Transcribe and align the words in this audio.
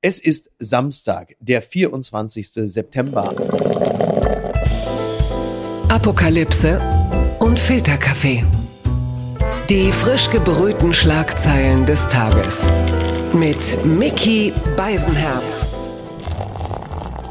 Es 0.00 0.20
ist 0.20 0.52
Samstag, 0.60 1.34
der 1.40 1.60
24. 1.60 2.52
September. 2.52 3.34
Apokalypse 5.88 6.80
und 7.40 7.58
Filterkaffee. 7.58 8.44
Die 9.68 9.90
frisch 9.90 10.30
gebrühten 10.30 10.94
Schlagzeilen 10.94 11.84
des 11.84 12.06
Tages. 12.06 12.70
Mit 13.32 13.84
Mickey 13.84 14.52
Beisenherz. 14.76 15.68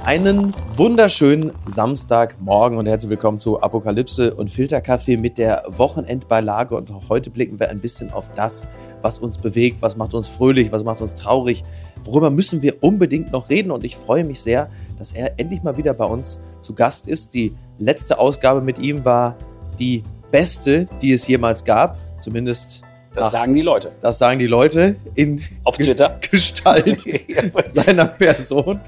Einen 0.03 0.53
wunderschönen 0.75 1.53
Samstagmorgen 1.67 2.77
und 2.77 2.85
herzlich 2.85 3.11
willkommen 3.11 3.39
zu 3.39 3.61
Apokalypse 3.61 4.33
und 4.33 4.51
Filterkaffee 4.51 5.15
mit 5.15 5.37
der 5.37 5.63
Wochenendbeilage. 5.69 6.75
Und 6.75 6.91
auch 6.91 7.07
heute 7.07 7.29
blicken 7.29 7.61
wir 7.61 7.69
ein 7.69 7.79
bisschen 7.79 8.11
auf 8.11 8.29
das, 8.33 8.67
was 9.01 9.19
uns 9.19 9.37
bewegt, 9.37 9.81
was 9.81 9.95
macht 9.95 10.13
uns 10.13 10.27
fröhlich, 10.27 10.71
was 10.71 10.83
macht 10.83 11.01
uns 11.01 11.15
traurig, 11.15 11.63
worüber 12.05 12.29
müssen 12.29 12.61
wir 12.61 12.83
unbedingt 12.83 13.31
noch 13.31 13.49
reden. 13.49 13.71
Und 13.71 13.83
ich 13.83 13.95
freue 13.95 14.23
mich 14.23 14.39
sehr, 14.39 14.69
dass 14.97 15.13
er 15.13 15.39
endlich 15.39 15.63
mal 15.63 15.77
wieder 15.77 15.93
bei 15.93 16.05
uns 16.05 16.39
zu 16.59 16.73
Gast 16.73 17.07
ist. 17.07 17.33
Die 17.33 17.53
letzte 17.77 18.19
Ausgabe 18.19 18.61
mit 18.61 18.79
ihm 18.79 19.05
war 19.05 19.35
die 19.79 20.03
beste, 20.31 20.85
die 21.01 21.13
es 21.13 21.27
jemals 21.27 21.63
gab. 21.63 21.97
Zumindest 22.19 22.83
das 23.17 23.31
sagen 23.31 23.55
die 23.55 23.61
Leute. 23.61 23.91
Das 24.01 24.19
sagen 24.19 24.37
die 24.37 24.47
Leute 24.47 24.95
in 25.15 25.41
Auf 25.63 25.77
Twitter. 25.77 26.19
Gestalt 26.31 27.03
seiner 27.67 28.05
Person. 28.05 28.79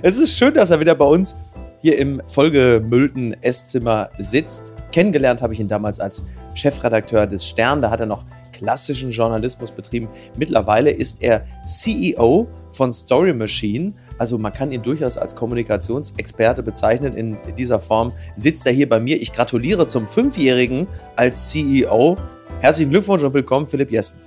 Es 0.00 0.18
ist 0.18 0.38
schön, 0.38 0.54
dass 0.54 0.70
er 0.70 0.80
wieder 0.80 0.94
bei 0.94 1.04
uns 1.04 1.36
hier 1.82 1.98
im 1.98 2.22
vollgemüllten 2.26 3.42
Esszimmer 3.42 4.10
sitzt. 4.18 4.72
Kennengelernt 4.92 5.42
habe 5.42 5.52
ich 5.52 5.60
ihn 5.60 5.68
damals 5.68 6.00
als 6.00 6.24
Chefredakteur 6.54 7.26
des 7.26 7.46
Stern. 7.46 7.82
Da 7.82 7.90
hat 7.90 8.00
er 8.00 8.06
noch 8.06 8.24
klassischen 8.62 9.10
Journalismus 9.10 9.72
betrieben. 9.72 10.08
Mittlerweile 10.36 10.90
ist 10.90 11.22
er 11.22 11.44
CEO 11.66 12.46
von 12.72 12.92
Story 12.92 13.32
Machine. 13.32 13.92
Also 14.18 14.38
man 14.38 14.52
kann 14.52 14.70
ihn 14.70 14.82
durchaus 14.82 15.18
als 15.18 15.34
Kommunikationsexperte 15.34 16.62
bezeichnen. 16.62 17.16
In 17.16 17.36
dieser 17.58 17.80
Form 17.80 18.12
sitzt 18.36 18.64
er 18.66 18.72
hier 18.72 18.88
bei 18.88 19.00
mir. 19.00 19.20
Ich 19.20 19.32
gratuliere 19.32 19.88
zum 19.88 20.06
Fünfjährigen 20.06 20.86
als 21.16 21.50
CEO. 21.50 22.16
Herzlichen 22.60 22.90
Glückwunsch 22.90 23.24
und 23.24 23.34
willkommen, 23.34 23.66
Philipp 23.66 23.90
Jessen. 23.90 24.20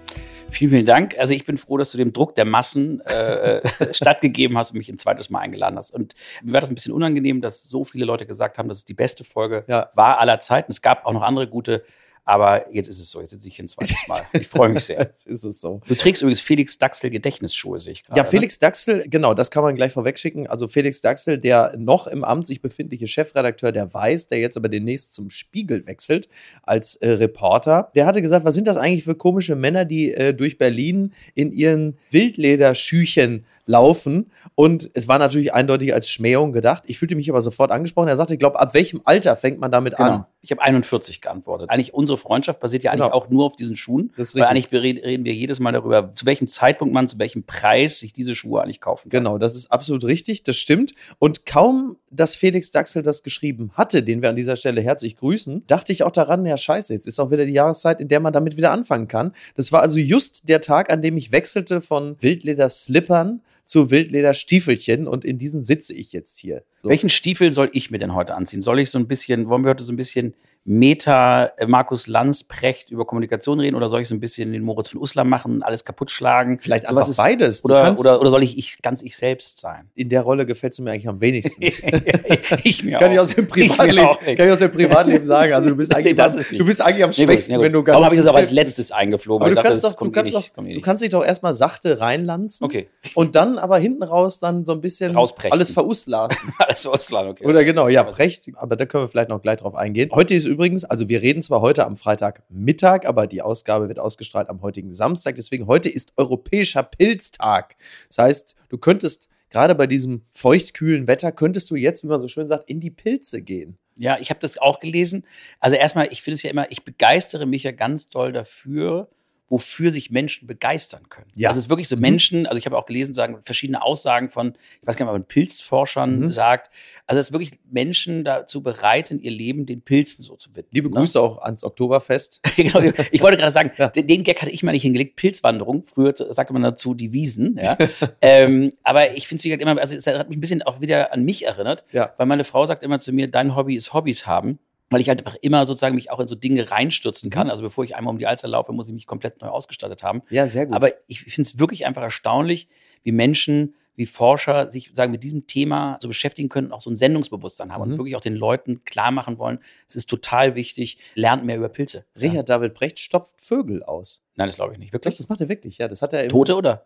Vielen, 0.49 0.71
vielen 0.71 0.85
Dank. 0.85 1.17
Also 1.17 1.33
ich 1.33 1.45
bin 1.45 1.57
froh, 1.57 1.77
dass 1.77 1.93
du 1.93 1.97
dem 1.97 2.11
Druck 2.11 2.35
der 2.35 2.45
Massen 2.45 2.99
äh, 3.01 3.61
stattgegeben 3.93 4.57
hast 4.57 4.71
und 4.71 4.77
mich 4.77 4.89
ein 4.89 4.97
zweites 4.97 5.29
Mal 5.29 5.39
eingeladen 5.39 5.77
hast. 5.77 5.91
Und 5.91 6.13
mir 6.43 6.51
war 6.51 6.59
das 6.59 6.69
ein 6.69 6.75
bisschen 6.75 6.93
unangenehm, 6.93 7.39
dass 7.39 7.63
so 7.63 7.85
viele 7.85 8.03
Leute 8.03 8.25
gesagt 8.25 8.57
haben, 8.57 8.67
dass 8.67 8.79
es 8.79 8.85
die 8.85 8.93
beste 8.93 9.23
Folge 9.23 9.63
ja. 9.67 9.91
war 9.95 10.19
aller 10.19 10.41
Zeiten. 10.41 10.73
Es 10.73 10.81
gab 10.81 11.05
auch 11.05 11.13
noch 11.13 11.21
andere 11.21 11.47
gute 11.47 11.85
aber 12.25 12.73
jetzt 12.73 12.87
ist 12.87 12.99
es 12.99 13.11
so, 13.11 13.19
jetzt 13.19 13.29
sitze 13.29 13.47
ich 13.47 13.55
hier 13.55 13.65
ein 13.65 13.67
zweites 13.67 14.07
Mal. 14.07 14.21
Ich 14.33 14.47
freue 14.47 14.69
mich 14.69 14.85
sehr. 14.85 14.97
jetzt 14.99 15.27
ist 15.27 15.43
es 15.43 15.61
so. 15.61 15.81
Du 15.87 15.93
trägst 15.93 16.23
übrigens 16.23 16.41
Felix 16.41 16.79
Daxel 16.79 17.11
Gedächtnisschuhe, 17.11 17.79
sehe 17.79 17.93
ich 17.93 18.03
gerade. 18.03 18.17
Ja, 18.17 18.23
ne? 18.23 18.29
Felix 18.29 18.59
ne? 18.59 18.65
Daxel, 18.67 19.05
genau, 19.07 19.35
das 19.35 19.51
kann 19.51 19.61
man 19.61 19.75
gleich 19.75 19.93
vorwegschicken. 19.93 20.47
Also 20.47 20.67
Felix 20.67 21.01
Daxel, 21.01 21.37
der 21.37 21.75
noch 21.77 22.07
im 22.07 22.23
Amt 22.23 22.47
sich 22.47 22.61
befindliche 22.61 23.05
Chefredakteur 23.05 23.71
der 23.71 23.93
Weiß, 23.93 24.25
der 24.25 24.39
jetzt 24.39 24.57
aber 24.57 24.69
demnächst 24.69 25.13
zum 25.13 25.29
Spiegel 25.29 25.85
wechselt 25.85 26.27
als 26.63 26.95
äh, 26.95 27.11
Reporter, 27.11 27.91
der 27.93 28.07
hatte 28.07 28.23
gesagt, 28.23 28.43
was 28.43 28.55
sind 28.55 28.67
das 28.67 28.77
eigentlich 28.77 29.03
für 29.03 29.15
komische 29.15 29.55
Männer, 29.55 29.85
die 29.85 30.11
äh, 30.11 30.33
durch 30.33 30.57
Berlin 30.57 31.13
in 31.35 31.51
ihren 31.51 31.99
Wildlederschüchen 32.09 33.45
laufen. 33.65 34.31
Und 34.55 34.89
es 34.93 35.07
war 35.07 35.19
natürlich 35.19 35.53
eindeutig 35.53 35.93
als 35.93 36.09
Schmähung 36.09 36.53
gedacht. 36.53 36.83
Ich 36.87 36.97
fühlte 36.97 37.15
mich 37.15 37.29
aber 37.29 37.41
sofort 37.41 37.71
angesprochen. 37.71 38.07
Er 38.07 38.15
sagte, 38.15 38.33
ich 38.33 38.39
glaube, 38.39 38.59
ab 38.59 38.73
welchem 38.73 39.01
Alter 39.03 39.35
fängt 39.35 39.59
man 39.59 39.71
damit 39.71 39.97
genau. 39.97 40.09
an? 40.09 40.25
Ich 40.45 40.51
habe 40.51 40.61
41 40.61 41.21
geantwortet. 41.21 41.69
Eigentlich 41.69 41.93
unsere 41.93 42.17
Freundschaft 42.17 42.59
basiert 42.59 42.83
ja 42.83 42.91
eigentlich 42.91 43.05
genau. 43.05 43.15
auch 43.15 43.29
nur 43.29 43.45
auf 43.45 43.55
diesen 43.55 43.75
Schuhen. 43.75 44.13
Das 44.15 44.29
ist 44.29 44.35
weil 44.35 44.43
eigentlich 44.43 44.71
reden 44.71 45.25
wir 45.25 45.33
jedes 45.33 45.59
Mal 45.59 45.71
darüber, 45.71 46.13
zu 46.13 46.25
welchem 46.25 46.47
Zeitpunkt 46.47 46.93
man, 46.93 47.07
zu 47.07 47.17
welchem 47.17 47.43
Preis 47.43 47.99
sich 47.99 48.13
diese 48.13 48.35
Schuhe 48.35 48.61
eigentlich 48.61 48.79
kaufen 48.79 49.09
kann. 49.09 49.23
Genau, 49.23 49.37
das 49.37 49.55
ist 49.55 49.71
absolut 49.71 50.03
richtig, 50.03 50.43
das 50.43 50.55
stimmt. 50.55 50.93
Und 51.19 51.45
kaum, 51.45 51.97
dass 52.11 52.35
Felix 52.35 52.69
Daxel 52.71 53.01
das 53.01 53.23
geschrieben 53.23 53.71
hatte, 53.73 54.03
den 54.03 54.21
wir 54.21 54.29
an 54.29 54.35
dieser 54.35 54.55
Stelle 54.55 54.81
herzlich 54.81 55.17
grüßen, 55.17 55.65
dachte 55.67 55.91
ich 55.91 56.03
auch 56.03 56.11
daran, 56.11 56.45
ja 56.45 56.57
scheiße, 56.57 56.93
jetzt 56.93 57.07
ist 57.07 57.19
auch 57.19 57.31
wieder 57.31 57.45
die 57.45 57.53
Jahreszeit, 57.53 57.99
in 57.99 58.07
der 58.07 58.19
man 58.19 58.31
damit 58.31 58.55
wieder 58.55 58.71
anfangen 58.71 59.07
kann. 59.07 59.33
Das 59.55 59.71
war 59.71 59.81
also 59.81 59.99
just 59.99 60.47
der 60.47 60.61
Tag, 60.61 60.91
an 60.91 61.01
dem 61.01 61.17
ich 61.17 61.31
wechselte 61.31 61.81
von 61.81 62.15
Wildleder-Slippern 62.21 63.41
zu 63.65 63.91
Wildlederstiefelchen 63.91 65.07
und 65.07 65.25
in 65.25 65.37
diesen 65.37 65.63
sitze 65.63 65.93
ich 65.93 66.13
jetzt 66.13 66.37
hier. 66.37 66.63
So. 66.81 66.89
Welchen 66.89 67.09
Stiefel 67.09 67.51
soll 67.51 67.69
ich 67.73 67.91
mir 67.91 67.97
denn 67.97 68.13
heute 68.13 68.35
anziehen? 68.35 68.61
Soll 68.61 68.79
ich 68.79 68.91
so 68.91 68.99
ein 68.99 69.07
bisschen, 69.07 69.49
wollen 69.49 69.63
wir 69.63 69.71
heute 69.71 69.83
so 69.83 69.91
ein 69.91 69.97
bisschen 69.97 70.35
Meta 70.67 71.45
äh, 71.57 71.67
Markus 71.67 72.07
Lanzprecht 72.07 72.89
über 72.89 73.05
Kommunikation 73.05 73.59
reden 73.59 73.75
oder 73.75 73.87
soll 73.87 74.01
ich 74.01 74.07
so 74.07 74.15
ein 74.15 74.19
bisschen 74.19 74.51
den 74.51 74.63
Moritz 74.63 74.89
von 74.89 74.99
Uslar 74.99 75.23
machen, 75.23 75.61
alles 75.61 75.85
kaputt 75.85 76.09
schlagen? 76.09 76.57
Vielleicht 76.59 76.87
so 76.87 76.95
einfach 76.95 77.07
ist, 77.07 77.17
beides. 77.17 77.63
Oder, 77.63 77.93
oder, 77.99 78.19
oder 78.19 78.29
soll 78.31 78.43
ich, 78.43 78.57
ich 78.57 78.81
ganz 78.81 79.03
ich 79.03 79.15
selbst 79.15 79.59
sein? 79.59 79.91
In 79.93 80.09
der 80.09 80.21
Rolle 80.21 80.47
gefällst 80.47 80.79
du 80.79 80.83
mir 80.83 80.91
eigentlich 80.91 81.07
am 81.07 81.21
wenigsten. 81.21 81.61
ich 82.63 82.83
mir 82.83 82.91
das 82.93 82.99
kann 82.99 83.11
ich 83.11 83.19
aus 83.19 83.35
dem 83.35 83.47
Privatleben, 83.47 84.17
kann 84.35 84.47
ich 84.47 84.51
aus 84.51 84.57
dem 84.57 84.71
Privatleben 84.71 85.23
sagen. 85.23 85.53
Also 85.53 85.69
du 85.69 85.75
bist 85.75 85.93
eigentlich, 85.95 86.17
nee, 86.17 86.57
du 86.57 86.65
bist 86.65 86.81
eigentlich 86.81 87.03
am 87.03 87.13
schwächsten, 87.13 87.57
nee, 87.57 87.61
wenn 87.61 87.71
du 87.71 87.83
ganz. 87.83 87.93
Warum 87.93 88.05
habe 88.05 88.15
ich 88.15 88.21
das 88.21 88.27
auch 88.27 88.35
als 88.35 88.49
letztes 88.49 88.91
eingeflogen? 88.91 89.45
Aber 89.45 89.53
du, 89.53 89.61
kannst, 89.61 89.83
doch, 89.83 89.93
du, 89.93 90.09
kannst, 90.09 90.33
eh 90.33 90.37
doch, 90.37 90.49
du 90.55 90.81
kannst 90.81 91.03
dich 91.03 91.11
doch 91.11 91.23
erstmal 91.23 91.53
sachte 91.53 91.99
reinlanzen. 91.99 92.65
Okay. 92.65 92.87
Und 93.13 93.35
dann 93.35 93.59
aber 93.59 93.77
hinten 93.77 94.01
raus 94.01 94.39
dann 94.39 94.65
so 94.65 94.71
ein 94.71 94.81
bisschen 94.81 95.15
alles 95.15 95.69
veruslassen. 95.69 96.53
alles 96.57 96.81
veruslassen, 96.81 97.29
okay. 97.29 97.45
Oder 97.45 97.63
genau, 97.63 97.87
ja, 97.87 98.03
Precht. 98.03 98.49
Aber 98.55 98.75
da 98.75 98.87
können 98.87 99.03
wir 99.03 99.09
vielleicht 99.09 99.29
noch 99.29 99.43
gleich 99.43 99.57
drauf 99.57 99.75
eingehen. 99.75 100.09
Heute 100.11 100.33
ist 100.33 100.54
übrigens, 100.55 100.85
also 100.85 101.09
wir 101.09 101.21
reden 101.21 101.41
zwar 101.41 101.61
heute 101.61 101.85
am 101.85 101.97
Freitagmittag, 101.97 103.05
aber 103.05 103.27
die 103.27 103.41
Ausgabe 103.41 103.87
wird 103.87 103.99
ausgestrahlt 103.99 104.49
am 104.49 104.61
heutigen 104.61 104.93
Samstag. 104.93 105.35
Deswegen 105.35 105.67
heute 105.67 105.89
ist 105.89 106.13
Europäischer 106.17 106.83
Pilztag. 106.83 107.75
Das 108.07 108.17
heißt, 108.17 108.55
du 108.69 108.77
könntest 108.77 109.29
gerade 109.49 109.75
bei 109.75 109.87
diesem 109.87 110.23
feuchtkühlen 110.31 111.07
Wetter, 111.07 111.31
könntest 111.31 111.69
du 111.71 111.75
jetzt, 111.75 112.03
wie 112.03 112.07
man 112.07 112.21
so 112.21 112.27
schön 112.27 112.47
sagt, 112.47 112.69
in 112.69 112.79
die 112.79 112.89
Pilze 112.89 113.41
gehen. 113.41 113.77
Ja, 113.97 114.17
ich 114.19 114.29
habe 114.29 114.39
das 114.39 114.57
auch 114.57 114.79
gelesen. 114.79 115.25
Also 115.59 115.75
erstmal, 115.75 116.11
ich 116.11 116.21
finde 116.21 116.35
es 116.35 116.43
ja 116.43 116.49
immer, 116.49 116.71
ich 116.71 116.83
begeistere 116.83 117.45
mich 117.45 117.63
ja 117.63 117.71
ganz 117.71 118.09
doll 118.09 118.31
dafür, 118.33 119.09
wofür 119.47 119.91
sich 119.91 120.09
Menschen 120.09 120.47
begeistern 120.47 121.07
können. 121.09 121.27
Ja. 121.35 121.49
Also 121.49 121.59
es 121.59 121.65
ist 121.65 121.69
wirklich 121.69 121.87
so 121.87 121.95
mhm. 121.95 122.01
Menschen, 122.01 122.45
also 122.47 122.57
ich 122.57 122.65
habe 122.65 122.77
auch 122.77 122.85
gelesen, 122.85 123.13
sagen 123.13 123.39
verschiedene 123.43 123.81
Aussagen 123.83 124.29
von, 124.29 124.53
ich 124.81 124.87
weiß 124.87 124.97
gar 124.97 125.05
nicht, 125.05 125.11
ob 125.11 125.19
man 125.19 125.27
Pilzforschern 125.27 126.19
mhm. 126.19 126.29
sagt, 126.31 126.71
also 127.05 127.19
dass 127.19 127.31
wirklich 127.31 127.51
Menschen 127.69 128.23
dazu 128.23 128.63
bereit 128.63 129.07
sind, 129.07 129.21
ihr 129.21 129.31
Leben 129.31 129.65
den 129.65 129.81
Pilzen 129.81 130.23
so 130.23 130.35
zu 130.35 130.49
widmen. 130.55 130.71
Liebe 130.71 130.89
ne? 130.89 130.95
Grüße 130.95 131.19
auch 131.21 131.37
ans 131.39 131.63
Oktoberfest. 131.63 132.41
genau, 132.55 132.81
ich 133.11 133.21
wollte 133.21 133.37
gerade 133.37 133.51
sagen, 133.51 133.71
ja. 133.77 133.89
den 133.89 134.23
Gag 134.23 134.41
hatte 134.41 134.51
ich 134.51 134.63
mal 134.63 134.71
nicht 134.71 134.81
hingelegt, 134.81 135.15
Pilzwanderung, 135.15 135.83
früher 135.83 136.13
sagte 136.15 136.53
man 136.53 136.63
dazu 136.63 136.95
die 136.95 137.13
Wiesen, 137.13 137.59
ja. 137.61 137.77
ähm, 138.21 138.73
aber 138.83 139.13
ich 139.13 139.27
finde 139.27 139.39
es 139.39 139.43
wie 139.43 139.49
gesagt 139.49 139.61
immer, 139.61 139.79
also 139.79 139.95
es 139.95 140.07
hat 140.07 140.27
mich 140.29 140.37
ein 140.37 140.41
bisschen 140.41 140.63
auch 140.63 140.81
wieder 140.81 141.13
an 141.13 141.23
mich 141.23 141.45
erinnert, 141.45 141.85
ja. 141.91 142.13
weil 142.17 142.25
meine 142.25 142.43
Frau 142.43 142.65
sagt 142.65 142.81
immer 142.81 142.99
zu 142.99 143.13
mir, 143.13 143.27
dein 143.27 143.55
Hobby 143.55 143.75
ist 143.75 143.93
Hobbys 143.93 144.25
haben 144.25 144.59
weil 144.95 145.01
ich 145.01 145.09
halt 145.09 145.25
einfach 145.25 145.35
immer 145.41 145.65
sozusagen 145.65 145.93
mich 145.93 146.09
auch 146.09 146.21
in 146.21 146.27
so 146.27 146.35
Dinge 146.35 146.71
reinstürzen 146.71 147.29
kann. 147.29 147.47
Mhm. 147.47 147.51
Also 147.51 147.63
bevor 147.63 147.83
ich 147.83 147.97
einmal 147.97 148.13
um 148.13 148.17
die 148.17 148.27
Alster 148.27 148.47
laufe, 148.47 148.71
muss 148.71 148.87
ich 148.87 148.93
mich 148.93 149.07
komplett 149.07 149.41
neu 149.41 149.49
ausgestattet 149.49 150.03
haben. 150.03 150.21
Ja, 150.29 150.47
sehr 150.47 150.67
gut. 150.67 150.73
Aber 150.73 150.89
ich 151.07 151.19
finde 151.19 151.41
es 151.41 151.59
wirklich 151.59 151.85
einfach 151.85 152.01
erstaunlich, 152.01 152.69
wie 153.03 153.11
Menschen, 153.11 153.75
wie 153.97 154.05
Forscher 154.05 154.71
sich 154.71 154.91
sagen 154.93 155.11
mit 155.11 155.21
diesem 155.21 155.47
Thema 155.47 155.97
so 155.99 156.07
beschäftigen 156.07 156.47
können 156.47 156.67
und 156.67 156.71
auch 156.71 156.79
so 156.79 156.89
ein 156.89 156.95
Sendungsbewusstsein 156.95 157.73
haben 157.73 157.83
mhm. 157.83 157.91
und 157.91 157.97
wirklich 157.97 158.15
auch 158.15 158.21
den 158.21 158.37
Leuten 158.37 158.85
klar 158.85 159.11
machen 159.11 159.37
wollen, 159.37 159.59
es 159.89 159.97
ist 159.97 160.09
total 160.09 160.55
wichtig, 160.55 160.97
lernt 161.13 161.43
mehr 161.43 161.57
über 161.57 161.67
Pilze. 161.67 162.05
Richard 162.15 162.35
ja. 162.35 162.43
David 162.43 162.73
Brecht 162.73 162.99
stopft 162.99 163.41
Vögel 163.41 163.83
aus. 163.83 164.23
Nein, 164.37 164.47
das 164.47 164.55
glaube 164.55 164.71
ich 164.71 164.79
nicht. 164.79 164.93
Wirklich? 164.93 165.15
Das 165.15 165.27
macht 165.27 165.41
er 165.41 165.49
wirklich, 165.49 165.77
ja. 165.77 165.89
Das 165.89 166.01
hat 166.01 166.13
er 166.13 166.29
Tote 166.29 166.55
oder? 166.55 166.85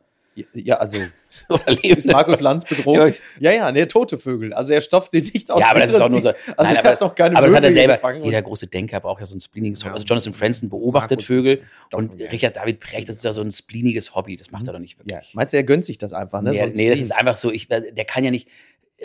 Ja, 0.54 0.78
also 0.78 0.98
ist, 1.68 2.08
Markus 2.08 2.40
Lanz 2.40 2.66
bedroht? 2.66 3.22
ja, 3.40 3.52
ja, 3.52 3.72
ne, 3.72 3.88
tote 3.88 4.18
Vögel. 4.18 4.54
Also 4.54 4.74
er 4.74 4.82
stopft 4.82 5.12
sie 5.12 5.22
nicht 5.22 5.52
aus. 5.52 5.62
Ja, 5.62 5.72
aber 5.72 5.80
das 5.80 5.92
ist 5.92 6.00
doch 6.00 6.10
nur 6.10 6.22
so. 6.22 6.30
Also 6.30 6.74
nein, 6.74 6.84
er 6.84 6.92
hat 6.92 7.02
noch 7.02 7.16
keine 7.16 7.36
Aber 7.36 7.48
das 7.48 7.56
hat 7.56 7.64
er 7.64 7.72
selber. 7.72 8.16
Jeder 8.18 8.42
große 8.42 8.68
Denker 8.68 9.00
braucht 9.00 9.20
ja 9.20 9.26
so 9.26 9.36
ein 9.36 9.40
spleeniges 9.40 9.84
Hobby. 9.84 9.94
Also 9.94 10.06
Jonathan 10.06 10.34
Franzen 10.34 10.70
beobachtet 10.70 11.24
Vögel 11.24 11.62
und 11.92 12.20
ja. 12.20 12.30
Richard 12.30 12.58
David 12.58 12.80
Precht, 12.80 13.10
das 13.10 13.18
ist 13.18 13.24
ja 13.24 13.32
so 13.32 13.42
ein 13.42 13.52
spleeniges 13.52 14.16
Hobby. 14.16 14.38
Das 14.38 14.52
macht 14.52 14.68
er 14.68 14.74
doch 14.74 14.80
nicht 14.80 14.98
wirklich. 14.98 15.16
Ja. 15.16 15.22
Meinst 15.34 15.54
du, 15.54 15.58
er 15.58 15.64
gönnt 15.64 15.86
sich 15.86 15.98
das 15.98 16.14
einfach? 16.14 16.42
Ne? 16.42 16.52
Nee, 16.52 16.72
nee 16.74 16.90
das 16.90 17.00
ist 17.00 17.12
einfach 17.16 17.36
so. 17.36 17.52
Ich, 17.52 17.68
der 17.68 18.06
kann 18.06 18.24
ja 18.24 18.32
nicht. 18.32 18.48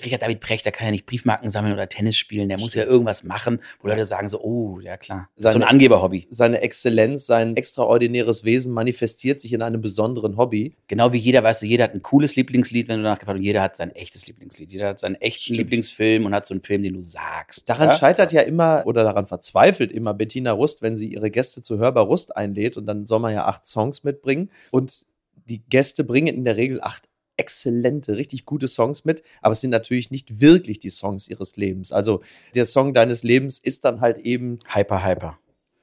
Richard 0.03 0.23
David 0.23 0.41
Precht, 0.41 0.65
der 0.65 0.73
kann 0.73 0.87
ja 0.87 0.91
nicht 0.91 1.07
Briefmarken 1.07 1.51
sammeln 1.51 1.75
oder 1.75 1.89
Tennis 1.89 2.17
spielen, 2.17 2.49
der 2.49 2.59
muss 2.59 2.75
ja 2.75 2.85
irgendwas 2.85 3.23
machen, 3.23 3.61
wo 3.81 3.89
Leute 3.89 4.05
sagen 4.05 4.29
so, 4.29 4.41
oh, 4.41 4.81
ja 4.81 4.97
klar, 4.97 5.29
seine, 5.37 5.53
so 5.53 5.59
ein 5.61 5.63
Angeberhobby. 5.69 6.27
Seine 6.31 6.63
Exzellenz, 6.63 7.27
sein 7.27 7.57
extraordinäres 7.57 8.45
Wesen 8.45 8.73
manifestiert 8.73 9.41
sich 9.41 9.53
in 9.53 9.63
einem 9.63 9.81
besonderen 9.81 10.37
Hobby. 10.37 10.77
Genau 10.89 11.13
wie 11.13 11.19
jeder, 11.19 11.43
weißt 11.43 11.63
du, 11.63 11.67
jeder 11.67 11.85
hat 11.85 11.95
ein 11.95 12.03
cooles 12.03 12.37
Lieblingslied, 12.37 12.89
wenn 12.89 12.99
du 12.99 13.03
nachgefragt 13.05 13.39
und 13.39 13.45
jeder 13.45 13.63
hat 13.63 13.77
sein 13.77 13.91
echtes 13.93 14.27
Lieblingslied. 14.27 14.73
Jeder 14.73 14.89
hat 14.89 14.99
seinen 14.99 15.17
echten 15.17 15.43
Stimmt. 15.43 15.59
Lieblingsfilm 15.59 16.27
und 16.27 16.35
hat 16.35 16.47
so 16.47 16.55
einen 16.55 16.63
Film, 16.63 16.83
den 16.83 16.95
du 16.95 17.03
sagst. 17.03 17.69
Daran 17.69 17.91
ja? 17.91 17.93
scheitert 17.93 18.33
ja 18.33 18.43
immer 18.43 18.83
oder 18.87 19.05
daran 19.05 19.27
verzweifelt 19.27 19.93
immer 19.93 20.15
Bettina 20.15 20.53
Rust, 20.53 20.83
wenn 20.83 20.97
sie 20.97 21.13
ihre 21.13 21.31
Gäste 21.31 21.63
zu 21.63 21.79
Hörbar 21.79 22.05
Rust 22.05 22.37
einlädt 22.37 22.77
und 22.77 22.87
dann 22.87 23.07
soll 23.07 23.21
man 23.21 23.33
ja 23.33 23.47
acht 23.47 23.67
Songs 23.67 24.05
mitbringen 24.05 24.51
und 24.71 25.07
die 25.47 25.63
Gäste 25.69 26.05
bringen 26.05 26.35
in 26.35 26.45
der 26.45 26.57
Regel 26.57 26.81
acht 26.81 27.09
exzellente, 27.37 28.17
richtig 28.17 28.45
gute 28.45 28.69
Songs 28.69 29.05
mit, 29.05 29.23
aber 29.43 29.53
es 29.53 29.61
sind 29.61 29.71
natürlich 29.71 30.11
nicht 30.11 30.41
wirklich 30.41 30.79
die 30.79 30.91
Songs 30.91 31.29
ihres 31.29 31.57
Lebens. 31.57 31.93
Also 31.93 32.23
der 32.55 32.65
Song 32.65 32.95
deines 32.95 33.23
Lebens 33.23 33.59
ist 33.59 33.85
dann 33.85 34.01
halt 34.01 34.19
eben 34.19 34.59
Hyper 34.73 35.05
Hyper. 35.05 35.39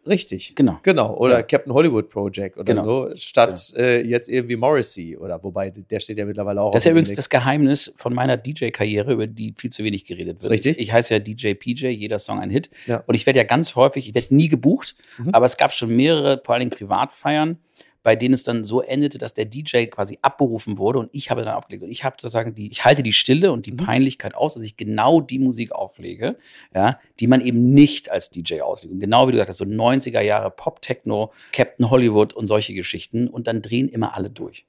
Richtig. 0.08 0.56
Genau. 0.56 0.80
Genau. 0.82 1.16
Oder 1.16 1.38
ja. 1.38 1.44
Captain 1.44 1.74
Hollywood 1.74 2.10
Project 2.10 2.58
oder 2.58 2.74
genau. 2.74 3.10
so, 3.10 3.16
statt 3.16 3.72
genau. 3.74 3.86
äh, 3.86 4.02
jetzt 4.02 4.30
irgendwie 4.30 4.56
Morrissey 4.56 5.16
oder 5.16 5.44
wobei 5.44 5.70
der 5.70 6.00
steht 6.00 6.18
ja 6.18 6.26
mittlerweile 6.26 6.62
auch. 6.62 6.72
Das 6.72 6.82
ist 6.82 6.86
ja 6.86 6.92
übrigens 6.92 7.14
das 7.14 7.30
Geheimnis 7.30 7.94
von 7.98 8.14
meiner 8.14 8.36
DJ-Karriere, 8.36 9.14
über 9.14 9.28
die 9.28 9.54
viel 9.58 9.70
zu 9.70 9.84
wenig 9.84 10.06
geredet 10.06 10.42
wird. 10.42 10.52
Richtig. 10.52 10.80
Ich 10.80 10.92
heiße 10.92 11.14
ja 11.14 11.20
DJ 11.20 11.54
PJ, 11.54 11.88
jeder 11.90 12.18
Song 12.18 12.40
ein 12.40 12.50
Hit. 12.50 12.72
Ja. 12.88 13.04
Und 13.06 13.14
ich 13.14 13.26
werde 13.28 13.38
ja 13.38 13.44
ganz 13.44 13.76
häufig, 13.76 14.08
ich 14.08 14.16
werde 14.16 14.34
nie 14.34 14.50
gebucht, 14.50 14.96
mhm. 15.20 15.30
aber 15.34 15.46
es 15.46 15.58
gab 15.58 15.72
schon 15.72 15.96
mehrere, 15.96 16.42
vor 16.44 16.56
allem 16.56 16.72
Privatfeiern, 16.72 17.60
bei 18.04 18.16
denen 18.16 18.34
es 18.34 18.44
dann 18.44 18.64
so 18.64 18.82
endete, 18.82 19.18
dass 19.18 19.34
der 19.34 19.46
DJ 19.46 19.86
quasi 19.86 20.18
abberufen 20.22 20.78
wurde 20.78 21.00
und 21.00 21.10
ich 21.14 21.30
habe 21.30 21.44
dann 21.44 21.54
aufgelegt. 21.54 21.84
Und 21.84 21.92
ich 21.92 22.04
habe 22.04 22.16
sozusagen 22.20 22.56
die, 22.56 22.72
ich 22.72 22.84
halte 22.86 23.04
die 23.04 23.14
Stille 23.14 23.52
und 23.52 23.66
die 23.66 23.74
mhm. 23.74 23.78
Peinlichkeit 23.78 24.36
aus, 24.36 24.56
dass 24.56 24.64
ich 24.64 24.78
genau 24.78 25.22
die 25.22 25.40
Musik 25.40 25.72
auflege, 25.72 26.38
ja, 26.74 27.00
die 27.20 27.28
man 27.28 27.42
eben 27.42 27.74
nicht 27.74 28.12
als 28.12 28.30
DJ 28.30 28.62
auslegt. 28.62 28.94
Und 28.94 29.00
genau 29.00 29.28
wie 29.28 29.32
du 29.32 29.38
gesagt 29.38 29.50
hast, 29.50 29.58
so 29.58 29.66
90er 29.66 30.22
Jahre 30.22 30.52
Pop-Techno, 30.52 31.32
Captain 31.52 31.90
Hollywood 31.90 32.34
und 32.34 32.48
solche 32.48 32.74
Geschichten. 32.74 33.28
Und 33.28 33.48
dann 33.48 33.62
drehen 33.62 33.90
immer 33.90 34.16
alle 34.16 34.30
durch. 34.30 34.66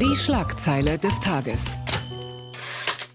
Die 0.00 0.16
Schlagzeile 0.16 0.98
des 0.98 1.18
Tages. 1.20 1.76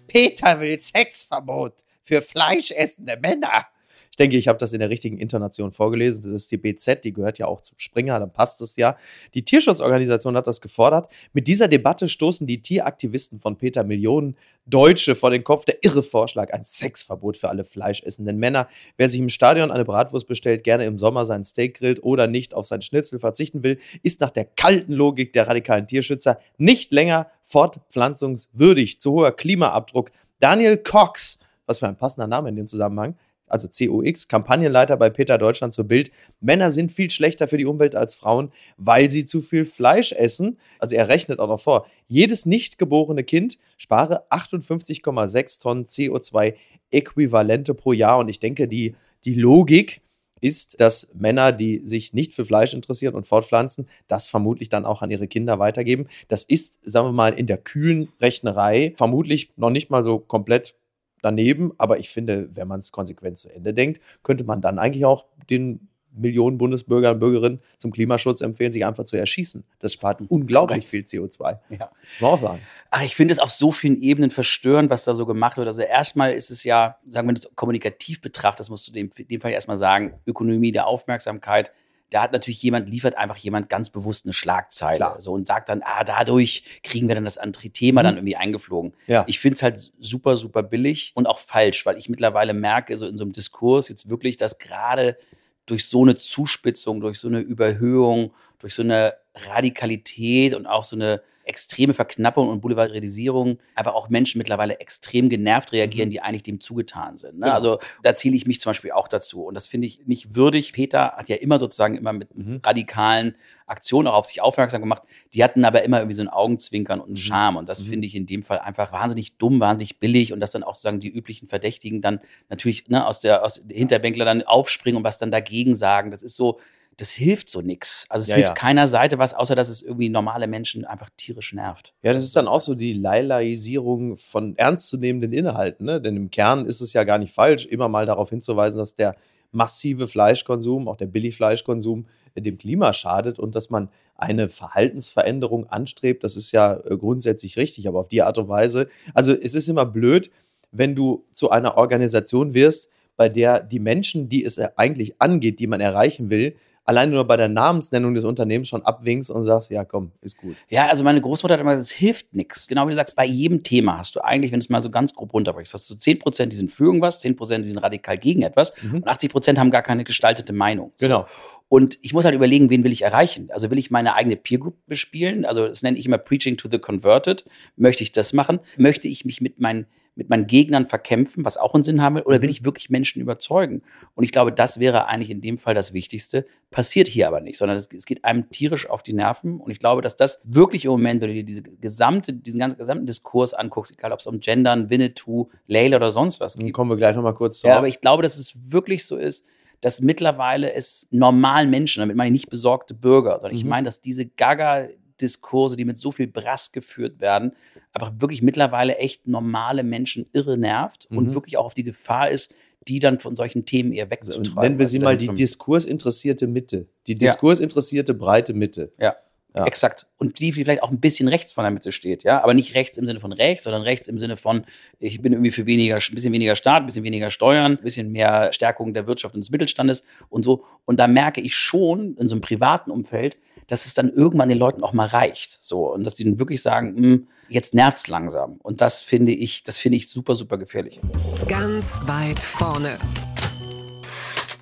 Peter 0.07 0.59
will 0.59 0.79
Sexverbot 0.79 1.85
für 2.03 2.21
fleischessende 2.21 3.17
Männer. 3.21 3.67
Ich 4.11 4.17
denke, 4.17 4.35
ich 4.35 4.49
habe 4.49 4.59
das 4.59 4.73
in 4.73 4.79
der 4.79 4.89
richtigen 4.89 5.17
Intonation 5.17 5.71
vorgelesen. 5.71 6.21
Das 6.21 6.33
ist 6.33 6.51
die 6.51 6.57
BZ, 6.57 7.05
die 7.05 7.13
gehört 7.13 7.39
ja 7.39 7.47
auch 7.47 7.61
zum 7.61 7.79
Springer, 7.79 8.19
dann 8.19 8.33
passt 8.33 8.59
es 8.59 8.75
ja. 8.75 8.97
Die 9.33 9.45
Tierschutzorganisation 9.45 10.35
hat 10.35 10.47
das 10.47 10.59
gefordert. 10.59 11.09
Mit 11.31 11.47
dieser 11.47 11.69
Debatte 11.69 12.09
stoßen 12.09 12.45
die 12.45 12.61
Tieraktivisten 12.61 13.39
von 13.39 13.57
Peter 13.57 13.85
Millionen 13.85 14.35
Deutsche 14.65 15.15
vor 15.15 15.29
den 15.29 15.45
Kopf. 15.45 15.63
Der 15.63 15.77
irre 15.81 16.03
Vorschlag, 16.03 16.51
ein 16.51 16.65
Sexverbot 16.65 17.37
für 17.37 17.47
alle 17.47 17.63
fleischessenden 17.63 18.37
Männer. 18.37 18.67
Wer 18.97 19.07
sich 19.07 19.21
im 19.21 19.29
Stadion 19.29 19.71
eine 19.71 19.85
Bratwurst 19.85 20.27
bestellt, 20.27 20.65
gerne 20.65 20.85
im 20.85 20.97
Sommer 20.99 21.25
sein 21.25 21.45
Steak 21.45 21.77
grillt 21.77 22.03
oder 22.03 22.27
nicht 22.27 22.53
auf 22.53 22.65
sein 22.65 22.81
Schnitzel 22.81 23.17
verzichten 23.17 23.63
will, 23.63 23.79
ist 24.03 24.19
nach 24.19 24.31
der 24.31 24.43
kalten 24.43 24.91
Logik 24.91 25.31
der 25.31 25.47
radikalen 25.47 25.87
Tierschützer 25.87 26.37
nicht 26.57 26.91
länger 26.91 27.31
fortpflanzungswürdig. 27.45 28.99
Zu 28.99 29.13
hoher 29.13 29.31
Klimaabdruck. 29.31 30.11
Daniel 30.41 30.75
Cox, 30.75 31.39
was 31.65 31.79
für 31.79 31.87
ein 31.87 31.95
passender 31.95 32.27
Name 32.27 32.49
in 32.49 32.57
dem 32.57 32.67
Zusammenhang, 32.67 33.15
also 33.51 33.67
COX, 33.67 34.27
Kampagnenleiter 34.27 34.97
bei 34.97 35.09
Peter 35.09 35.37
Deutschland 35.37 35.73
zur 35.73 35.85
Bild. 35.85 36.11
Männer 36.39 36.71
sind 36.71 36.91
viel 36.91 37.09
schlechter 37.09 37.47
für 37.47 37.57
die 37.57 37.65
Umwelt 37.65 37.95
als 37.95 38.15
Frauen, 38.15 38.51
weil 38.77 39.09
sie 39.09 39.25
zu 39.25 39.41
viel 39.41 39.65
Fleisch 39.65 40.11
essen. 40.11 40.57
Also 40.79 40.95
er 40.95 41.09
rechnet 41.09 41.39
auch 41.39 41.47
noch 41.47 41.59
vor. 41.59 41.87
Jedes 42.07 42.45
nicht 42.45 42.77
geborene 42.77 43.23
Kind 43.23 43.57
spare 43.77 44.25
58,6 44.29 45.61
Tonnen 45.61 45.85
CO2-Äquivalente 45.85 47.73
pro 47.73 47.93
Jahr. 47.93 48.19
Und 48.19 48.29
ich 48.29 48.39
denke, 48.39 48.67
die, 48.67 48.95
die 49.25 49.35
Logik 49.35 50.01
ist, 50.41 50.79
dass 50.79 51.09
Männer, 51.13 51.51
die 51.51 51.81
sich 51.85 52.13
nicht 52.13 52.33
für 52.33 52.45
Fleisch 52.45 52.73
interessieren 52.73 53.13
und 53.13 53.27
fortpflanzen, 53.27 53.87
das 54.07 54.27
vermutlich 54.27 54.69
dann 54.69 54.85
auch 54.85 55.01
an 55.01 55.11
ihre 55.11 55.27
Kinder 55.27 55.59
weitergeben. 55.59 56.07
Das 56.27 56.43
ist, 56.43 56.79
sagen 56.83 57.07
wir 57.07 57.13
mal, 57.13 57.33
in 57.33 57.47
der 57.47 57.57
kühlen 57.57 58.09
Rechnerei 58.19 58.93
vermutlich 58.97 59.51
noch 59.55 59.69
nicht 59.69 59.89
mal 59.89 60.03
so 60.03 60.17
komplett 60.17 60.75
daneben. 61.21 61.71
Aber 61.77 61.99
ich 61.99 62.09
finde, 62.09 62.49
wenn 62.53 62.67
man 62.67 62.79
es 62.79 62.91
konsequent 62.91 63.37
zu 63.37 63.49
Ende 63.49 63.73
denkt, 63.73 64.01
könnte 64.23 64.43
man 64.43 64.61
dann 64.61 64.79
eigentlich 64.79 65.05
auch 65.05 65.25
den 65.49 65.87
Millionen 66.13 66.57
Bundesbürger 66.57 67.11
und 67.11 67.19
Bürgerinnen 67.19 67.61
zum 67.77 67.91
Klimaschutz 67.91 68.41
empfehlen, 68.41 68.71
sich 68.71 68.85
einfach 68.85 69.05
zu 69.05 69.17
erschießen. 69.17 69.63
Das 69.79 69.93
spart 69.93 70.21
unglaublich 70.27 70.85
viel 70.85 71.03
CO2. 71.03 71.59
Ja. 71.69 71.89
sagen. 72.19 72.61
Ach, 72.89 73.03
ich 73.03 73.15
finde 73.15 73.33
es 73.33 73.39
auf 73.39 73.51
so 73.51 73.71
vielen 73.71 74.01
Ebenen 74.01 74.29
verstörend, 74.29 74.89
was 74.89 75.05
da 75.05 75.13
so 75.13 75.25
gemacht 75.25 75.57
wird. 75.57 75.67
Also 75.67 75.81
erstmal 75.81 76.33
ist 76.33 76.51
es 76.51 76.63
ja, 76.63 76.97
sagen 77.07 77.27
wir 77.27 77.33
das 77.33 77.49
kommunikativ 77.55 78.21
betrachtest, 78.21 78.69
musst 78.69 78.89
du 78.89 78.99
in 78.99 79.09
dem 79.29 79.41
Fall 79.41 79.51
erstmal 79.51 79.77
sagen, 79.77 80.13
Ökonomie 80.25 80.71
der 80.71 80.87
Aufmerksamkeit 80.87 81.71
da 82.11 82.23
hat 82.23 82.33
natürlich 82.33 82.61
jemand, 82.61 82.89
liefert 82.89 83.17
einfach 83.17 83.37
jemand 83.37 83.69
ganz 83.69 83.89
bewusst 83.89 84.25
eine 84.25 84.33
Schlagzeile 84.33 84.97
Klar. 84.97 85.21
so 85.21 85.31
und 85.31 85.47
sagt 85.47 85.69
dann, 85.69 85.81
ah, 85.83 86.03
dadurch 86.03 86.63
kriegen 86.83 87.07
wir 87.07 87.15
dann 87.15 87.23
das 87.23 87.37
andere 87.37 87.69
Thema 87.69 88.01
mhm. 88.01 88.05
dann 88.05 88.15
irgendwie 88.17 88.35
eingeflogen. 88.35 88.93
Ja. 89.07 89.23
Ich 89.27 89.39
finde 89.39 89.55
es 89.55 89.63
halt 89.63 89.93
super, 89.99 90.35
super 90.35 90.61
billig 90.61 91.13
und 91.15 91.25
auch 91.25 91.39
falsch, 91.39 91.85
weil 91.85 91.97
ich 91.97 92.09
mittlerweile 92.09 92.53
merke, 92.53 92.95
so 92.97 93.05
in 93.07 93.17
so 93.17 93.23
einem 93.23 93.31
Diskurs 93.31 93.87
jetzt 93.87 94.09
wirklich, 94.09 94.37
dass 94.37 94.59
gerade 94.59 95.17
durch 95.65 95.87
so 95.87 96.01
eine 96.01 96.15
Zuspitzung, 96.15 96.99
durch 96.99 97.17
so 97.17 97.29
eine 97.29 97.39
Überhöhung, 97.39 98.33
durch 98.59 98.75
so 98.75 98.83
eine 98.83 99.13
Radikalität 99.33 100.53
und 100.53 100.65
auch 100.65 100.83
so 100.83 100.97
eine 100.97 101.21
extreme 101.43 101.93
Verknappung 101.93 102.49
und 102.49 102.61
Boulevardisierung 102.61 103.59
einfach 103.75 103.93
auch 103.93 104.09
Menschen 104.09 104.37
mittlerweile 104.37 104.79
extrem 104.79 105.29
genervt 105.29 105.71
reagieren, 105.71 106.09
mhm. 106.09 106.11
die 106.11 106.21
eigentlich 106.21 106.43
dem 106.43 106.59
zugetan 106.59 107.17
sind. 107.17 107.39
Ne? 107.39 107.45
Genau. 107.45 107.55
Also 107.55 107.79
da 108.03 108.15
zähle 108.15 108.35
ich 108.35 108.45
mich 108.45 108.59
zum 108.59 108.71
Beispiel 108.71 108.91
auch 108.91 109.07
dazu. 109.07 109.43
Und 109.43 109.55
das 109.55 109.67
finde 109.67 109.87
ich 109.87 110.05
nicht 110.05 110.35
würdig. 110.35 110.73
Peter 110.73 111.13
hat 111.13 111.29
ja 111.29 111.35
immer 111.37 111.59
sozusagen 111.59 111.95
immer 111.95 112.13
mit 112.13 112.35
mhm. 112.35 112.61
radikalen 112.63 113.35
Aktionen 113.65 114.07
auch 114.07 114.15
auf 114.15 114.25
sich 114.25 114.41
aufmerksam 114.41 114.81
gemacht. 114.81 115.03
Die 115.33 115.43
hatten 115.43 115.65
aber 115.65 115.83
immer 115.83 115.99
irgendwie 115.99 116.15
so 116.15 116.21
ein 116.21 116.29
Augenzwinkern 116.29 116.99
und 116.99 117.07
einen 117.07 117.13
mhm. 117.13 117.19
Charme. 117.19 117.57
Und 117.57 117.69
das 117.69 117.81
mhm. 117.81 117.89
finde 117.89 118.07
ich 118.07 118.15
in 118.15 118.25
dem 118.25 118.43
Fall 118.43 118.59
einfach 118.59 118.91
wahnsinnig 118.91 119.37
dumm, 119.37 119.59
wahnsinnig 119.59 119.99
billig. 119.99 120.33
Und 120.33 120.39
dass 120.39 120.51
dann 120.51 120.63
auch 120.63 120.75
sozusagen 120.75 120.99
die 120.99 121.09
üblichen 121.09 121.47
Verdächtigen 121.47 122.01
dann 122.01 122.19
natürlich 122.49 122.87
ne, 122.89 123.05
aus 123.05 123.21
der 123.21 123.43
aus 123.43 123.61
der 123.63 123.77
Hinterbänkler 123.77 124.25
dann 124.25 124.43
aufspringen 124.43 124.97
und 124.97 125.03
was 125.03 125.17
dann 125.17 125.31
dagegen 125.31 125.75
sagen. 125.75 126.11
Das 126.11 126.21
ist 126.21 126.35
so, 126.35 126.59
das 126.97 127.11
hilft 127.11 127.49
so 127.49 127.61
nix. 127.61 128.05
Also 128.09 128.23
es 128.23 128.29
ja, 128.29 128.35
hilft 128.35 128.49
ja. 128.49 128.53
keiner 128.53 128.87
Seite 128.87 129.17
was, 129.17 129.33
außer 129.33 129.55
dass 129.55 129.69
es 129.69 129.81
irgendwie 129.81 130.09
normale 130.09 130.47
Menschen 130.47 130.85
einfach 130.85 131.09
tierisch 131.17 131.53
nervt. 131.53 131.93
Ja, 132.03 132.13
das 132.13 132.23
ist 132.23 132.35
dann 132.35 132.47
auch 132.47 132.61
so 132.61 132.75
die 132.75 132.93
Leilaisierung 132.93 134.17
von 134.17 134.55
ernstzunehmenden 134.57 135.33
Inhalten. 135.33 135.85
Ne? 135.85 136.01
Denn 136.01 136.15
im 136.15 136.31
Kern 136.31 136.65
ist 136.65 136.81
es 136.81 136.93
ja 136.93 137.03
gar 137.03 137.17
nicht 137.17 137.33
falsch, 137.33 137.65
immer 137.65 137.87
mal 137.87 138.05
darauf 138.05 138.29
hinzuweisen, 138.29 138.77
dass 138.77 138.95
der 138.95 139.15
massive 139.51 140.07
Fleischkonsum, 140.07 140.87
auch 140.87 140.97
der 140.97 141.07
Billigfleischkonsum, 141.07 142.05
äh, 142.35 142.41
dem 142.41 142.57
Klima 142.57 142.93
schadet 142.93 143.39
und 143.39 143.55
dass 143.55 143.69
man 143.69 143.89
eine 144.15 144.49
Verhaltensveränderung 144.49 145.67
anstrebt. 145.67 146.23
Das 146.23 146.35
ist 146.35 146.51
ja 146.51 146.75
äh, 146.75 146.97
grundsätzlich 146.97 147.57
richtig, 147.57 147.87
aber 147.87 147.99
auf 147.99 148.07
die 148.07 148.21
Art 148.21 148.37
und 148.37 148.47
Weise. 148.47 148.89
Also 149.13 149.33
es 149.33 149.55
ist 149.55 149.67
immer 149.67 149.85
blöd, 149.85 150.29
wenn 150.71 150.95
du 150.95 151.25
zu 151.33 151.49
einer 151.49 151.77
Organisation 151.77 152.53
wirst, 152.53 152.89
bei 153.17 153.27
der 153.27 153.59
die 153.59 153.79
Menschen, 153.79 154.29
die 154.29 154.43
es 154.43 154.57
eigentlich 154.59 155.21
angeht, 155.21 155.59
die 155.59 155.67
man 155.67 155.81
erreichen 155.81 156.29
will, 156.29 156.55
alleine 156.91 157.13
nur 157.13 157.25
bei 157.25 157.37
der 157.37 157.47
Namensnennung 157.47 158.13
des 158.13 158.25
Unternehmens 158.25 158.67
schon 158.67 158.83
abwinkst 158.83 159.31
und 159.31 159.43
sagst, 159.43 159.71
ja 159.71 159.83
komm, 159.85 160.11
ist 160.21 160.37
gut. 160.37 160.55
Ja, 160.69 160.87
also 160.87 161.03
meine 161.03 161.21
Großmutter 161.21 161.53
hat 161.53 161.61
immer 161.61 161.71
gesagt, 161.71 161.91
es 161.91 161.97
hilft 161.97 162.35
nichts. 162.35 162.67
Genau 162.67 162.85
wie 162.85 162.91
du 162.91 162.95
sagst, 162.95 163.15
bei 163.15 163.25
jedem 163.25 163.63
Thema 163.63 163.97
hast 163.97 164.15
du 164.15 164.21
eigentlich, 164.21 164.51
wenn 164.51 164.59
du 164.59 164.65
es 164.65 164.69
mal 164.69 164.81
so 164.81 164.89
ganz 164.89 165.13
grob 165.13 165.33
runterbrichst, 165.33 165.73
hast 165.73 165.89
du 165.89 165.93
10%, 165.95 166.47
die 166.47 166.55
sind 166.55 166.69
für 166.69 166.85
irgendwas, 166.85 167.23
10%, 167.23 167.57
die 167.57 167.69
sind 167.69 167.79
radikal 167.79 168.17
gegen 168.17 168.41
etwas 168.41 168.73
mhm. 168.81 168.95
und 168.95 169.07
80% 169.07 169.57
haben 169.57 169.71
gar 169.71 169.83
keine 169.83 170.03
gestaltete 170.03 170.53
Meinung. 170.53 170.91
So. 170.97 171.07
Genau. 171.07 171.25
Und 171.71 171.99
ich 172.01 172.11
muss 172.11 172.25
halt 172.25 172.35
überlegen, 172.35 172.69
wen 172.69 172.83
will 172.83 172.91
ich 172.91 173.03
erreichen? 173.03 173.47
Also 173.49 173.71
will 173.71 173.77
ich 173.77 173.91
meine 173.91 174.13
eigene 174.15 174.35
Peer 174.35 174.59
Group 174.59 174.75
bespielen? 174.87 175.45
Also 175.45 175.69
das 175.69 175.81
nenne 175.81 175.97
ich 175.97 176.05
immer 176.05 176.17
Preaching 176.17 176.57
to 176.57 176.67
the 176.69 176.79
Converted. 176.79 177.45
Möchte 177.77 178.03
ich 178.03 178.11
das 178.11 178.33
machen? 178.33 178.59
Möchte 178.75 179.07
ich 179.07 179.23
mich 179.23 179.39
mit 179.39 179.61
meinen 179.61 179.85
mit 180.15 180.29
meinen 180.29 180.47
Gegnern 180.47 180.85
verkämpfen, 180.85 181.45
was 181.45 181.55
auch 181.55 181.73
einen 181.73 181.85
Sinn 181.85 182.01
haben 182.01 182.15
will, 182.15 182.23
oder 182.23 182.41
will 182.41 182.49
mhm. 182.49 182.55
ich 182.55 182.65
wirklich 182.65 182.89
Menschen 182.89 183.21
überzeugen? 183.21 183.83
Und 184.15 184.25
ich 184.25 184.33
glaube, 184.33 184.51
das 184.51 184.81
wäre 184.81 185.07
eigentlich 185.07 185.29
in 185.29 185.39
dem 185.39 185.57
Fall 185.57 185.73
das 185.73 185.93
Wichtigste. 185.93 186.45
Passiert 186.71 187.07
hier 187.07 187.29
aber 187.29 187.39
nicht, 187.39 187.57
sondern 187.57 187.77
es, 187.77 187.87
es 187.95 188.05
geht 188.05 188.25
einem 188.25 188.49
tierisch 188.49 188.89
auf 188.89 189.01
die 189.01 189.13
Nerven. 189.13 189.61
Und 189.61 189.71
ich 189.71 189.79
glaube, 189.79 190.01
dass 190.01 190.17
das 190.17 190.41
wirklich 190.43 190.83
im 190.83 190.91
Moment, 190.91 191.21
wenn 191.21 191.29
du 191.29 191.35
dir 191.35 191.45
diese 191.45 191.63
gesamte, 191.63 192.33
diesen 192.33 192.59
ganzen 192.59 192.79
gesamten 192.79 193.05
Diskurs 193.05 193.53
anguckst, 193.53 193.93
egal 193.93 194.11
ob 194.11 194.19
es 194.19 194.27
um 194.27 194.41
Gendern, 194.41 194.89
Winnetou, 194.89 195.47
Layla 195.67 195.95
oder 195.95 196.11
sonst 196.11 196.41
was 196.41 196.57
geht. 196.57 196.73
Kommen 196.73 196.89
wir 196.89 196.97
gleich 196.97 197.15
nochmal 197.15 197.33
kurz 197.33 197.61
zu. 197.61 197.67
Ja, 197.67 197.77
aber 197.77 197.87
ich 197.87 198.01
glaube, 198.01 198.23
dass 198.23 198.37
es 198.37 198.55
wirklich 198.69 199.05
so 199.05 199.15
ist, 199.15 199.45
dass 199.81 200.01
mittlerweile 200.01 200.73
es 200.73 201.07
normalen 201.11 201.69
Menschen, 201.69 202.01
damit 202.01 202.15
meine 202.15 202.29
ich 202.29 202.43
nicht 202.43 202.49
besorgte 202.49 202.93
Bürger, 202.93 203.33
sondern 203.33 203.51
mhm. 203.51 203.57
ich 203.57 203.65
meine, 203.65 203.85
dass 203.85 204.01
diese 204.01 204.25
Gaga 204.25 204.87
Diskurse, 205.19 205.77
die 205.77 205.85
mit 205.85 205.97
so 205.97 206.11
viel 206.11 206.27
Brass 206.27 206.71
geführt 206.71 207.19
werden, 207.19 207.53
einfach 207.93 208.11
wirklich 208.17 208.41
mittlerweile 208.41 208.97
echt 208.97 209.27
normale 209.27 209.83
Menschen 209.83 210.25
irre 210.33 210.57
nervt 210.57 211.07
mhm. 211.09 211.17
und 211.17 211.33
wirklich 211.33 211.57
auch 211.57 211.65
auf 211.65 211.73
die 211.73 211.83
Gefahr 211.83 212.29
ist, 212.29 212.55
die 212.87 212.99
dann 212.99 213.19
von 213.19 213.35
solchen 213.35 213.65
Themen 213.65 213.93
eher 213.93 214.05
also, 214.05 214.11
wegzutreiben. 214.11 214.57
Also 214.57 214.61
nennen 214.61 214.79
wir 214.79 214.87
sie 214.87 214.99
mal 214.99 215.17
die 215.17 215.27
diskursinteressierte 215.27 216.47
Mitte. 216.47 216.87
Die 217.07 217.15
diskursinteressierte 217.15 218.13
breite 218.13 218.53
Mitte. 218.53 218.91
Ja. 218.99 219.15
Ja. 219.55 219.65
Exakt. 219.65 220.07
Und 220.17 220.39
die 220.39 220.53
vielleicht 220.53 220.81
auch 220.81 220.91
ein 220.91 220.99
bisschen 220.99 221.27
rechts 221.27 221.51
von 221.51 221.63
der 221.63 221.71
Mitte 221.71 221.91
steht, 221.91 222.23
ja. 222.23 222.41
Aber 222.41 222.53
nicht 222.53 222.73
rechts 222.73 222.97
im 222.97 223.05
Sinne 223.05 223.19
von 223.19 223.33
rechts, 223.33 223.65
sondern 223.65 223.81
rechts 223.81 224.07
im 224.07 224.17
Sinne 224.17 224.37
von, 224.37 224.63
ich 224.99 225.21
bin 225.21 225.33
irgendwie 225.33 225.51
für 225.51 225.65
weniger, 225.65 225.95
ein 225.95 226.15
bisschen 226.15 226.31
weniger 226.31 226.55
Staat, 226.55 226.83
ein 226.83 226.85
bisschen 226.85 227.03
weniger 227.03 227.31
Steuern, 227.31 227.73
ein 227.73 227.83
bisschen 227.83 228.11
mehr 228.11 228.53
Stärkung 228.53 228.93
der 228.93 229.07
Wirtschaft 229.07 229.35
und 229.35 229.41
des 229.41 229.49
Mittelstandes 229.49 230.03
und 230.29 230.43
so. 230.43 230.63
Und 230.85 230.99
da 230.99 231.07
merke 231.07 231.41
ich 231.41 231.55
schon 231.55 232.15
in 232.15 232.27
so 232.27 232.35
einem 232.35 232.41
privaten 232.41 232.91
Umfeld, 232.91 233.37
dass 233.67 233.85
es 233.85 233.93
dann 233.93 234.09
irgendwann 234.09 234.49
den 234.49 234.57
Leuten 234.57 234.83
auch 234.83 234.93
mal 234.93 235.07
reicht. 235.07 235.51
So. 235.61 235.93
Und 235.93 236.05
dass 236.05 236.15
die 236.15 236.23
dann 236.23 236.39
wirklich 236.39 236.61
sagen, 236.61 236.95
hm, 236.95 237.27
jetzt 237.49 237.73
nervt's 237.73 238.07
langsam. 238.07 238.57
Und 238.63 238.81
das 238.81 239.01
finde 239.01 239.33
ich, 239.33 239.63
das 239.63 239.77
finde 239.77 239.97
ich 239.97 240.09
super, 240.09 240.35
super 240.35 240.57
gefährlich. 240.57 240.99
Ganz 241.47 241.99
weit 242.05 242.39
vorne. 242.39 242.97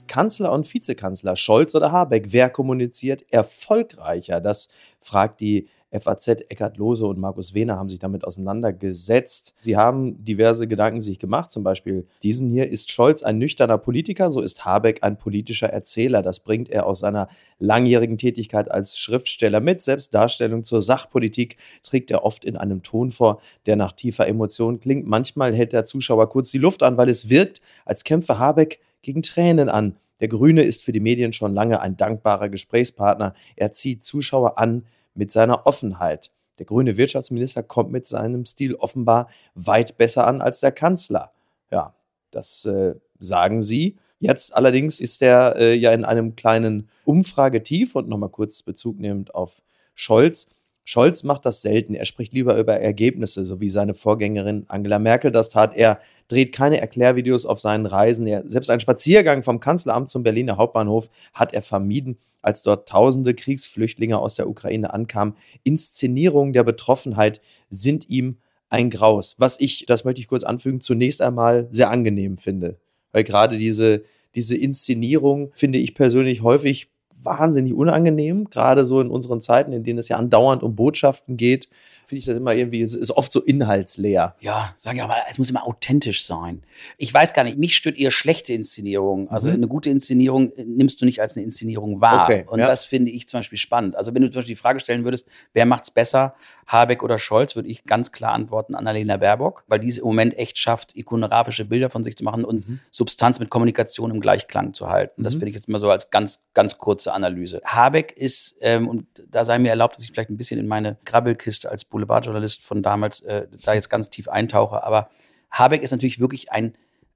Kanzler 0.09 0.51
und 0.51 0.71
Vizekanzler 0.73 1.37
Scholz 1.37 1.75
oder 1.75 1.93
Habeck, 1.93 2.33
wer 2.33 2.49
kommuniziert 2.49 3.25
erfolgreicher? 3.31 4.41
Das 4.41 4.67
fragt 4.99 5.39
die 5.39 5.69
FAZ, 5.91 6.27
Eckhard 6.49 6.77
Lose 6.77 7.05
und 7.05 7.19
Markus 7.19 7.53
Wehner 7.53 7.77
haben 7.77 7.89
sich 7.89 7.99
damit 7.99 8.23
auseinandergesetzt. 8.23 9.55
Sie 9.59 9.75
haben 9.75 10.23
diverse 10.23 10.67
Gedanken 10.67 11.01
sich 11.01 11.17
gemacht, 11.17 11.49
zum 11.49 11.63
Beispiel 11.63 12.05
diesen 12.21 12.49
hier. 12.49 12.69
Ist 12.69 12.91
Scholz 12.91 13.23
ein 13.23 13.39
nüchterner 13.39 13.77
Politiker, 13.77 14.31
so 14.31 14.41
ist 14.41 14.65
Habeck 14.65 15.03
ein 15.03 15.17
politischer 15.17 15.69
Erzähler. 15.69 16.21
Das 16.21 16.41
bringt 16.41 16.69
er 16.69 16.85
aus 16.85 16.99
seiner 16.99 17.27
langjährigen 17.57 18.17
Tätigkeit 18.17 18.69
als 18.69 18.99
Schriftsteller 18.99 19.61
mit. 19.61 19.81
Selbst 19.81 20.13
Darstellung 20.13 20.63
zur 20.63 20.81
Sachpolitik 20.81 21.57
trägt 21.81 22.11
er 22.11 22.23
oft 22.23 22.45
in 22.45 22.55
einem 22.55 22.83
Ton 22.83 23.09
vor, 23.09 23.41
der 23.65 23.75
nach 23.75 23.91
tiefer 23.91 24.27
Emotion 24.27 24.79
klingt. 24.79 25.07
Manchmal 25.07 25.55
hält 25.55 25.73
der 25.73 25.85
Zuschauer 25.85 26.29
kurz 26.29 26.51
die 26.51 26.59
Luft 26.59 26.83
an, 26.83 26.97
weil 26.97 27.09
es 27.09 27.29
wirkt, 27.29 27.61
als 27.85 28.03
kämpfe 28.03 28.37
Habeck 28.37 28.79
gegen 29.01 29.21
Tränen 29.21 29.69
an. 29.69 29.97
Der 30.19 30.27
Grüne 30.27 30.63
ist 30.63 30.83
für 30.83 30.91
die 30.91 30.99
Medien 30.99 31.33
schon 31.33 31.53
lange 31.53 31.79
ein 31.79 31.97
dankbarer 31.97 32.49
Gesprächspartner. 32.49 33.33
Er 33.55 33.73
zieht 33.73 34.03
Zuschauer 34.03 34.57
an 34.57 34.85
mit 35.13 35.31
seiner 35.31 35.65
Offenheit. 35.65 36.31
Der 36.59 36.65
grüne 36.65 36.97
Wirtschaftsminister 36.97 37.63
kommt 37.63 37.91
mit 37.91 38.05
seinem 38.05 38.45
Stil 38.45 38.75
offenbar 38.75 39.29
weit 39.55 39.97
besser 39.97 40.27
an 40.27 40.41
als 40.41 40.59
der 40.59 40.73
Kanzler. 40.73 41.31
Ja, 41.71 41.93
das 42.31 42.65
äh, 42.65 42.95
sagen 43.19 43.61
sie. 43.61 43.97
Jetzt 44.19 44.53
allerdings 44.53 44.99
ist 44.99 45.21
er 45.21 45.55
äh, 45.55 45.73
ja 45.75 45.93
in 45.93 46.03
einem 46.03 46.35
kleinen 46.35 46.89
Umfragetief 47.05 47.95
und 47.95 48.09
nochmal 48.09 48.29
kurz 48.29 48.61
Bezug 48.61 48.99
nehmend 48.99 49.33
auf 49.33 49.61
Scholz. 49.95 50.49
Scholz 50.83 51.23
macht 51.23 51.45
das 51.45 51.61
selten. 51.61 51.93
Er 51.93 52.05
spricht 52.05 52.33
lieber 52.33 52.57
über 52.57 52.77
Ergebnisse, 52.79 53.45
so 53.45 53.61
wie 53.61 53.69
seine 53.69 53.93
Vorgängerin 53.93 54.65
Angela 54.67 54.99
Merkel 54.99 55.31
das 55.31 55.49
tat. 55.49 55.77
Er 55.77 55.99
dreht 56.29 56.53
keine 56.53 56.79
Erklärvideos 56.79 57.45
auf 57.45 57.59
seinen 57.59 57.85
Reisen. 57.85 58.25
Er, 58.25 58.43
selbst 58.47 58.69
einen 58.69 58.79
Spaziergang 58.79 59.43
vom 59.43 59.59
Kanzleramt 59.59 60.09
zum 60.09 60.23
Berliner 60.23 60.57
Hauptbahnhof 60.57 61.09
hat 61.33 61.53
er 61.53 61.61
vermieden, 61.61 62.17
als 62.41 62.61
dort 62.61 62.87
tausende 62.87 63.33
Kriegsflüchtlinge 63.33 64.17
aus 64.17 64.35
der 64.35 64.47
Ukraine 64.47 64.93
ankamen. 64.93 65.35
Inszenierungen 65.63 66.53
der 66.53 66.63
Betroffenheit 66.63 67.41
sind 67.69 68.09
ihm 68.09 68.37
ein 68.69 68.89
Graus, 68.89 69.35
was 69.39 69.59
ich, 69.59 69.85
das 69.87 70.05
möchte 70.05 70.21
ich 70.21 70.27
kurz 70.27 70.43
anfügen, 70.43 70.79
zunächst 70.79 71.21
einmal 71.21 71.67
sehr 71.71 71.89
angenehm 71.89 72.37
finde. 72.37 72.79
Weil 73.11 73.23
gerade 73.23 73.57
diese, 73.57 74.03
diese 74.35 74.55
Inszenierung 74.55 75.51
finde 75.53 75.79
ich 75.79 75.95
persönlich 75.95 76.43
häufig 76.43 76.89
wahnsinnig 77.21 77.73
unangenehm, 77.73 78.49
gerade 78.49 78.85
so 78.85 79.01
in 79.01 79.09
unseren 79.09 79.41
Zeiten, 79.41 79.73
in 79.73 79.83
denen 79.83 79.99
es 79.99 80.07
ja 80.07 80.17
andauernd 80.17 80.63
um 80.63 80.75
Botschaften 80.75 81.35
geht, 81.35 81.67
finde 82.09 82.19
ich 82.19 82.25
das 82.25 82.37
immer 82.37 82.53
irgendwie, 82.53 82.81
es 82.81 82.95
ist 82.95 83.11
oft 83.11 83.31
so 83.31 83.41
inhaltsleer. 83.41 84.35
Ja, 84.39 84.73
sage 84.77 84.97
ich 84.97 85.03
aber, 85.03 85.15
es 85.29 85.37
muss 85.37 85.49
immer 85.49 85.65
authentisch 85.65 86.25
sein. 86.25 86.63
Ich 86.97 87.13
weiß 87.13 87.33
gar 87.33 87.43
nicht, 87.43 87.57
mich 87.57 87.75
stört 87.75 87.97
eher 87.97 88.09
schlechte 88.09 88.51
Inszenierung. 88.51 89.29
Also 89.29 89.49
mhm. 89.49 89.55
eine 89.55 89.67
gute 89.67 89.91
Inszenierung 89.91 90.51
nimmst 90.57 90.99
du 91.01 91.05
nicht 91.05 91.21
als 91.21 91.37
eine 91.37 91.45
Inszenierung 91.45 92.01
wahr. 92.01 92.23
Okay, 92.23 92.45
Und 92.47 92.59
ja. 92.59 92.65
das 92.65 92.83
finde 92.83 93.11
ich 93.11 93.27
zum 93.27 93.39
Beispiel 93.39 93.59
spannend. 93.59 93.95
Also 93.95 94.15
wenn 94.15 94.23
du 94.23 94.29
zum 94.29 94.39
Beispiel 94.39 94.55
die 94.55 94.61
Frage 94.61 94.79
stellen 94.79 95.03
würdest, 95.03 95.27
wer 95.53 95.67
macht 95.67 95.83
es 95.83 95.91
besser, 95.91 96.33
Habeck 96.65 97.03
oder 97.03 97.19
Scholz, 97.19 97.55
würde 97.55 97.69
ich 97.69 97.83
ganz 97.83 98.11
klar 98.11 98.33
antworten 98.33 98.73
Annalena 98.73 99.17
Baerbock, 99.17 99.63
weil 99.67 99.79
die 99.79 99.89
es 99.89 99.99
im 99.99 100.05
Moment 100.05 100.37
echt 100.37 100.57
schafft, 100.57 100.95
ikonografische 100.95 101.65
Bilder 101.65 101.89
von 101.89 102.03
sich 102.03 102.17
zu 102.17 102.23
machen 102.23 102.43
und 102.43 102.67
mhm. 102.67 102.79
Substanz 102.89 103.39
mit 103.39 103.49
Kommunikation 103.49 104.09
im 104.09 104.19
Gleichklang 104.19 104.73
zu 104.73 104.89
halten. 104.89 105.23
Das 105.23 105.35
mhm. 105.35 105.39
finde 105.39 105.49
ich 105.49 105.55
jetzt 105.55 105.69
mal 105.69 105.79
so 105.79 105.91
als 105.91 106.09
ganz, 106.09 106.43
ganz 106.53 106.79
kurze 106.79 107.13
Analyse. 107.13 107.61
Habeck 107.65 108.13
ist, 108.17 108.57
ähm, 108.61 108.87
und 108.87 109.05
da 109.29 109.45
sei 109.45 109.59
mir 109.59 109.69
erlaubt, 109.69 109.95
dass 109.95 110.03
ich 110.03 110.11
vielleicht 110.11 110.29
ein 110.29 110.37
bisschen 110.37 110.59
in 110.59 110.67
meine 110.67 110.97
Grabbelkiste 111.05 111.69
als 111.69 111.85
Boulevardjournalist 111.99 112.63
von 112.63 112.81
damals 112.81 113.21
äh, 113.21 113.47
da 113.63 113.73
jetzt 113.73 113.89
ganz 113.89 114.09
tief 114.09 114.27
eintauche. 114.27 114.83
Aber 114.83 115.09
Habeck 115.51 115.81
ist 115.81 115.91
natürlich 115.91 116.19
wirklich 116.19 116.51
ein, 116.51 116.73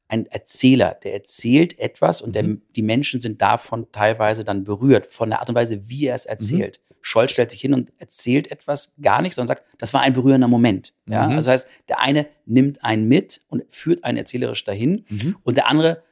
ein 0.07 0.25
Erzähler, 0.27 0.97
der 1.03 1.13
erzählt 1.13 1.79
etwas 1.79 2.21
und 2.21 2.35
der, 2.35 2.43
mhm. 2.43 2.61
die 2.75 2.81
Menschen 2.81 3.21
sind 3.21 3.41
davon 3.41 3.87
teilweise 3.91 4.43
dann 4.43 4.63
berührt, 4.63 5.07
von 5.07 5.29
der 5.29 5.39
Art 5.39 5.49
und 5.49 5.55
Weise, 5.55 5.87
wie 5.87 6.07
er 6.07 6.15
es 6.15 6.25
erzählt. 6.25 6.79
Mhm. 6.79 6.93
Scholz 7.01 7.31
stellt 7.31 7.51
sich 7.51 7.59
hin 7.59 7.73
und 7.73 7.91
erzählt 7.99 8.49
etwas 8.49 8.93
gar 9.01 9.21
nicht, 9.21 9.35
sondern 9.35 9.57
sagt, 9.57 9.63
das 9.77 9.93
war 9.93 10.01
ein 10.01 10.13
berührender 10.13 10.47
Moment. 10.47 10.93
Ja? 11.07 11.27
Mhm. 11.27 11.35
Also 11.35 11.51
das 11.51 11.61
heißt, 11.61 11.69
der 11.89 11.99
eine 11.99 12.27
nimmt 12.45 12.83
einen 12.83 13.07
mit 13.07 13.41
und 13.49 13.63
führt 13.69 14.03
einen 14.03 14.17
erzählerisch 14.17 14.63
dahin 14.63 15.05
mhm. 15.09 15.35
und 15.43 15.57
der 15.57 15.67
andere 15.67 16.03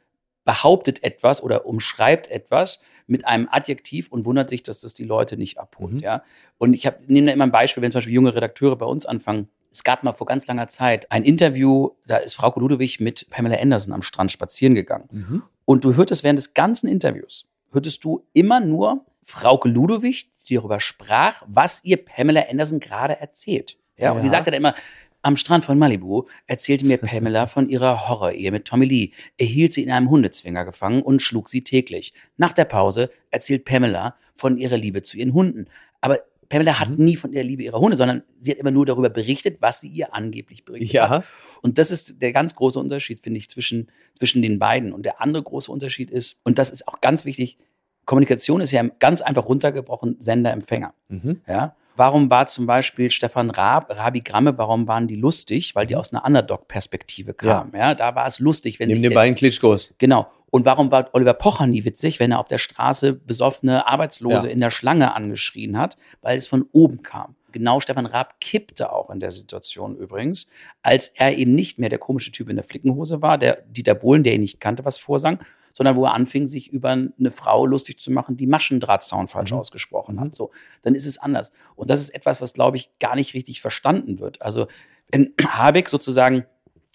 behauptet 0.44 1.04
etwas 1.04 1.42
oder 1.42 1.66
umschreibt 1.66 2.30
etwas 2.30 2.82
mit 3.12 3.28
einem 3.28 3.48
Adjektiv 3.52 4.08
und 4.10 4.26
wundert 4.26 4.50
sich, 4.50 4.64
dass 4.64 4.82
das 4.82 4.94
die 4.94 5.04
Leute 5.04 5.38
nicht 5.38 5.60
abholt. 5.60 5.94
Mhm. 5.94 6.00
Ja? 6.00 6.24
Und 6.58 6.74
ich 6.74 6.90
nehme 7.08 7.28
da 7.28 7.34
immer 7.34 7.44
ein 7.44 7.52
Beispiel, 7.52 7.84
wenn 7.84 7.92
zum 7.92 8.00
Beispiel 8.00 8.14
junge 8.14 8.34
Redakteure 8.34 8.78
bei 8.78 8.86
uns 8.86 9.06
anfangen. 9.06 9.50
Es 9.72 9.84
gab 9.84 10.04
mal 10.04 10.14
vor 10.14 10.28
ganz 10.28 10.48
langer 10.48 10.68
Zeit 10.70 11.12
ein 11.12 11.24
Interview, 11.24 11.92
da 12.08 12.18
ist 12.18 12.34
Frau 12.34 12.52
Ludwig 12.58 13.00
mit 13.00 13.30
Pamela 13.30 13.58
Anderson 13.58 13.94
am 13.94 14.02
Strand 14.02 14.32
spazieren 14.32 14.76
gegangen. 14.76 15.10
Mhm. 15.12 15.44
Und 15.66 15.84
du 15.84 15.96
hörtest 15.96 16.24
während 16.24 16.40
des 16.40 16.54
ganzen 16.54 16.88
Interviews, 16.88 17.50
hörtest 17.72 18.04
du 18.04 18.26
immer 18.34 18.60
nur 18.60 19.06
Frauke 19.24 19.70
Ludwig, 19.70 20.30
die 20.48 20.56
darüber 20.56 20.80
sprach, 20.80 21.44
was 21.48 21.84
ihr 21.84 21.98
Pamela 22.04 22.46
Anderson 22.50 22.80
gerade 22.80 23.20
erzählt. 23.20 23.78
Ja, 23.98 24.06
ja. 24.06 24.12
und 24.14 24.24
die 24.24 24.30
sagte 24.30 24.52
dann 24.52 24.58
immer, 24.58 24.74
am 25.22 25.38
Strand 25.38 25.66
von 25.66 25.78
Malibu 25.78 26.26
erzählte 26.48 26.86
mir 26.86 26.98
Pamela 27.02 27.48
von 27.48 27.70
ihrer 27.70 28.08
Horror-Ehe 28.08 28.52
mit 28.52 28.66
Tommy 28.66 28.86
Lee. 28.86 29.12
Er 29.38 29.46
hielt 29.46 29.74
sie 29.74 29.84
in 29.84 29.92
einem 29.92 30.10
Hundezwinger 30.10 30.66
gefangen 30.66 31.02
und 31.02 31.22
schlug 31.22 31.50
sie 31.50 31.64
täglich. 31.64 32.14
Nach 32.38 32.52
der 32.52 32.66
Pause 32.66 33.12
erzählt 33.30 33.66
Pamela 33.66 34.16
von 34.36 34.58
ihrer 34.58 34.78
Liebe 34.78 35.04
zu 35.04 35.18
ihren 35.18 35.34
Hunden. 35.34 35.68
Aber 36.02 36.20
Pamela 36.50 36.80
hat 36.80 36.90
mhm. 36.90 37.06
nie 37.06 37.16
von 37.16 37.32
der 37.32 37.44
Liebe 37.44 37.64
ihrer 37.64 37.80
Hunde, 37.80 37.96
sondern 37.96 38.24
sie 38.40 38.52
hat 38.52 38.58
immer 38.58 38.72
nur 38.72 38.86
darüber 38.86 39.10
berichtet, 39.10 39.58
was 39.62 39.80
sie 39.80 39.88
ihr 39.88 40.14
angeblich 40.14 40.66
berichtet 40.66 40.92
ja. 40.92 41.10
hat. 41.10 41.26
Und 41.62 41.78
das 41.78 41.92
ist 41.92 42.22
der 42.22 42.34
ganz 42.34 42.56
große 42.56 42.78
Unterschied, 42.78 43.22
finde 43.22 43.38
ich, 43.38 43.50
zwischen, 43.50 43.90
zwischen 44.18 44.42
den 44.42 44.60
beiden. 44.60 44.92
Und 44.92 45.06
der 45.06 45.22
andere 45.22 45.44
große 45.44 45.72
Unterschied 45.72 46.12
ist, 46.12 46.42
und 46.44 46.58
das 46.58 46.70
ist 46.70 46.88
auch 46.88 47.00
ganz 47.00 47.24
wichtig, 47.24 47.58
Kommunikation 48.06 48.60
ist 48.60 48.72
ja 48.72 48.84
ganz 48.84 49.22
einfach 49.22 49.46
runtergebrochen 49.46 50.18
Sender-Empfänger. 50.20 50.94
Mhm. 51.08 51.42
Ja? 51.48 51.76
Warum 51.96 52.30
war 52.30 52.48
zum 52.48 52.66
Beispiel 52.66 53.12
Stefan 53.12 53.50
Raab, 53.50 53.90
Rabi 53.90 54.22
Gramme, 54.22 54.58
warum 54.58 54.88
waren 54.88 55.08
die 55.08 55.16
lustig? 55.16 55.76
Weil 55.76 55.88
die 55.88 55.94
mhm. 55.94 56.00
aus 56.00 56.14
einer 56.14 56.26
Underdog-Perspektive 56.26 57.34
kamen. 57.34 57.72
Ja. 57.74 57.90
ja. 57.90 57.96
da 57.96 58.16
war 58.16 58.28
es 58.28 58.40
lustig, 58.40 58.80
wenn 58.80 58.88
Neben 58.88 59.02
den 59.02 59.14
beiden 59.14 59.36
Klitschkos. 59.36 59.94
Genau. 59.98 60.28
Und 60.50 60.66
warum 60.66 60.92
war 60.92 61.10
Oliver 61.14 61.34
Pocher 61.34 61.66
nie 61.66 61.86
witzig, 61.86 62.20
wenn 62.20 62.32
er 62.32 62.40
auf 62.40 62.48
der 62.48 62.58
Straße 62.58 63.14
besoffene 63.14 63.88
Arbeitslose 63.88 64.48
ja. 64.48 64.54
in 64.54 64.60
der 64.60 64.72
Schlange 64.72 65.16
angeschrien 65.16 65.78
hat? 65.78 65.98
Weil 66.22 66.38
es 66.38 66.48
von 66.48 66.66
oben 66.74 67.02
kam. 67.02 67.36
Genau 67.54 67.80
Stefan 67.80 68.06
Raab 68.06 68.40
kippte 68.40 68.92
auch 68.92 69.10
in 69.10 69.20
der 69.20 69.32
Situation 69.32 69.96
übrigens, 69.98 70.48
als 70.82 71.10
er 71.10 71.38
eben 71.38 71.54
nicht 71.54 71.80
mehr 71.80 71.90
der 71.90 72.00
komische 72.00 72.32
Typ 72.32 72.50
in 72.50 72.56
der 72.56 72.64
Flickenhose 72.64 73.22
war, 73.22 73.38
der 73.38 73.64
Dieter 73.68 73.96
Bohlen, 73.96 74.24
der 74.24 74.36
ihn 74.36 74.42
nicht 74.42 74.60
kannte, 74.60 74.86
was 74.86 74.98
vorsang, 74.98 75.40
sondern 75.74 75.96
wo 75.96 76.06
er 76.06 76.14
anfing, 76.14 76.48
sich 76.48 76.72
über 76.72 76.90
eine 76.90 77.32
Frau 77.32 77.66
lustig 77.66 78.00
zu 78.00 78.12
machen, 78.12 78.38
die 78.38 78.48
Maschendrahtzaun 78.48 79.28
falsch 79.28 79.52
mhm. 79.52 79.60
ausgesprochen 79.60 80.20
hat. 80.20 80.28
Mhm. 80.28 80.34
So, 80.34 80.52
dann 80.82 80.96
ist 80.96 81.06
es 81.06 81.18
anders. 81.18 81.52
Und 81.76 81.90
das 81.90 82.02
ist 82.02 82.10
etwas, 82.10 82.42
was, 82.42 82.54
glaube 82.54 82.78
ich, 82.78 82.98
gar 83.00 83.16
nicht 83.16 83.34
richtig 83.34 83.62
verstanden 83.62 84.20
wird. 84.20 84.42
Also, 84.42 84.68
wenn 85.12 85.34
Habeck 85.42 85.90
sozusagen, 85.90 86.46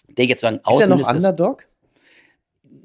der 0.08 0.26
jetzt 0.26 0.40
sagen, 0.40 0.60
Ist 0.68 0.80
er 0.80 0.86
noch 0.88 1.08
Underdog? 1.08 1.66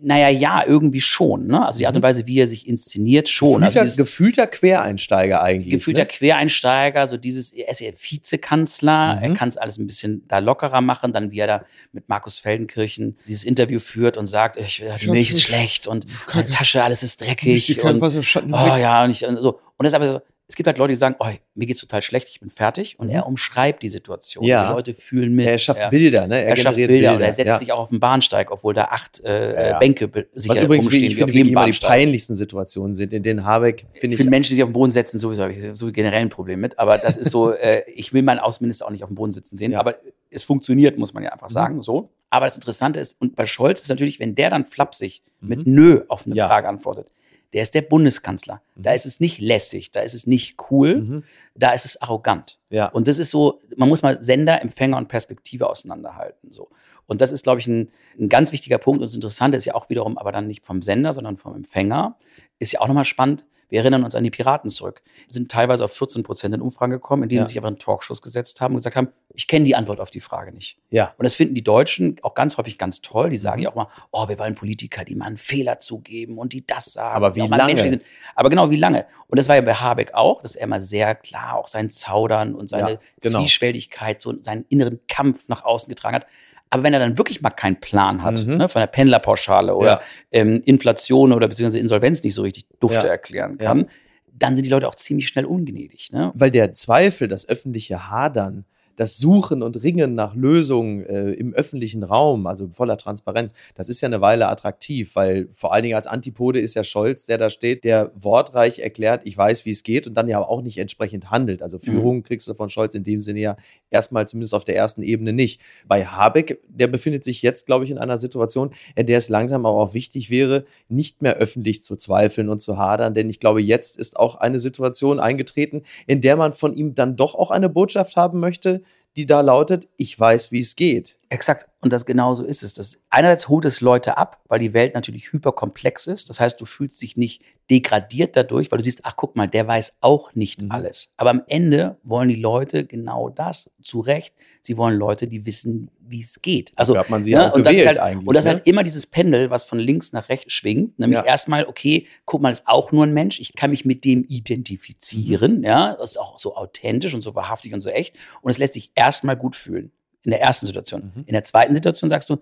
Naja, 0.03 0.29
ja, 0.29 0.63
irgendwie 0.65 0.99
schon. 0.99 1.45
Ne? 1.45 1.63
Also 1.63 1.77
die 1.77 1.85
Art 1.85 1.95
und 1.95 2.01
mhm. 2.01 2.07
Weise, 2.07 2.25
wie 2.25 2.39
er 2.39 2.47
sich 2.47 2.67
inszeniert, 2.67 3.29
schon. 3.29 3.61
Gefühlter, 3.61 3.81
also 3.81 3.97
gefühlter 3.97 4.47
Quereinsteiger 4.47 5.43
eigentlich. 5.43 5.71
Gefühlter 5.71 6.01
ne? 6.01 6.07
Quereinsteiger, 6.07 7.05
so 7.05 7.17
dieses, 7.17 7.51
er 7.51 7.69
ist 7.69 7.81
ja 7.81 7.91
Vizekanzler, 7.95 9.17
mhm. 9.17 9.21
er 9.21 9.33
kann 9.35 9.49
es 9.49 9.57
alles 9.57 9.77
ein 9.77 9.85
bisschen 9.85 10.27
da 10.27 10.39
lockerer 10.39 10.81
machen, 10.81 11.13
dann 11.13 11.29
wie 11.29 11.37
er 11.37 11.47
da 11.47 11.65
mit 11.91 12.09
Markus 12.09 12.39
Feldenkirchen 12.39 13.17
dieses 13.27 13.43
Interview 13.43 13.79
führt 13.79 14.17
und 14.17 14.25
sagt, 14.25 14.57
ich, 14.57 14.83
die 15.01 15.09
Milch 15.09 15.29
ist 15.29 15.43
schlecht 15.43 15.85
und 15.85 16.07
meine 16.33 16.49
Tasche, 16.49 16.83
alles 16.83 17.03
ist 17.03 17.21
dreckig. 17.21 17.79
Und, 17.83 18.01
oh 18.01 18.77
ja, 18.77 19.03
und, 19.03 19.11
ich, 19.11 19.23
und 19.23 19.37
so. 19.37 19.59
Und 19.77 19.85
das 19.85 19.93
ist 19.93 19.95
aber 19.95 20.07
so, 20.13 20.21
es 20.51 20.55
gibt 20.57 20.67
halt 20.67 20.77
Leute, 20.77 20.91
die 20.91 20.97
sagen, 20.97 21.15
oh, 21.19 21.29
mir 21.55 21.65
geht's 21.65 21.79
total 21.79 22.01
schlecht, 22.01 22.27
ich 22.27 22.41
bin 22.41 22.49
fertig. 22.49 22.99
Und 22.99 23.07
er 23.07 23.21
mhm. 23.21 23.27
umschreibt 23.27 23.83
die 23.83 23.87
Situation. 23.87 24.43
Ja. 24.43 24.67
Die 24.67 24.73
Leute 24.73 24.93
fühlen 24.93 25.33
mit. 25.33 25.47
Er 25.47 25.57
schafft 25.57 25.79
er, 25.79 25.89
Bilder, 25.89 26.27
ne? 26.27 26.41
Er, 26.41 26.47
er 26.49 26.57
schafft 26.57 26.75
Bilder, 26.75 26.91
Bilder, 26.91 27.15
und 27.15 27.21
er 27.21 27.31
setzt 27.31 27.47
ja. 27.47 27.57
sich 27.57 27.71
auch 27.71 27.79
auf 27.79 27.89
den 27.89 28.01
Bahnsteig, 28.01 28.51
obwohl 28.51 28.73
da 28.73 28.89
acht 28.91 29.21
äh, 29.23 29.69
ja. 29.69 29.79
Bänke 29.79 30.11
sich 30.33 30.49
Was 30.49 30.59
übrigens, 30.59 30.91
wie 30.91 31.05
ich 31.05 31.15
finde, 31.15 31.39
immer 31.39 31.65
die 31.65 31.71
peinlichsten 31.71 32.35
Situationen 32.35 32.97
sind, 32.97 33.13
in 33.13 33.23
denen 33.23 33.45
Habeck, 33.45 33.85
finde 33.93 34.17
ich. 34.17 34.21
Für 34.21 34.29
Menschen, 34.29 34.49
die 34.49 34.55
sich 34.55 34.63
auf 34.63 34.69
den 34.69 34.73
Boden 34.73 34.91
setzen, 34.91 35.19
sowieso 35.19 35.43
habe 35.43 35.53
ich 35.53 35.65
so 35.71 35.89
generell 35.89 36.19
ein 36.19 36.29
Problem 36.29 36.59
mit. 36.59 36.77
Aber 36.77 36.97
das 36.97 37.15
ist 37.15 37.31
so, 37.31 37.51
äh, 37.53 37.83
ich 37.89 38.11
will 38.11 38.21
meinen 38.21 38.39
Außenminister 38.39 38.85
auch 38.85 38.91
nicht 38.91 39.03
auf 39.03 39.09
dem 39.09 39.15
Boden 39.15 39.31
sitzen 39.31 39.55
sehen. 39.55 39.73
Aber 39.73 39.95
es 40.29 40.43
funktioniert, 40.43 40.97
muss 40.97 41.13
man 41.13 41.23
ja 41.23 41.31
einfach 41.31 41.47
mhm. 41.47 41.53
sagen, 41.53 41.75
mhm. 41.77 41.81
so. 41.81 42.09
Aber 42.29 42.45
das 42.47 42.57
Interessante 42.57 42.99
ist, 42.99 43.21
und 43.21 43.37
bei 43.37 43.45
Scholz 43.45 43.79
ist 43.79 43.87
natürlich, 43.87 44.19
wenn 44.19 44.35
der 44.35 44.49
dann 44.49 44.65
flapsig 44.65 45.21
mhm. 45.39 45.47
mit 45.47 45.65
Nö 45.65 46.01
auf 46.09 46.25
eine 46.25 46.35
Frage 46.35 46.67
antwortet, 46.67 47.07
der 47.53 47.61
ist 47.61 47.75
der 47.75 47.81
Bundeskanzler. 47.81 48.61
Mhm. 48.75 48.83
Da 48.83 48.93
ist 48.93 49.05
es 49.05 49.19
nicht 49.19 49.39
lässig, 49.39 49.91
da 49.91 50.01
ist 50.01 50.13
es 50.13 50.27
nicht 50.27 50.57
cool, 50.69 51.01
mhm. 51.01 51.23
da 51.55 51.71
ist 51.71 51.85
es 51.85 52.01
arrogant. 52.01 52.59
Ja. 52.69 52.87
Und 52.87 53.07
das 53.07 53.19
ist 53.19 53.29
so, 53.29 53.59
man 53.75 53.89
muss 53.89 54.01
mal 54.01 54.21
Sender, 54.21 54.61
Empfänger 54.61 54.97
und 54.97 55.07
Perspektive 55.07 55.69
auseinanderhalten. 55.69 56.51
So. 56.51 56.69
Und 57.07 57.21
das 57.21 57.31
ist, 57.31 57.43
glaube 57.43 57.59
ich, 57.59 57.67
ein, 57.67 57.89
ein 58.19 58.29
ganz 58.29 58.51
wichtiger 58.51 58.77
Punkt. 58.77 59.01
Und 59.01 59.09
das 59.09 59.15
Interessante 59.15 59.57
ist 59.57 59.65
ja 59.65 59.75
auch 59.75 59.89
wiederum, 59.89 60.17
aber 60.17 60.31
dann 60.31 60.47
nicht 60.47 60.65
vom 60.65 60.81
Sender, 60.81 61.13
sondern 61.13 61.37
vom 61.37 61.55
Empfänger. 61.55 62.17
Ist 62.59 62.71
ja 62.71 62.79
auch 62.79 62.87
nochmal 62.87 63.05
spannend, 63.05 63.45
Wir 63.71 63.79
erinnern 63.79 64.03
uns 64.03 64.15
an 64.15 64.23
die 64.25 64.31
Piraten 64.31 64.69
zurück. 64.69 65.01
Wir 65.25 65.33
sind 65.33 65.49
teilweise 65.49 65.85
auf 65.85 65.93
14 65.93 66.23
Prozent 66.23 66.53
in 66.53 66.61
Umfragen 66.61 66.91
gekommen, 66.91 67.23
indem 67.23 67.37
ja. 67.37 67.45
sie 67.45 67.53
sich 67.53 67.57
aber 67.57 67.69
in 67.69 67.77
Talkshows 67.77 68.21
gesetzt 68.21 68.59
haben 68.59 68.73
und 68.73 68.79
gesagt 68.79 68.97
haben, 68.97 69.07
ich 69.33 69.47
kenne 69.47 69.63
die 69.63 69.75
Antwort 69.75 70.01
auf 70.01 70.11
die 70.11 70.19
Frage 70.19 70.51
nicht. 70.51 70.77
Ja. 70.89 71.13
Und 71.17 71.23
das 71.23 71.35
finden 71.35 71.55
die 71.55 71.63
Deutschen 71.63 72.17
auch 72.21 72.33
ganz 72.33 72.57
häufig 72.57 72.77
ganz 72.77 73.01
toll. 73.01 73.29
Die 73.29 73.37
sagen 73.37 73.61
mhm. 73.61 73.63
ja 73.63 73.69
auch 73.69 73.75
mal, 73.75 73.87
oh, 74.11 74.27
wir 74.27 74.37
wollen 74.37 74.55
Politiker, 74.55 75.05
die 75.05 75.15
mal 75.15 75.25
einen 75.25 75.37
Fehler 75.37 75.79
zugeben 75.79 76.37
und 76.37 76.51
die 76.51 76.67
das 76.67 76.91
sagen. 76.91 77.15
Aber 77.15 77.35
wie 77.35 77.47
lange? 77.47 78.01
Aber 78.35 78.49
genau, 78.49 78.69
wie 78.69 78.75
lange? 78.75 79.05
Und 79.27 79.39
das 79.39 79.47
war 79.47 79.55
ja 79.55 79.61
bei 79.61 79.73
Habeck 79.73 80.13
auch, 80.13 80.41
dass 80.41 80.57
er 80.57 80.67
mal 80.67 80.81
sehr 80.81 81.15
klar 81.15 81.55
auch 81.55 81.69
sein 81.69 81.89
Zaudern 81.89 82.53
und 82.53 82.69
seine 82.69 82.91
ja, 82.91 82.99
genau. 83.21 83.39
Zwiespältigkeit, 83.39 84.21
so 84.21 84.33
seinen 84.43 84.65
inneren 84.67 84.99
Kampf 85.07 85.47
nach 85.47 85.63
außen 85.63 85.87
getragen 85.87 86.15
hat. 86.17 86.27
Aber 86.71 86.83
wenn 86.83 86.93
er 86.93 86.99
dann 86.99 87.17
wirklich 87.17 87.41
mal 87.41 87.49
keinen 87.49 87.79
Plan 87.79 88.23
hat, 88.23 88.45
mhm. 88.45 88.57
ne, 88.57 88.69
von 88.69 88.79
der 88.79 88.87
Pendlerpauschale 88.87 89.75
oder 89.75 89.91
ja. 89.91 90.01
ähm, 90.31 90.61
Inflation 90.65 91.33
oder 91.33 91.47
beziehungsweise 91.47 91.79
Insolvenz 91.79 92.23
nicht 92.23 92.33
so 92.33 92.41
richtig 92.41 92.65
dufte 92.79 93.05
ja. 93.05 93.11
erklären 93.11 93.57
kann, 93.57 93.79
ja. 93.79 93.85
dann 94.33 94.55
sind 94.55 94.65
die 94.65 94.71
Leute 94.71 94.87
auch 94.87 94.95
ziemlich 94.95 95.27
schnell 95.27 95.45
ungnädig. 95.45 96.11
Ne? 96.13 96.31
Weil 96.33 96.49
der 96.49 96.73
Zweifel, 96.73 97.27
das 97.27 97.47
öffentliche 97.47 98.09
Hadern, 98.09 98.65
das 98.95 99.17
Suchen 99.17 99.63
und 99.63 99.83
Ringen 99.83 100.15
nach 100.15 100.35
Lösungen 100.35 101.05
äh, 101.05 101.31
im 101.31 101.53
öffentlichen 101.53 102.03
Raum, 102.03 102.47
also 102.47 102.69
voller 102.69 102.97
Transparenz, 102.97 103.53
das 103.75 103.89
ist 103.89 104.01
ja 104.01 104.07
eine 104.07 104.21
Weile 104.21 104.47
attraktiv, 104.47 105.15
weil 105.15 105.49
vor 105.53 105.73
allen 105.73 105.83
Dingen 105.83 105.95
als 105.95 106.07
Antipode 106.07 106.59
ist 106.59 106.75
ja 106.75 106.83
Scholz, 106.83 107.25
der 107.25 107.37
da 107.37 107.49
steht, 107.49 107.83
der 107.83 108.11
wortreich 108.15 108.79
erklärt, 108.79 109.21
ich 109.25 109.37
weiß, 109.37 109.65
wie 109.65 109.71
es 109.71 109.83
geht 109.83 110.07
und 110.07 110.13
dann 110.15 110.27
ja 110.27 110.39
auch 110.39 110.61
nicht 110.61 110.77
entsprechend 110.77 111.31
handelt. 111.31 111.61
Also 111.61 111.79
Führung 111.79 112.17
mhm. 112.17 112.23
kriegst 112.23 112.47
du 112.47 112.53
von 112.53 112.69
Scholz 112.69 112.95
in 112.95 113.03
dem 113.03 113.19
Sinne 113.19 113.39
ja 113.39 113.57
erstmal 113.89 114.27
zumindest 114.27 114.53
auf 114.53 114.65
der 114.65 114.75
ersten 114.75 115.03
Ebene 115.03 115.33
nicht. 115.33 115.61
Bei 115.87 116.05
Habeck, 116.05 116.61
der 116.67 116.87
befindet 116.87 117.23
sich 117.23 117.41
jetzt, 117.41 117.65
glaube 117.65 117.85
ich, 117.85 117.91
in 117.91 117.97
einer 117.97 118.17
Situation, 118.17 118.71
in 118.95 119.05
der 119.05 119.17
es 119.17 119.29
langsam 119.29 119.65
aber 119.65 119.77
auch 119.77 119.93
wichtig 119.93 120.29
wäre, 120.29 120.65
nicht 120.87 121.21
mehr 121.21 121.35
öffentlich 121.35 121.83
zu 121.83 121.95
zweifeln 121.95 122.49
und 122.49 122.61
zu 122.61 122.77
hadern, 122.77 123.13
denn 123.13 123.29
ich 123.29 123.39
glaube, 123.39 123.61
jetzt 123.61 123.97
ist 123.97 124.17
auch 124.17 124.35
eine 124.35 124.59
Situation 124.59 125.19
eingetreten, 125.19 125.83
in 126.07 126.21
der 126.21 126.35
man 126.35 126.53
von 126.53 126.73
ihm 126.73 126.95
dann 126.95 127.15
doch 127.15 127.35
auch 127.35 127.51
eine 127.51 127.69
Botschaft 127.69 128.15
haben 128.15 128.39
möchte, 128.39 128.81
die 129.17 129.25
da 129.25 129.41
lautet, 129.41 129.89
ich 129.97 130.17
weiß, 130.17 130.51
wie 130.51 130.59
es 130.59 130.75
geht. 130.75 131.17
Exakt. 131.29 131.67
Und 131.81 131.91
das 131.91 132.05
genau 132.05 132.33
so 132.33 132.43
ist 132.43 132.63
es. 132.63 132.73
Das, 132.75 133.01
einerseits 133.09 133.49
holt 133.49 133.65
es 133.65 133.81
Leute 133.81 134.17
ab, 134.17 134.41
weil 134.47 134.59
die 134.59 134.73
Welt 134.73 134.93
natürlich 134.93 135.31
hyperkomplex 135.31 136.07
ist. 136.07 136.29
Das 136.29 136.39
heißt, 136.39 136.59
du 136.59 136.65
fühlst 136.65 137.01
dich 137.01 137.17
nicht 137.17 137.43
degradiert 137.71 138.35
dadurch, 138.35 138.69
weil 138.69 138.79
du 138.79 138.83
siehst, 138.83 138.99
ach 139.03 139.15
guck 139.15 139.37
mal, 139.37 139.47
der 139.47 139.65
weiß 139.65 139.97
auch 140.01 140.35
nicht 140.35 140.61
mhm. 140.61 140.71
alles. 140.71 141.13
Aber 141.15 141.29
am 141.29 141.41
Ende 141.47 141.97
wollen 142.03 142.27
die 142.27 142.35
Leute 142.35 142.85
genau 142.85 143.29
das, 143.29 143.71
zu 143.81 144.01
Recht. 144.01 144.35
Sie 144.59 144.75
wollen 144.77 144.97
Leute, 144.97 145.25
die 145.25 145.45
wissen, 145.45 145.89
wie 146.01 146.19
es 146.19 146.41
geht. 146.41 146.73
Also 146.75 146.97
hat 146.97 147.09
man 147.09 147.23
sie 147.23 147.33
ne, 147.33 147.51
und 147.53 147.65
das 147.65 147.75
ist 147.75 147.87
halt, 147.87 147.97
eigentlich. 147.97 148.27
Und 148.27 148.35
das 148.35 148.43
ne? 148.43 148.51
ist 148.51 148.57
halt 148.57 148.67
immer 148.67 148.83
dieses 148.83 149.07
Pendel, 149.07 149.49
was 149.49 149.63
von 149.63 149.79
links 149.79 150.11
nach 150.11 150.27
rechts 150.27 150.51
schwingt. 150.51 150.99
Nämlich 150.99 151.19
ja. 151.19 151.25
erstmal, 151.25 151.65
okay, 151.65 152.07
guck 152.25 152.41
mal, 152.41 152.51
ist 152.51 152.67
auch 152.67 152.91
nur 152.91 153.05
ein 153.05 153.13
Mensch. 153.13 153.39
Ich 153.39 153.55
kann 153.55 153.71
mich 153.71 153.85
mit 153.85 154.03
dem 154.03 154.25
identifizieren. 154.25 155.59
Mhm. 155.59 155.63
Ja, 155.63 155.95
das 155.95 156.11
ist 156.11 156.17
auch 156.17 156.37
so 156.37 156.57
authentisch 156.57 157.13
und 157.13 157.21
so 157.21 157.35
wahrhaftig 157.35 157.73
und 157.73 157.79
so 157.79 157.89
echt. 157.89 158.17
Und 158.41 158.51
es 158.51 158.57
lässt 158.57 158.73
sich 158.73 158.91
erstmal 158.95 159.37
gut 159.37 159.55
fühlen 159.55 159.91
in 160.23 160.31
der 160.31 160.41
ersten 160.41 160.65
Situation. 160.65 161.13
Mhm. 161.15 161.23
In 161.25 161.33
der 161.33 161.45
zweiten 161.45 161.73
Situation 161.73 162.09
sagst 162.09 162.29
du, 162.29 162.37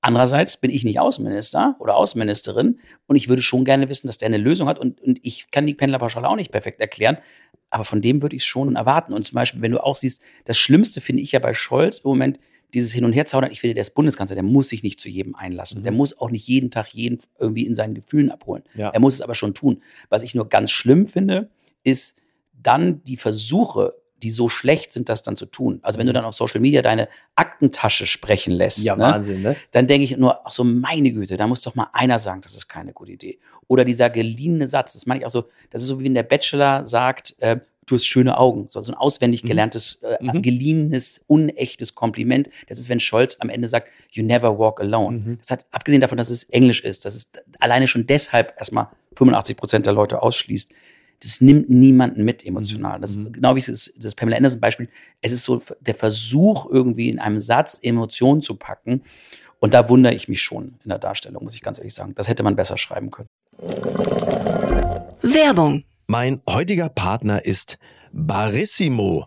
andererseits 0.00 0.56
bin 0.56 0.70
ich 0.70 0.84
nicht 0.84 1.00
Außenminister 1.00 1.76
oder 1.78 1.96
Außenministerin 1.96 2.80
und 3.06 3.16
ich 3.16 3.28
würde 3.28 3.42
schon 3.42 3.64
gerne 3.64 3.88
wissen, 3.88 4.06
dass 4.06 4.18
der 4.18 4.26
eine 4.26 4.38
Lösung 4.38 4.68
hat 4.68 4.78
und, 4.78 5.00
und 5.00 5.18
ich 5.22 5.50
kann 5.50 5.66
die 5.66 5.74
Pendlerpauschale 5.74 6.28
auch 6.28 6.36
nicht 6.36 6.52
perfekt 6.52 6.80
erklären, 6.80 7.18
aber 7.70 7.84
von 7.84 8.00
dem 8.00 8.22
würde 8.22 8.36
ich 8.36 8.42
es 8.42 8.46
schon 8.46 8.76
erwarten. 8.76 9.12
Und 9.12 9.26
zum 9.26 9.34
Beispiel, 9.34 9.60
wenn 9.60 9.72
du 9.72 9.82
auch 9.82 9.96
siehst, 9.96 10.22
das 10.44 10.58
Schlimmste 10.58 11.00
finde 11.00 11.22
ich 11.22 11.32
ja 11.32 11.38
bei 11.38 11.54
Scholz 11.54 12.00
im 12.00 12.10
Moment, 12.10 12.38
dieses 12.74 12.92
Hin- 12.92 13.04
und 13.04 13.12
Herzaudern, 13.12 13.50
ich 13.50 13.60
finde, 13.60 13.74
der 13.74 13.82
ist 13.82 13.94
Bundeskanzler, 13.94 14.34
der 14.34 14.42
muss 14.42 14.68
sich 14.68 14.82
nicht 14.82 15.00
zu 15.00 15.08
jedem 15.08 15.34
einlassen. 15.34 15.80
Mhm. 15.80 15.84
Der 15.84 15.92
muss 15.92 16.18
auch 16.18 16.30
nicht 16.30 16.46
jeden 16.46 16.70
Tag 16.70 16.88
jeden 16.88 17.18
irgendwie 17.38 17.66
in 17.66 17.74
seinen 17.74 17.94
Gefühlen 17.94 18.30
abholen. 18.30 18.62
Ja. 18.74 18.90
Er 18.90 19.00
muss 19.00 19.14
es 19.14 19.20
aber 19.22 19.34
schon 19.34 19.54
tun. 19.54 19.82
Was 20.10 20.22
ich 20.22 20.34
nur 20.34 20.48
ganz 20.48 20.70
schlimm 20.70 21.06
finde, 21.06 21.50
ist 21.82 22.20
dann 22.52 23.02
die 23.04 23.16
Versuche, 23.16 23.94
die 24.22 24.30
so 24.30 24.48
schlecht 24.48 24.92
sind, 24.92 25.08
das 25.08 25.22
dann 25.22 25.36
zu 25.36 25.46
tun. 25.46 25.80
Also 25.82 25.98
wenn 25.98 26.06
du 26.06 26.12
mhm. 26.12 26.14
dann 26.14 26.24
auf 26.24 26.34
Social 26.34 26.60
Media 26.60 26.82
deine 26.82 27.08
Aktentasche 27.34 28.06
sprechen 28.06 28.52
lässt, 28.52 28.78
ja, 28.78 28.96
ne, 28.96 29.02
Wahnsinn, 29.02 29.42
ne? 29.42 29.56
dann 29.70 29.86
denke 29.86 30.04
ich 30.04 30.16
nur, 30.16 30.46
ach 30.46 30.52
so, 30.52 30.64
meine 30.64 31.12
Güte, 31.12 31.36
da 31.36 31.46
muss 31.46 31.62
doch 31.62 31.74
mal 31.74 31.88
einer 31.92 32.18
sagen, 32.18 32.40
das 32.40 32.54
ist 32.54 32.68
keine 32.68 32.92
gute 32.92 33.12
Idee. 33.12 33.38
Oder 33.66 33.84
dieser 33.84 34.10
geliehene 34.10 34.66
Satz, 34.66 34.94
das 34.94 35.06
meine 35.06 35.20
ich 35.20 35.26
auch 35.26 35.30
so, 35.30 35.44
das 35.70 35.82
ist 35.82 35.88
so 35.88 36.00
wie 36.00 36.04
wenn 36.04 36.14
der 36.14 36.22
Bachelor 36.22 36.86
sagt, 36.86 37.36
äh, 37.40 37.58
du 37.88 37.94
hast 37.94 38.06
schöne 38.06 38.38
Augen. 38.38 38.66
So, 38.68 38.80
ein 38.80 38.94
auswendig 38.94 39.44
mhm. 39.44 39.48
gelerntes, 39.48 40.02
äh, 40.02 40.16
mhm. 40.20 40.42
geliehenes, 40.42 41.24
unechtes 41.26 41.94
Kompliment. 41.94 42.50
Das 42.68 42.78
ist, 42.78 42.88
wenn 42.88 43.00
Scholz 43.00 43.36
am 43.40 43.48
Ende 43.48 43.68
sagt, 43.68 43.88
you 44.10 44.22
never 44.22 44.58
walk 44.58 44.80
alone. 44.80 45.18
Mhm. 45.18 45.38
Das 45.38 45.50
hat, 45.50 45.66
abgesehen 45.70 46.00
davon, 46.00 46.18
dass 46.18 46.30
es 46.30 46.44
Englisch 46.44 46.82
ist, 46.82 47.04
dass 47.04 47.14
es 47.14 47.30
alleine 47.58 47.88
schon 47.88 48.06
deshalb 48.06 48.54
erstmal 48.58 48.88
85 49.16 49.56
Prozent 49.56 49.86
der 49.86 49.92
Leute 49.92 50.22
ausschließt 50.22 50.70
das 51.22 51.40
nimmt 51.40 51.68
niemanden 51.68 52.24
mit 52.24 52.44
emotional. 52.46 53.00
Das 53.00 53.16
mhm. 53.16 53.32
genau 53.32 53.56
wie 53.56 53.60
das, 53.60 53.92
das 53.96 54.14
Pamela 54.14 54.36
Anderson 54.36 54.60
Beispiel. 54.60 54.88
Es 55.20 55.32
ist 55.32 55.44
so 55.44 55.60
der 55.80 55.94
Versuch, 55.94 56.70
irgendwie 56.70 57.08
in 57.08 57.18
einem 57.18 57.38
Satz 57.38 57.78
Emotionen 57.82 58.40
zu 58.40 58.56
packen. 58.56 59.02
Und 59.60 59.74
da 59.74 59.88
wundere 59.88 60.14
ich 60.14 60.28
mich 60.28 60.42
schon 60.42 60.78
in 60.84 60.88
der 60.88 60.98
Darstellung, 60.98 61.42
muss 61.42 61.54
ich 61.54 61.62
ganz 61.62 61.78
ehrlich 61.78 61.94
sagen. 61.94 62.14
Das 62.14 62.28
hätte 62.28 62.44
man 62.44 62.54
besser 62.54 62.76
schreiben 62.76 63.10
können. 63.10 63.28
Werbung. 65.22 65.84
Mein 66.06 66.40
heutiger 66.48 66.88
Partner 66.88 67.44
ist 67.44 67.78
Barissimo 68.12 69.26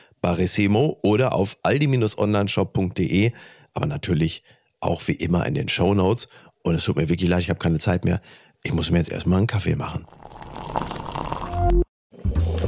Barissimo 0.21 0.99
oder 1.01 1.33
auf 1.33 1.57
aldi-onlineshop.de, 1.63 3.31
aber 3.73 3.85
natürlich 3.85 4.43
auch 4.79 5.01
wie 5.07 5.13
immer 5.13 5.45
in 5.45 5.55
den 5.55 5.69
Show 5.69 5.93
Notes. 5.93 6.27
Und 6.63 6.75
es 6.75 6.83
tut 6.83 6.95
mir 6.95 7.09
wirklich 7.09 7.29
leid, 7.29 7.41
ich 7.41 7.49
habe 7.49 7.59
keine 7.59 7.79
Zeit 7.79 8.05
mehr. 8.05 8.21
Ich 8.63 8.73
muss 8.73 8.91
mir 8.91 8.99
jetzt 8.99 9.11
erstmal 9.11 9.39
einen 9.39 9.47
Kaffee 9.47 9.75
machen. 9.75 10.05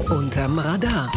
Unterm 0.09 0.59
Radar. 0.59 1.11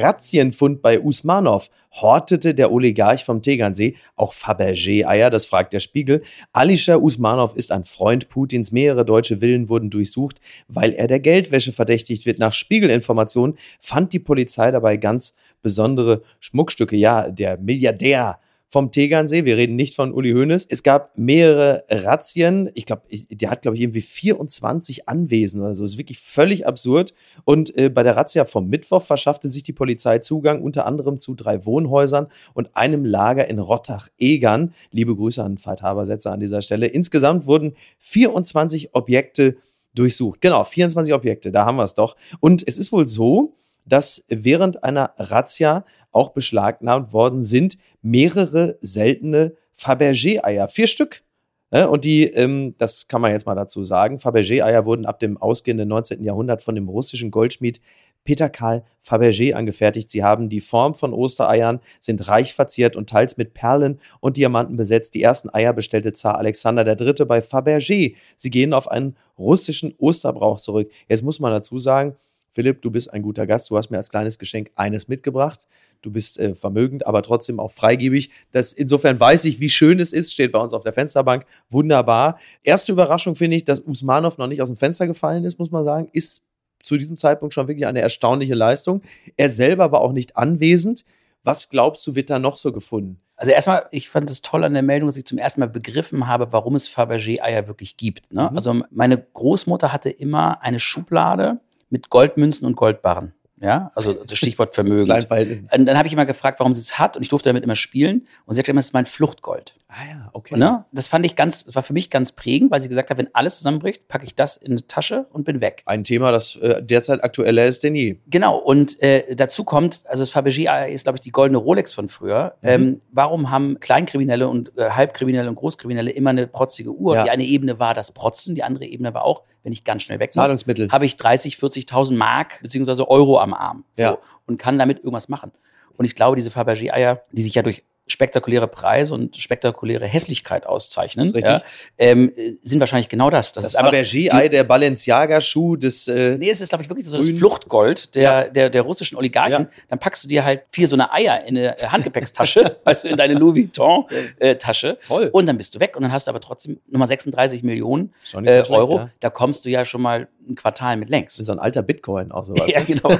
Razzienfund 0.00 0.82
bei 0.82 1.00
Usmanov. 1.00 1.70
Hortete 1.92 2.54
der 2.54 2.72
Oligarch 2.72 3.24
vom 3.24 3.42
Tegernsee 3.42 3.96
auch 4.16 4.34
Fabergé-Eier? 4.34 5.30
Das 5.30 5.46
fragt 5.46 5.72
der 5.72 5.80
Spiegel. 5.80 6.22
Alischer 6.52 7.00
Usmanov 7.02 7.54
ist 7.54 7.70
ein 7.70 7.84
Freund 7.84 8.28
Putins. 8.28 8.72
Mehrere 8.72 9.04
deutsche 9.04 9.38
Villen 9.38 9.68
wurden 9.68 9.90
durchsucht, 9.90 10.40
weil 10.68 10.92
er 10.92 11.06
der 11.06 11.20
Geldwäsche 11.20 11.72
verdächtigt 11.72 12.26
wird. 12.26 12.38
Nach 12.38 12.52
Spiegelinformationen 12.52 13.56
fand 13.80 14.12
die 14.12 14.18
Polizei 14.18 14.70
dabei 14.70 14.96
ganz 14.96 15.34
besondere 15.62 16.22
Schmuckstücke. 16.40 16.96
Ja, 16.96 17.30
der 17.30 17.58
Milliardär 17.58 18.38
vom 18.74 18.90
Tegernsee. 18.90 19.44
Wir 19.44 19.56
reden 19.56 19.76
nicht 19.76 19.94
von 19.94 20.12
Uli 20.12 20.32
Hoeneß. 20.32 20.66
Es 20.68 20.82
gab 20.82 21.16
mehrere 21.16 21.84
Razzien. 21.88 22.68
Ich 22.74 22.86
glaube, 22.86 23.02
der 23.30 23.48
hat, 23.48 23.62
glaube 23.62 23.76
ich, 23.76 23.82
irgendwie 23.84 24.00
24 24.00 25.08
Anwesen 25.08 25.60
oder 25.60 25.76
so. 25.76 25.84
Das 25.84 25.92
ist 25.92 25.98
wirklich 25.98 26.18
völlig 26.18 26.66
absurd. 26.66 27.14
Und 27.44 27.78
äh, 27.78 27.88
bei 27.88 28.02
der 28.02 28.16
Razzia 28.16 28.46
vom 28.46 28.68
Mittwoch 28.68 29.04
verschaffte 29.04 29.48
sich 29.48 29.62
die 29.62 29.72
Polizei 29.72 30.18
Zugang 30.18 30.60
unter 30.60 30.86
anderem 30.86 31.18
zu 31.18 31.36
drei 31.36 31.64
Wohnhäusern 31.64 32.26
und 32.52 32.76
einem 32.76 33.04
Lager 33.04 33.46
in 33.48 33.60
Rottach-Egern. 33.60 34.74
Liebe 34.90 35.14
Grüße 35.14 35.40
an 35.40 35.56
Veit 35.64 35.82
Habersetzer 35.82 36.32
an 36.32 36.40
dieser 36.40 36.60
Stelle. 36.60 36.88
Insgesamt 36.88 37.46
wurden 37.46 37.76
24 38.00 38.92
Objekte 38.96 39.56
durchsucht. 39.94 40.40
Genau, 40.40 40.64
24 40.64 41.14
Objekte, 41.14 41.52
da 41.52 41.64
haben 41.64 41.76
wir 41.76 41.84
es 41.84 41.94
doch. 41.94 42.16
Und 42.40 42.66
es 42.66 42.76
ist 42.76 42.90
wohl 42.90 43.06
so, 43.06 43.54
dass 43.86 44.26
während 44.28 44.82
einer 44.82 45.12
Razzia 45.16 45.84
auch 46.10 46.30
beschlagnahmt 46.30 47.12
worden 47.12 47.44
sind 47.44 47.76
mehrere 48.04 48.78
seltene 48.80 49.54
Fabergé-Eier. 49.74 50.68
Vier 50.68 50.86
Stück. 50.86 51.22
Und 51.70 52.04
die, 52.04 52.24
ähm, 52.24 52.76
das 52.78 53.08
kann 53.08 53.20
man 53.20 53.32
jetzt 53.32 53.46
mal 53.46 53.56
dazu 53.56 53.82
sagen, 53.82 54.18
Fabergé-Eier 54.20 54.84
wurden 54.84 55.06
ab 55.06 55.18
dem 55.18 55.36
ausgehenden 55.36 55.88
19. 55.88 56.22
Jahrhundert 56.22 56.62
von 56.62 56.76
dem 56.76 56.88
russischen 56.88 57.32
Goldschmied 57.32 57.80
Peter 58.24 58.48
Karl 58.48 58.84
Fabergé 59.06 59.52
angefertigt. 59.52 60.10
Sie 60.10 60.24
haben 60.24 60.48
die 60.48 60.60
Form 60.60 60.94
von 60.94 61.12
Ostereiern, 61.12 61.80
sind 62.00 62.26
reich 62.28 62.54
verziert 62.54 62.96
und 62.96 63.08
teils 63.08 63.36
mit 63.36 63.54
Perlen 63.54 64.00
und 64.20 64.36
Diamanten 64.36 64.76
besetzt. 64.76 65.14
Die 65.14 65.22
ersten 65.22 65.50
Eier 65.52 65.72
bestellte 65.72 66.12
Zar 66.14 66.38
Alexander 66.38 66.86
III. 66.86 67.26
bei 67.26 67.40
Fabergé. 67.40 68.14
Sie 68.36 68.50
gehen 68.50 68.72
auf 68.72 68.88
einen 68.90 69.16
russischen 69.38 69.94
Osterbrauch 69.98 70.60
zurück. 70.60 70.90
Jetzt 71.08 71.22
muss 71.22 71.38
man 71.38 71.52
dazu 71.52 71.78
sagen, 71.78 72.16
Philipp, 72.54 72.82
du 72.82 72.90
bist 72.92 73.12
ein 73.12 73.22
guter 73.22 73.48
Gast. 73.48 73.68
Du 73.68 73.76
hast 73.76 73.90
mir 73.90 73.96
als 73.96 74.08
kleines 74.08 74.38
Geschenk 74.38 74.70
eines 74.76 75.08
mitgebracht. 75.08 75.66
Du 76.02 76.12
bist 76.12 76.38
äh, 76.38 76.54
vermögend, 76.54 77.04
aber 77.04 77.22
trotzdem 77.22 77.58
auch 77.58 77.72
freigebig. 77.72 78.30
Das, 78.52 78.72
insofern 78.72 79.18
weiß 79.18 79.44
ich, 79.46 79.58
wie 79.58 79.68
schön 79.68 79.98
es 79.98 80.12
ist. 80.12 80.32
Steht 80.32 80.52
bei 80.52 80.60
uns 80.60 80.72
auf 80.72 80.84
der 80.84 80.92
Fensterbank. 80.92 81.46
Wunderbar. 81.68 82.38
Erste 82.62 82.92
Überraschung 82.92 83.34
finde 83.34 83.56
ich, 83.56 83.64
dass 83.64 83.80
Usmanov 83.80 84.38
noch 84.38 84.46
nicht 84.46 84.62
aus 84.62 84.68
dem 84.68 84.76
Fenster 84.76 85.08
gefallen 85.08 85.44
ist, 85.44 85.58
muss 85.58 85.72
man 85.72 85.84
sagen. 85.84 86.08
Ist 86.12 86.44
zu 86.84 86.96
diesem 86.96 87.16
Zeitpunkt 87.16 87.54
schon 87.54 87.66
wirklich 87.66 87.86
eine 87.86 88.00
erstaunliche 88.00 88.54
Leistung. 88.54 89.02
Er 89.36 89.50
selber 89.50 89.90
war 89.90 90.00
auch 90.00 90.12
nicht 90.12 90.36
anwesend. 90.36 91.04
Was 91.42 91.70
glaubst 91.70 92.06
du, 92.06 92.14
wird 92.14 92.30
da 92.30 92.38
noch 92.38 92.56
so 92.56 92.70
gefunden? 92.70 93.20
Also 93.36 93.50
erstmal, 93.50 93.86
ich 93.90 94.08
fand 94.08 94.30
es 94.30 94.42
toll 94.42 94.62
an 94.62 94.74
der 94.74 94.82
Meldung, 94.82 95.08
dass 95.08 95.16
ich 95.16 95.24
zum 95.24 95.38
ersten 95.38 95.60
Mal 95.60 95.68
begriffen 95.68 96.28
habe, 96.28 96.52
warum 96.52 96.76
es 96.76 96.88
Fabergé-Eier 96.88 97.66
wirklich 97.66 97.96
gibt. 97.96 98.32
Ne? 98.32 98.48
Mhm. 98.48 98.56
Also 98.56 98.80
meine 98.90 99.18
Großmutter 99.18 99.92
hatte 99.92 100.08
immer 100.08 100.62
eine 100.62 100.78
Schublade 100.78 101.58
mit 101.90 102.10
Goldmünzen 102.10 102.66
und 102.66 102.76
Goldbarren. 102.76 103.32
Ja, 103.60 103.90
also 103.94 104.12
das 104.12 104.36
Stichwort 104.38 104.74
Vermögen. 104.74 105.10
und 105.10 105.86
dann 105.86 105.96
habe 105.96 106.06
ich 106.06 106.12
immer 106.12 106.26
gefragt, 106.26 106.60
warum 106.60 106.74
sie 106.74 106.80
es 106.80 106.98
hat 106.98 107.16
und 107.16 107.22
ich 107.22 107.28
durfte 107.28 107.48
damit 107.48 107.64
immer 107.64 107.76
spielen 107.76 108.26
und 108.46 108.54
sie 108.54 108.58
hat 108.60 108.68
immer, 108.68 108.80
es 108.80 108.86
ist 108.86 108.92
mein 108.92 109.06
Fluchtgold. 109.06 109.74
Ah 109.96 110.06
ja, 110.10 110.28
okay. 110.32 110.56
Ne? 110.56 110.84
Das 110.90 111.06
fand 111.06 111.24
ich 111.24 111.36
ganz, 111.36 111.66
das 111.66 111.76
war 111.76 111.84
für 111.84 111.92
mich 111.92 112.10
ganz 112.10 112.32
prägend, 112.32 112.72
weil 112.72 112.80
sie 112.80 112.88
gesagt 112.88 113.10
hat, 113.10 113.18
wenn 113.18 113.32
alles 113.32 113.58
zusammenbricht, 113.58 114.08
packe 114.08 114.24
ich 114.26 114.34
das 114.34 114.56
in 114.56 114.72
eine 114.72 114.84
Tasche 114.88 115.26
und 115.30 115.44
bin 115.44 115.60
weg. 115.60 115.82
Ein 115.86 116.02
Thema, 116.02 116.32
das 116.32 116.56
äh, 116.56 116.82
derzeit 116.82 117.22
aktueller 117.22 117.64
ist 117.66 117.84
denn 117.84 117.94
je. 117.94 118.16
Genau, 118.26 118.56
und 118.56 119.00
äh, 119.00 119.36
dazu 119.36 119.62
kommt, 119.62 120.02
also 120.06 120.22
das 120.22 120.32
Fabergé 120.32 120.88
ist, 120.88 121.04
glaube 121.04 121.18
ich, 121.18 121.20
die 121.20 121.30
goldene 121.30 121.58
Rolex 121.58 121.92
von 121.92 122.08
früher. 122.08 122.56
Mhm. 122.62 122.68
Ähm, 122.68 123.00
warum 123.12 123.50
haben 123.50 123.78
Kleinkriminelle 123.78 124.48
und 124.48 124.76
äh, 124.76 124.90
Halbkriminelle 124.90 125.48
und 125.48 125.54
Großkriminelle 125.54 126.10
immer 126.10 126.30
eine 126.30 126.48
protzige 126.48 126.90
Uhr? 126.92 127.14
Ja. 127.14 127.22
Die 127.22 127.30
eine 127.30 127.44
Ebene 127.44 127.78
war 127.78 127.94
das 127.94 128.10
Protzen, 128.10 128.56
die 128.56 128.64
andere 128.64 128.86
Ebene 128.86 129.14
war 129.14 129.24
auch, 129.24 129.42
wenn 129.62 129.72
ich 129.72 129.84
ganz 129.84 130.02
schnell 130.02 130.18
weg 130.18 130.32
Zahlungsmittel. 130.32 130.88
habe 130.90 131.06
ich 131.06 131.16
30, 131.16 131.54
40.000 131.54 132.16
Mark 132.16 132.60
beziehungsweise 132.62 133.08
Euro 133.08 133.38
am 133.38 133.54
Arm. 133.54 133.84
So, 133.92 134.02
ja. 134.02 134.18
Und 134.46 134.58
kann 134.58 134.76
damit 134.76 134.98
irgendwas 134.98 135.28
machen. 135.28 135.52
Und 135.96 136.04
ich 136.04 136.16
glaube, 136.16 136.34
diese 136.34 136.50
Fabergé-Eier, 136.50 137.22
die 137.30 137.42
sich 137.42 137.54
ja 137.54 137.62
durch 137.62 137.84
spektakuläre 138.06 138.68
Preise 138.68 139.14
und 139.14 139.36
spektakuläre 139.36 140.06
Hässlichkeit 140.06 140.66
auszeichnen, 140.66 141.32
ja, 141.36 141.62
ähm, 141.96 142.32
sind 142.62 142.80
wahrscheinlich 142.80 143.08
genau 143.08 143.30
das. 143.30 143.52
Das, 143.52 143.62
das 143.62 143.74
ist 143.74 143.80
Fabergé-Ei, 143.80 144.48
der 144.48 144.64
Balenciaga-Schuh 144.64 145.76
des. 145.76 146.08
Äh, 146.08 146.36
nee, 146.38 146.50
es 146.50 146.60
ist, 146.60 146.68
glaube 146.68 146.82
ich, 146.82 146.90
wirklich 146.90 147.06
so 147.06 147.16
das 147.16 147.28
Fluchtgold 147.30 148.14
der, 148.14 148.22
ja. 148.22 148.48
der, 148.48 148.70
der 148.70 148.82
russischen 148.82 149.16
Oligarchen. 149.16 149.64
Ja. 149.64 149.70
Dann 149.88 149.98
packst 149.98 150.24
du 150.24 150.28
dir 150.28 150.44
halt 150.44 150.62
vier 150.70 150.86
so 150.86 150.96
eine 150.96 151.12
Eier 151.12 151.44
in 151.44 151.56
eine 151.56 151.76
Handgepäckstasche, 151.78 152.78
weißt 152.84 153.04
du, 153.04 153.08
in 153.08 153.16
deine 153.16 153.34
Louis 153.34 153.54
Vuitton-Tasche. 153.54 154.88
Äh, 154.88 155.06
Toll. 155.06 155.30
Und 155.32 155.46
dann 155.46 155.56
bist 155.56 155.74
du 155.74 155.80
weg 155.80 155.96
und 155.96 156.02
dann 156.02 156.12
hast 156.12 156.26
du 156.26 156.30
aber 156.30 156.40
trotzdem 156.40 156.80
nochmal 156.88 157.08
36 157.08 157.62
Millionen 157.62 158.12
äh, 158.34 158.62
Euro. 158.68 158.98
Schlecht, 158.98 159.12
da 159.20 159.30
kommst 159.30 159.64
du 159.64 159.70
ja 159.70 159.84
schon 159.84 160.02
mal 160.02 160.28
ein 160.48 160.56
Quartal 160.56 160.96
mit 160.96 161.08
längs. 161.08 161.36
So 161.36 161.52
ein 161.52 161.58
alter 161.58 161.82
Bitcoin 161.82 162.32
auch 162.32 162.44
so. 162.44 162.54
ja, 162.66 162.82
genau. 162.82 163.16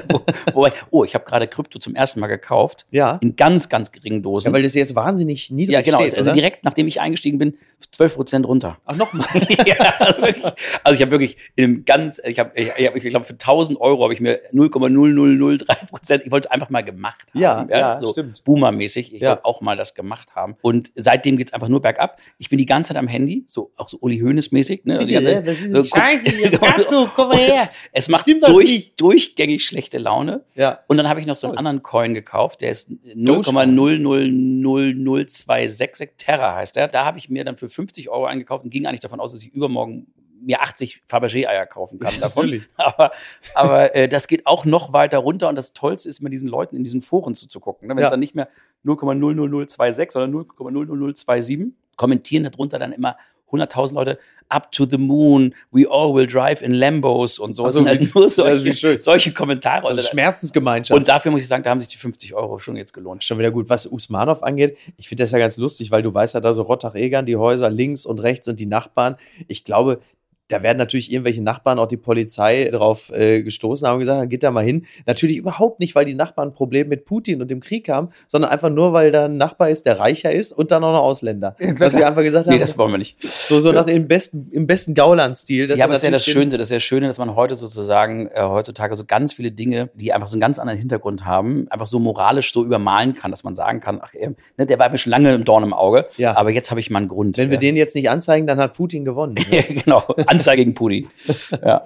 Wobei, 0.53 0.73
oh, 0.91 1.05
ich 1.05 1.15
habe 1.15 1.25
gerade 1.25 1.49
Krypto 1.49 1.79
zum 1.79 1.95
ersten 1.95 2.21
Mal 2.21 2.27
gekauft. 2.27 2.87
Ja. 2.91 3.19
In 3.23 3.37
ganz, 3.37 3.69
ganz 3.69 3.93
geringen 3.93 4.23
Dosen. 4.23 4.53
Weil 4.53 4.63
das 4.63 4.74
jetzt 4.81 4.95
wahnsinnig 4.95 5.51
niedrig 5.51 5.75
Ja, 5.75 5.83
genau. 5.83 5.99
Steht, 5.99 6.17
also 6.17 6.31
oder? 6.31 6.35
direkt, 6.35 6.65
nachdem 6.65 6.87
ich 6.87 7.01
eingestiegen 7.01 7.39
bin, 7.39 7.57
12 7.93 8.15
Prozent 8.15 8.49
runter. 8.49 8.79
Ach, 8.85 8.97
nochmal. 8.97 9.27
ja, 9.67 9.77
also, 9.99 10.23
also 10.83 10.97
ich 10.97 11.03
habe 11.03 11.11
wirklich 11.11 11.37
in 11.55 11.65
einem 11.65 11.85
ganz, 11.85 12.21
ich 12.25 12.39
habe, 12.39 12.51
ich, 12.55 12.71
ich, 12.77 13.05
ich 13.05 13.11
glaube, 13.11 13.25
für 13.25 13.35
1000 13.35 13.81
Euro 13.81 14.03
habe 14.05 14.15
ich 14.15 14.21
mir 14.21 14.41
0,0003 14.53 15.87
Prozent, 15.87 16.25
ich 16.25 16.33
wollte 16.33 16.49
es 16.49 16.53
einfach 16.53 16.71
mal 16.71 16.83
gemacht 16.83 17.27
haben. 17.31 17.41
Ja, 17.41 17.67
ja, 17.71 17.79
ja 17.79 18.01
so 18.01 18.13
stimmt. 18.13 18.43
Boomer-mäßig. 18.45 19.15
Ich 19.15 19.21
ja. 19.21 19.31
wollte 19.31 19.45
auch 19.45 19.61
mal 19.61 19.77
das 19.77 19.95
gemacht 19.95 20.35
haben. 20.35 20.57
Und 20.63 20.93
seitdem 20.95 21.37
geht 21.37 21.49
es 21.49 21.53
einfach 21.53 21.69
nur 21.69 21.83
bergab. 21.83 22.19
Ich 22.39 22.49
bin 22.49 22.59
die 22.59 22.67
ganze 22.67 22.89
Zeit 22.89 22.97
am 22.97 23.09
Handy, 23.09 23.45
so 23.49 23.73
auch 23.77 23.89
so 23.89 23.99
Uli 24.01 24.19
Hoeneß-mäßig. 24.19 24.83
Ne? 24.85 25.05
Ja, 25.07 25.21
ist 25.21 25.71
so, 25.71 25.83
Scheiße, 25.83 26.31
hier, 26.31 26.51
dazu, 26.59 27.09
komm 27.15 27.29
mal 27.29 27.37
her. 27.37 27.69
Es 27.93 28.09
macht 28.09 28.27
durch, 28.27 28.95
durchgängig 28.97 29.65
schlechte 29.65 29.99
Laune. 29.99 30.45
Ja. 30.55 30.81
Und 30.89 30.97
dann 30.97 31.09
habe 31.09 31.21
ich 31.21 31.27
noch 31.27 31.37
so 31.37 31.49
einen 31.49 31.59
anderen 31.59 31.83
Coin 31.83 32.15
gekauft, 32.15 32.61
der 32.63 32.71
ist 32.71 32.91
0,000026 34.65 36.11
Terra 36.17 36.57
heißt 36.57 36.77
der. 36.77 36.89
Da 36.89 37.05
habe 37.05 37.19
ich 37.19 37.29
mir 37.29 37.45
dann 37.45 37.57
für 37.57 37.69
50 37.69 38.09
Euro 38.09 38.27
eingekauft 38.27 38.65
und 38.65 38.71
ging 38.71 38.87
eigentlich 38.87 39.01
davon 39.01 39.21
aus, 39.21 39.33
dass 39.33 39.43
ich 39.43 39.53
übermorgen 39.53 40.07
mir 40.41 40.61
80 40.63 41.03
Fabergé-Eier 41.09 41.67
kaufen 41.67 41.99
kann 41.99 42.21
davon. 42.21 42.47
Natürlich. 42.47 42.69
Aber, 42.77 43.13
aber 43.55 43.95
äh, 43.95 44.09
das 44.09 44.29
geht 44.29 44.47
auch 44.47 44.65
noch 44.65 44.93
weiter 44.93 45.19
runter 45.19 45.49
und 45.49 45.57
das 45.57 45.73
Tollste 45.73 46.09
ist, 46.09 46.21
mit 46.21 46.33
diesen 46.33 46.49
Leuten 46.49 46.77
in 46.77 46.85
diesen 46.85 47.01
Foren 47.01 47.35
zuzugucken. 47.35 47.89
Ne? 47.89 47.97
Wenn 47.97 48.05
es 48.05 48.11
dann 48.11 48.21
nicht 48.21 48.35
mehr 48.35 48.49
0,00026, 48.85 50.11
sondern 50.11 50.45
0,00027 50.45 51.73
kommentieren 51.97 52.45
darunter 52.45 52.79
dann 52.79 52.93
immer 52.93 53.17
100.000 53.55 53.95
Leute 53.95 54.19
up 54.49 54.71
to 54.73 54.87
the 54.87 54.99
moon, 54.99 55.55
we 55.73 55.87
all 55.89 56.15
will 56.15 56.27
drive 56.27 56.63
in 56.63 56.73
Lambos 56.73 57.39
und 57.39 57.55
so. 57.55 57.65
Also, 57.65 57.85
das 57.85 57.99
sind 57.99 58.03
halt 58.03 58.15
nur 58.15 58.29
solche, 58.65 59.01
solche 59.01 59.33
Kommentare. 59.33 59.89
Also 59.89 60.03
Schmerzensgemeinschaft. 60.03 60.97
Und 60.97 61.09
dafür 61.09 61.31
muss 61.31 61.43
ich 61.43 61.49
sagen, 61.49 61.65
da 61.65 61.71
haben 61.71 61.81
sich 61.81 61.89
die 61.89 61.97
50 61.97 62.35
Euro 62.35 62.59
schon 62.59 62.77
jetzt 62.77 62.93
gelohnt. 62.93 63.25
Schon 63.25 63.39
wieder 63.39 63.51
gut. 63.51 63.69
Was 63.69 63.87
Usmanov 63.87 64.43
angeht, 64.43 64.77
ich 64.97 65.09
finde 65.09 65.25
das 65.25 65.33
ja 65.33 65.39
ganz 65.39 65.57
lustig, 65.57 65.91
weil 65.91 66.03
du 66.03 66.13
weißt 66.13 66.35
ja 66.35 66.41
da 66.41 66.55
so 66.55 66.63
Rottach-Egern, 66.63 67.27
die 67.27 67.37
Häuser 67.37 67.71
links 67.71 68.07
und 68.07 68.21
rechts 68.21 68.49
und 68.49 68.61
die 68.61 68.67
Nachbarn. 68.67 69.17
Ich 69.49 69.65
glaube, 69.65 70.01
da 70.49 70.63
werden 70.63 70.77
natürlich 70.77 71.11
irgendwelche 71.11 71.43
Nachbarn, 71.43 71.79
auch 71.79 71.87
die 71.87 71.97
Polizei, 71.97 72.69
drauf 72.71 73.11
äh, 73.11 73.43
gestoßen 73.43 73.87
haben 73.87 73.95
und 73.95 74.01
gesagt, 74.01 74.29
geht 74.29 74.43
da 74.43 74.51
mal 74.51 74.65
hin. 74.65 74.87
Natürlich 75.07 75.39
überhaupt 75.39 75.81
nicht, 75.81 75.95
weil 75.95 76.05
die 76.05 76.15
Nachbarn 76.15 76.49
ein 76.49 76.53
Problem 76.53 76.89
mit 76.89 77.07
Putin 77.07 77.41
und 77.41 77.51
dem 77.51 77.61
Krieg 77.61 77.89
haben, 77.89 78.11
sondern 78.29 78.51
einfach 78.51 78.69
nur, 78.69 78.93
weil 78.93 79.11
da 79.11 79.25
ein 79.25 79.39
Nachbar 79.39 79.71
ist, 79.71 79.87
der 79.87 79.99
reicher 79.99 80.33
ist 80.33 80.53
und 80.53 80.71
dann 80.71 80.85
auch 80.85 80.93
noch 80.93 81.03
Ausländer. 81.03 81.57
Ja, 81.59 81.73
Dass 81.73 81.97
wir 81.97 82.07
einfach 82.07 82.23
gesagt 82.23 82.47
haben, 82.47 82.55
nee, 82.55 82.61
das 82.61 82.77
wollen 82.77 82.93
wir 82.93 82.99
nicht. 82.99 83.23
So, 83.23 83.61
so 83.61 83.73
nach 83.73 83.87
dem 83.87 84.07
besten, 84.07 84.49
im 84.51 84.67
besten 84.67 84.95
Gauland-Stil. 84.95 85.71
Ja, 85.71 85.85
aber 85.85 85.95
das 85.95 86.03
ist 86.03 86.05
ja 86.05 86.11
das 86.11 86.25
Schöne, 86.25 86.51
das 86.59 86.69
ist 86.69 86.73
ja 86.73 86.81
Schöne, 86.81 87.07
dass 87.07 87.19
man 87.19 87.35
heute 87.35 87.55
sozusagen, 87.55 88.29
äh, 88.29 88.43
heutzutage 88.43 88.97
so 88.97 89.05
ganz 89.05 89.33
viele 89.33 89.51
Dinge, 89.51 89.91
die 89.95 90.13
einfach 90.13 90.29
so 90.29 90.35
einen 90.35 90.43
ganz 90.43 90.59
anderen 90.59 90.79
Hintergrund 90.79 91.25
haben, 91.25 91.67
einfach 91.71 91.87
so 91.87 91.99
moralisch 91.99 92.53
so 92.53 92.65
übermalen 92.65 93.15
kann, 93.15 93.31
dass 93.31 93.45
man 93.45 93.55
sagen 93.55 93.81
kann, 93.81 94.01
ach, 94.03 94.13
äh, 94.13 94.31
ne, 94.59 94.67
der 94.67 94.79
war 94.79 94.91
mir 94.91 94.99
schon 94.99 95.11
lange 95.11 95.35
im 95.35 95.45
Dorn 95.45 95.63
im 95.63 95.73
Auge, 95.73 96.07
ja. 96.19 96.37
aber 96.37 96.51
jetzt 96.51 96.71
habe 96.71 96.81
ich 96.81 96.91
mal 96.91 96.99
einen 96.99 97.09
Grund. 97.09 97.39
Wenn 97.39 97.51
wir 97.51 97.59
den 97.59 97.77
jetzt 97.77 97.95
nicht 97.95 98.11
anzeigen, 98.11 98.47
dann 98.47 98.59
hat 98.59 98.75
Putin 98.75 99.05
gewonnen. 99.05 99.37
Ne? 99.55 99.63
genau, 99.63 100.03
Anzeige 100.45 100.61
gegen 100.61 100.75
Putin. 100.75 101.09
Ja. 101.65 101.83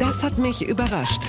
Das 0.00 0.24
hat 0.24 0.36
mich 0.36 0.62
überrascht. 0.66 1.22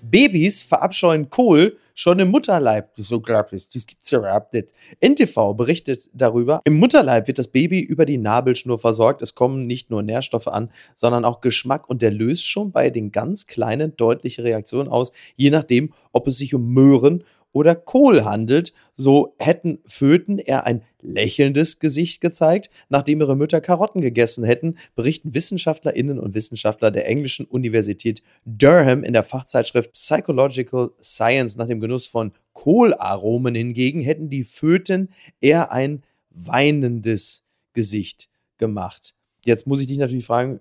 Babys 0.00 0.62
verabscheuen 0.62 1.28
Kohl 1.28 1.76
schon 1.94 2.18
im 2.18 2.30
Mutterleib. 2.30 2.94
Das 2.96 3.06
ist 3.06 3.12
unglaublich. 3.12 3.68
Das 3.68 3.86
gibt's 3.86 4.10
ja 4.10 4.20
überhaupt 4.20 4.54
nicht. 4.54 4.68
NTV 5.00 5.52
berichtet 5.54 6.08
darüber. 6.14 6.62
Im 6.64 6.78
Mutterleib 6.78 7.26
wird 7.26 7.38
das 7.38 7.48
Baby 7.48 7.80
über 7.80 8.06
die 8.06 8.16
Nabelschnur 8.16 8.78
versorgt. 8.78 9.20
Es 9.20 9.34
kommen 9.34 9.66
nicht 9.66 9.90
nur 9.90 10.02
Nährstoffe 10.02 10.48
an, 10.48 10.70
sondern 10.94 11.26
auch 11.26 11.42
Geschmack 11.42 11.90
und 11.90 12.00
der 12.00 12.10
löst 12.10 12.48
schon 12.48 12.72
bei 12.72 12.88
den 12.88 13.12
ganz 13.12 13.46
kleinen 13.46 13.98
deutliche 13.98 14.44
Reaktionen 14.44 14.88
aus, 14.88 15.12
je 15.34 15.50
nachdem, 15.50 15.92
ob 16.12 16.26
es 16.26 16.38
sich 16.38 16.54
um 16.54 16.72
Möhren 16.72 17.22
oder 17.56 17.74
Kohl 17.74 18.26
handelt. 18.26 18.74
So 18.96 19.34
hätten 19.38 19.78
Föten 19.86 20.38
eher 20.38 20.66
ein 20.66 20.82
lächelndes 21.00 21.78
Gesicht 21.78 22.20
gezeigt, 22.20 22.68
nachdem 22.90 23.20
ihre 23.20 23.34
Mütter 23.34 23.62
Karotten 23.62 24.02
gegessen 24.02 24.44
hätten, 24.44 24.76
berichten 24.94 25.32
Wissenschaftlerinnen 25.32 26.18
und 26.18 26.34
Wissenschaftler 26.34 26.90
der 26.90 27.08
englischen 27.08 27.46
Universität 27.46 28.22
Durham 28.44 29.04
in 29.04 29.14
der 29.14 29.24
Fachzeitschrift 29.24 29.94
Psychological 29.94 30.90
Science. 31.00 31.56
Nach 31.56 31.66
dem 31.66 31.80
Genuss 31.80 32.06
von 32.06 32.32
Kohlaromen 32.52 33.54
hingegen 33.54 34.02
hätten 34.02 34.28
die 34.28 34.44
Föten 34.44 35.08
eher 35.40 35.72
ein 35.72 36.02
weinendes 36.28 37.46
Gesicht 37.72 38.28
gemacht. 38.58 39.14
Jetzt 39.46 39.66
muss 39.66 39.80
ich 39.80 39.86
dich 39.86 39.98
natürlich 39.98 40.26
fragen, 40.26 40.60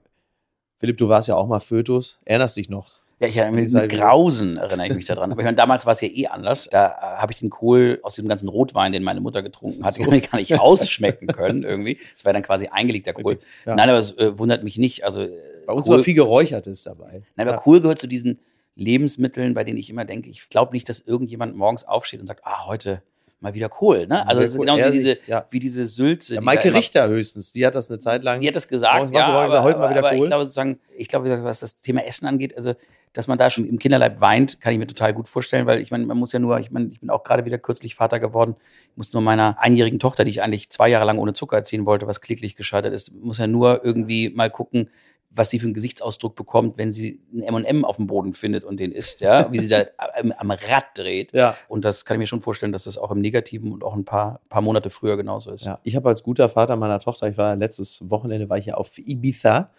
Philipp, 0.80 0.98
du 0.98 1.10
warst 1.10 1.28
ja 1.28 1.36
auch 1.36 1.48
mal 1.48 1.60
Fötus. 1.60 2.20
Erinnerst 2.24 2.56
dich 2.56 2.70
noch? 2.70 3.05
Ja, 3.20 3.28
ich 3.28 3.36
mit, 3.52 3.72
mit 3.72 3.90
Grausen 3.90 4.58
erinnere 4.58 4.88
ich 4.88 4.96
mich 4.96 5.06
daran. 5.06 5.32
Aber 5.32 5.40
ich 5.40 5.46
meine, 5.46 5.56
damals 5.56 5.86
war 5.86 5.94
es 5.94 6.02
ja 6.02 6.10
eh 6.10 6.28
anders. 6.28 6.68
Da 6.70 6.88
äh, 6.88 7.22
habe 7.22 7.32
ich 7.32 7.40
den 7.40 7.50
Kohl 7.50 8.00
aus 8.04 8.16
dem 8.16 8.28
ganzen 8.28 8.50
Rotwein, 8.50 8.92
den 8.92 9.04
meine 9.04 9.22
Mutter 9.22 9.42
getrunken 9.42 9.84
hat, 9.86 9.94
so. 9.94 10.04
gar 10.10 10.38
nicht 10.38 10.60
ausschmecken 10.60 11.28
können 11.36 11.64
irgendwie. 11.64 11.98
Das 12.14 12.26
war 12.26 12.34
dann 12.34 12.44
quasi 12.44 12.68
eingelegter 12.68 13.14
Kohl. 13.14 13.40
Ja. 13.66 13.76
Nein, 13.76 13.90
aber 13.90 14.00
es 14.00 14.18
äh, 14.18 14.38
wundert 14.38 14.64
mich 14.64 14.78
nicht. 14.78 15.06
Also, 15.06 15.28
bei 15.66 15.74
uns 15.74 15.88
Kohl, 15.88 15.98
war 15.98 16.04
viel 16.04 16.14
Geräuchertes 16.14 16.84
dabei. 16.84 17.24
Nein, 17.36 17.48
aber 17.48 17.58
ja. 17.58 17.58
Kohl 17.58 17.82
gehört 17.82 18.00
zu 18.00 18.08
diesen 18.08 18.40
Lebensmitteln, 18.76 19.54
bei 19.54 19.64
denen 19.64 19.78
ich 19.78 19.90
immer 19.90 20.04
denke, 20.04 20.30
ich 20.30 20.50
glaube 20.50 20.74
nicht, 20.74 20.90
dass 20.90 21.00
irgendjemand 21.00 21.56
morgens 21.56 21.86
aufsteht 21.86 22.20
und 22.20 22.28
sagt, 22.28 22.42
ah, 22.44 22.66
heute 22.68 23.02
mal 23.46 23.54
wieder 23.54 23.70
Kohl. 23.70 24.08
Ne? 24.08 24.28
Also 24.28 24.42
das 24.42 24.52
ist 24.52 24.60
genau 24.60 24.78
wie 24.78 24.92
diese, 24.92 25.18
ja. 25.28 25.46
wie 25.50 25.60
diese 25.60 25.86
Sülze. 25.86 26.36
Ja, 26.36 26.42
Maike 26.42 26.74
Richter 26.74 27.08
höchstens, 27.08 27.54
die 27.54 27.66
hat 27.66 27.76
das 27.76 27.90
eine 27.90 28.00
Zeit 28.00 28.24
lang. 28.24 28.42
Die 28.42 28.48
hat 28.48 28.56
das 28.56 28.68
gesagt, 28.68 29.12
ja, 29.12 29.28
aber, 29.28 29.64
heute 29.64 29.80
mal 29.80 29.90
wieder 29.92 30.00
aber 30.00 30.10
Kohl. 30.10 30.18
ich 30.20 30.26
glaube 30.26 30.44
sozusagen, 30.44 30.80
ich 30.98 31.08
glaube, 31.08 31.44
was 31.44 31.60
das 31.60 31.78
Thema 31.78 32.04
Essen 32.04 32.26
angeht, 32.26 32.58
also 32.58 32.74
dass 33.14 33.28
man 33.28 33.38
da 33.38 33.50
schon 33.50 33.66
im 33.66 33.80
Kinderleib 33.80 34.20
weint, 34.20 34.60
kann 34.60 34.74
ich 34.74 34.80
mir 34.80 34.88
total 34.88 35.14
gut 35.14 35.30
vorstellen, 35.30 35.66
weil 35.68 35.80
ich 35.80 35.90
meine, 35.90 36.06
man 36.06 36.18
muss 36.18 36.34
ja 36.34 36.40
nur, 36.40 36.60
ich 36.60 36.72
meine, 36.72 36.88
ich 36.88 37.00
bin 37.00 37.10
auch 37.10 37.24
gerade 37.24 37.46
wieder 37.46 37.58
kürzlich 37.58 37.96
Vater 37.96 38.20
geworden, 38.20 38.58
ich 38.92 38.98
muss 38.98 39.14
nur 39.14 39.22
meiner 39.22 39.58
einjährigen 39.58 40.00
Tochter, 40.00 40.26
die 40.26 40.32
ich 40.32 40.42
eigentlich 40.42 40.70
zwei 40.70 40.90
Jahre 40.90 41.06
lang 41.06 41.18
ohne 41.18 41.32
Zucker 41.32 41.56
erziehen 41.56 41.86
wollte, 41.86 42.08
was 42.08 42.20
kläglich 42.20 42.58
gescheitert 42.58 42.94
ist, 42.94 43.14
muss 43.14 43.38
ja 43.38 43.48
nur 43.48 43.86
irgendwie 43.86 44.32
mal 44.32 44.50
gucken, 44.50 44.90
was 45.36 45.50
sie 45.50 45.60
für 45.60 45.66
einen 45.66 45.74
Gesichtsausdruck 45.74 46.36
bekommt, 46.36 46.78
wenn 46.78 46.94
sie 46.94 47.20
einen 47.34 47.44
M&M 47.44 47.84
auf 47.86 47.98
dem 47.98 48.08
Boden 48.08 48.34
findet 48.34 48.64
und 48.64 48.80
den 48.80 48.92
isst, 48.92 49.20
ja, 49.20 49.52
wie 49.52 49.60
sie 49.60 49.68
da 49.68 49.86
am, 50.18 50.32
am, 50.32 50.52
Rad 50.52 50.86
dreht. 50.96 51.34
Ja. 51.34 51.58
Und 51.68 51.84
das 51.84 52.06
kann 52.06 52.16
ich 52.16 52.20
mir 52.20 52.28
schon 52.28 52.42
vorstellen, 52.42 52.72
dass 52.72 52.86
das 52.86 52.98
auch 52.98 53.12
im 53.12 53.20
Negativen 53.20 53.72
und 53.74 53.84
auch 53.84 53.94
ein 53.94 54.06
paar, 54.06 54.40
paar 54.48 54.62
Monate 54.62 54.90
früher 54.90 55.18
genauso 55.18 55.52
ist. 55.52 55.66
Ja. 55.66 55.80
Ich 55.84 55.96
habe 55.96 56.08
als 56.08 56.24
guter 56.24 56.48
Vater 56.48 56.78
meiner 56.78 57.00
Tochter, 57.00 57.28
ich 57.28 57.38
war 57.38 57.56
letztes 57.56 58.10
Wochenende, 58.10 58.50
war 58.50 58.58
ich 58.58 58.68
ja 58.68 58.76
auf 58.76 58.98
Ibiza 58.98 59.72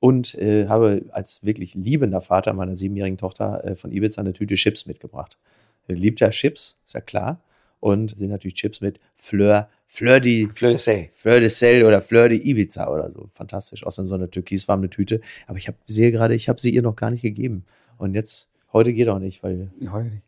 und 0.00 0.34
äh, 0.34 0.66
habe 0.66 1.04
als 1.12 1.44
wirklich 1.44 1.74
liebender 1.74 2.20
Vater 2.20 2.52
meiner 2.52 2.74
siebenjährigen 2.74 3.18
Tochter 3.18 3.64
äh, 3.64 3.76
von 3.76 3.92
Ibiza 3.92 4.20
eine 4.20 4.32
Tüte 4.32 4.56
Chips 4.56 4.86
mitgebracht. 4.86 5.38
Liebt 5.86 6.18
ja 6.18 6.30
Chips, 6.30 6.78
ist 6.84 6.94
ja 6.94 7.00
klar. 7.00 7.40
Und 7.86 8.16
sind 8.16 8.30
natürlich 8.30 8.54
Chips 8.54 8.80
mit 8.80 8.98
Fleur, 9.14 9.68
Fleur 9.86 10.18
de, 10.18 10.48
Fleur 10.52 10.72
de 10.72 10.76
Sel. 10.76 11.08
Fleur 11.12 11.38
de 11.38 11.48
Sel 11.48 11.84
oder 11.84 12.02
Fleur 12.02 12.28
de 12.28 12.36
Ibiza 12.36 12.92
oder 12.92 13.12
so. 13.12 13.30
Fantastisch. 13.32 13.86
Außerdem 13.86 14.08
so 14.08 14.16
eine 14.16 14.28
türkisfarbene 14.28 14.90
Tüte. 14.90 15.20
Aber 15.46 15.56
ich 15.56 15.68
habe 15.68 15.78
sehe 15.86 16.10
gerade, 16.10 16.34
ich 16.34 16.48
habe 16.48 16.60
sie 16.60 16.74
ihr 16.74 16.82
noch 16.82 16.96
gar 16.96 17.12
nicht 17.12 17.22
gegeben. 17.22 17.64
Und 17.96 18.14
jetzt, 18.14 18.50
heute 18.72 18.92
geht 18.92 19.06
auch 19.06 19.20
nicht, 19.20 19.44
weil. 19.44 19.70
Heute 19.92 20.08
nicht. 20.08 20.25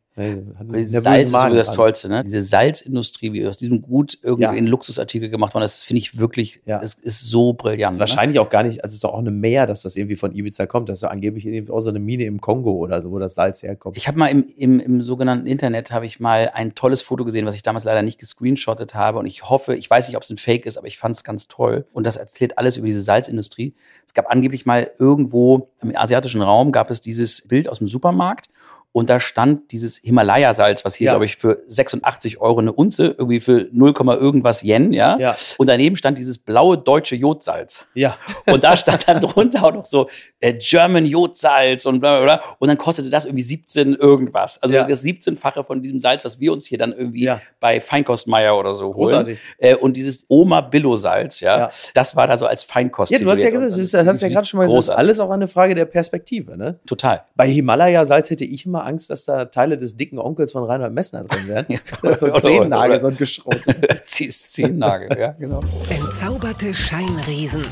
Salz 0.87 1.25
ist 1.25 1.31
so 1.31 1.49
das 1.49 1.73
Tollste, 1.73 2.09
ne? 2.09 2.23
Diese 2.23 2.43
Salzindustrie, 2.43 3.33
wie 3.33 3.47
aus 3.47 3.57
diesem 3.57 3.83
Gut 3.83 4.19
irgendwie 4.23 4.43
ja. 4.43 4.53
in 4.53 4.67
Luxusartikel 4.67 5.31
gemacht 5.31 5.55
worden, 5.55 5.63
das 5.63 5.83
finde 5.83 5.99
ich 5.99 6.19
wirklich, 6.19 6.61
ja. 6.67 6.79
das 6.79 6.95
ist 6.95 7.23
so 7.23 7.53
brillant. 7.53 7.83
Das 7.83 7.95
ist 7.95 7.97
ne? 7.97 8.01
wahrscheinlich 8.01 8.39
auch 8.39 8.51
gar 8.51 8.63
nicht, 8.63 8.83
also 8.83 8.93
es 8.93 8.95
ist 8.95 9.05
doch 9.05 9.13
auch 9.13 9.19
eine 9.19 9.31
Mehr, 9.31 9.67
dass 9.67 9.83
das 9.83 9.97
irgendwie 9.97 10.17
von 10.17 10.35
Ibiza 10.35 10.67
kommt. 10.67 10.89
Das 10.89 10.99
ist 10.99 11.05
angeblich 11.05 11.71
aus 11.71 11.85
so 11.85 11.91
einer 11.91 12.01
Mine 12.01 12.25
im 12.25 12.41
Kongo 12.41 12.73
oder 12.73 13.01
so, 13.01 13.11
wo 13.11 13.19
das 13.19 13.35
Salz 13.35 13.63
herkommt. 13.63 13.97
Ich 13.97 14.09
habe 14.09 14.19
mal 14.19 14.27
im, 14.29 14.45
im, 14.57 14.81
im 14.81 15.03
sogenannten 15.03 15.47
Internet, 15.47 15.93
habe 15.93 16.07
ich 16.07 16.21
mal 16.21 16.51
ein 16.53 16.75
tolles 16.75 17.03
Foto 17.03 17.25
gesehen, 17.25 17.47
was 17.47 17.55
ich 17.55 17.63
damals 17.63 17.85
leider 17.85 18.03
nicht 18.03 18.19
gescreenshottet 18.19 18.95
habe. 18.95 19.19
Und 19.19 19.27
ich 19.27 19.49
hoffe, 19.49 19.77
ich 19.77 19.89
weiß 19.89 20.09
nicht, 20.09 20.17
ob 20.17 20.23
es 20.23 20.31
ein 20.31 20.37
Fake 20.37 20.67
ist, 20.67 20.77
aber 20.77 20.87
ich 20.87 20.99
fand 20.99 21.15
es 21.15 21.25
ganz 21.25 21.49
toll. 21.49 21.87
Und 21.93 22.07
das 22.07 22.17
erzählt 22.17 22.59
alles 22.59 22.77
über 22.77 22.87
diese 22.87 23.03
Salzindustrie. 23.03 23.75
Es 24.07 24.15
gab 24.15 24.31
angeblich 24.31 24.67
mal 24.67 24.91
irgendwo 24.99 25.71
im 25.81 25.97
asiatischen 25.97 26.43
Raum, 26.43 26.73
gab 26.73 26.91
es 26.91 27.01
dieses 27.01 27.47
Bild 27.47 27.69
aus 27.69 27.79
dem 27.79 27.87
Supermarkt 27.87 28.49
und 28.92 29.11
da 29.11 29.20
stand 29.20 29.70
dieses 29.70 29.98
Himalaya-Salz, 29.98 30.85
was 30.85 30.94
hier, 30.94 31.07
ja. 31.07 31.12
glaube 31.12 31.27
ich, 31.27 31.37
für 31.37 31.62
86 31.66 32.40
Euro 32.40 32.59
eine 32.59 32.72
Unze, 32.72 33.14
irgendwie 33.18 33.40
für 33.40 33.68
0, 33.70 33.94
irgendwas 33.98 34.62
Yen, 34.62 34.92
ja? 34.92 35.18
ja. 35.18 35.37
Und 35.59 35.68
daneben 35.68 35.94
stand 35.96 36.18
dieses 36.18 36.38
blaue 36.38 36.79
deutsche 36.79 37.14
Jodsalz. 37.14 37.87
Ja. 37.94 38.16
Und 38.46 38.64
da 38.64 38.77
stand 38.77 39.07
dann 39.07 39.20
drunter 39.20 39.64
auch 39.64 39.74
noch 39.74 39.85
so 39.85 40.09
äh, 40.40 40.55
German 40.55 41.05
Jodsalz 41.05 41.85
und 41.87 42.01
bla, 42.01 42.18
bla, 42.18 42.38
bla. 42.38 42.55
Und 42.59 42.68
dann 42.68 42.79
kostete 42.79 43.11
das 43.11 43.24
irgendwie 43.24 43.42
17 43.42 43.94
irgendwas. 43.94 44.61
Also 44.62 44.74
ja. 44.74 44.85
das 44.85 45.05
17-fache 45.05 45.64
von 45.64 45.83
diesem 45.83 46.01
Salz, 46.01 46.24
was 46.24 46.40
wir 46.40 46.53
uns 46.53 46.64
hier 46.64 46.79
dann 46.79 46.92
irgendwie 46.92 47.31
bei 47.61 47.81
Feinkostmeier 47.81 48.59
oder 48.59 48.74
so 48.74 48.87
holen. 48.87 48.94
Großartig. 48.94 49.38
Äh, 49.59 49.77
und 49.77 49.96
dieses 49.96 50.24
Oma 50.29 50.61
Billo-Salz, 50.62 51.40
ja, 51.40 51.70
das 51.94 52.16
war 52.16 52.27
da 52.27 52.37
so 52.37 52.46
als 52.46 52.64
Feinkost. 52.64 53.12
Ja, 53.12 53.18
du 53.18 53.31
hast 53.31 53.42
ja 53.42 53.51
gesagt, 53.51 53.68
das 53.68 53.79
ist, 53.79 53.94
hast 53.94 54.22
ja 54.22 54.29
gerade 54.29 54.46
schon 54.46 54.59
mal 54.59 54.64
gesagt, 54.64 54.79
das 54.79 54.88
ist 54.88 54.94
alles 54.94 55.20
auch 55.20 55.31
eine 55.31 55.48
Frage 55.48 55.74
der 55.74 55.85
Perspektive, 55.85 56.57
ne? 56.57 56.79
Total. 56.87 57.24
Bei 57.37 57.48
Himalaya-Salz 57.48 58.31
hätte 58.31 58.44
ich 58.44 58.64
immer 58.64 58.78
Angst, 58.85 59.11
dass 59.11 59.25
da 59.25 59.47
Teile 59.47 59.77
des 59.77 59.97
dicken 59.97 60.19
Onkels 60.19 60.53
von 60.53 60.64
Reinhard 60.64 60.93
Messner 60.93 61.25
drin 61.25 61.49
wären. 61.49 61.67
ja. 61.69 61.79
So 62.19 62.31
Zehennagel, 62.38 63.01
so 63.01 63.09
ein 63.09 63.17
Geschrot. 63.17 63.61
Zehennagel, 64.05 65.19
ja, 65.19 65.33
genau. 65.33 65.61
Entzauberte 65.88 66.75
Scheinriesen. 66.75 67.62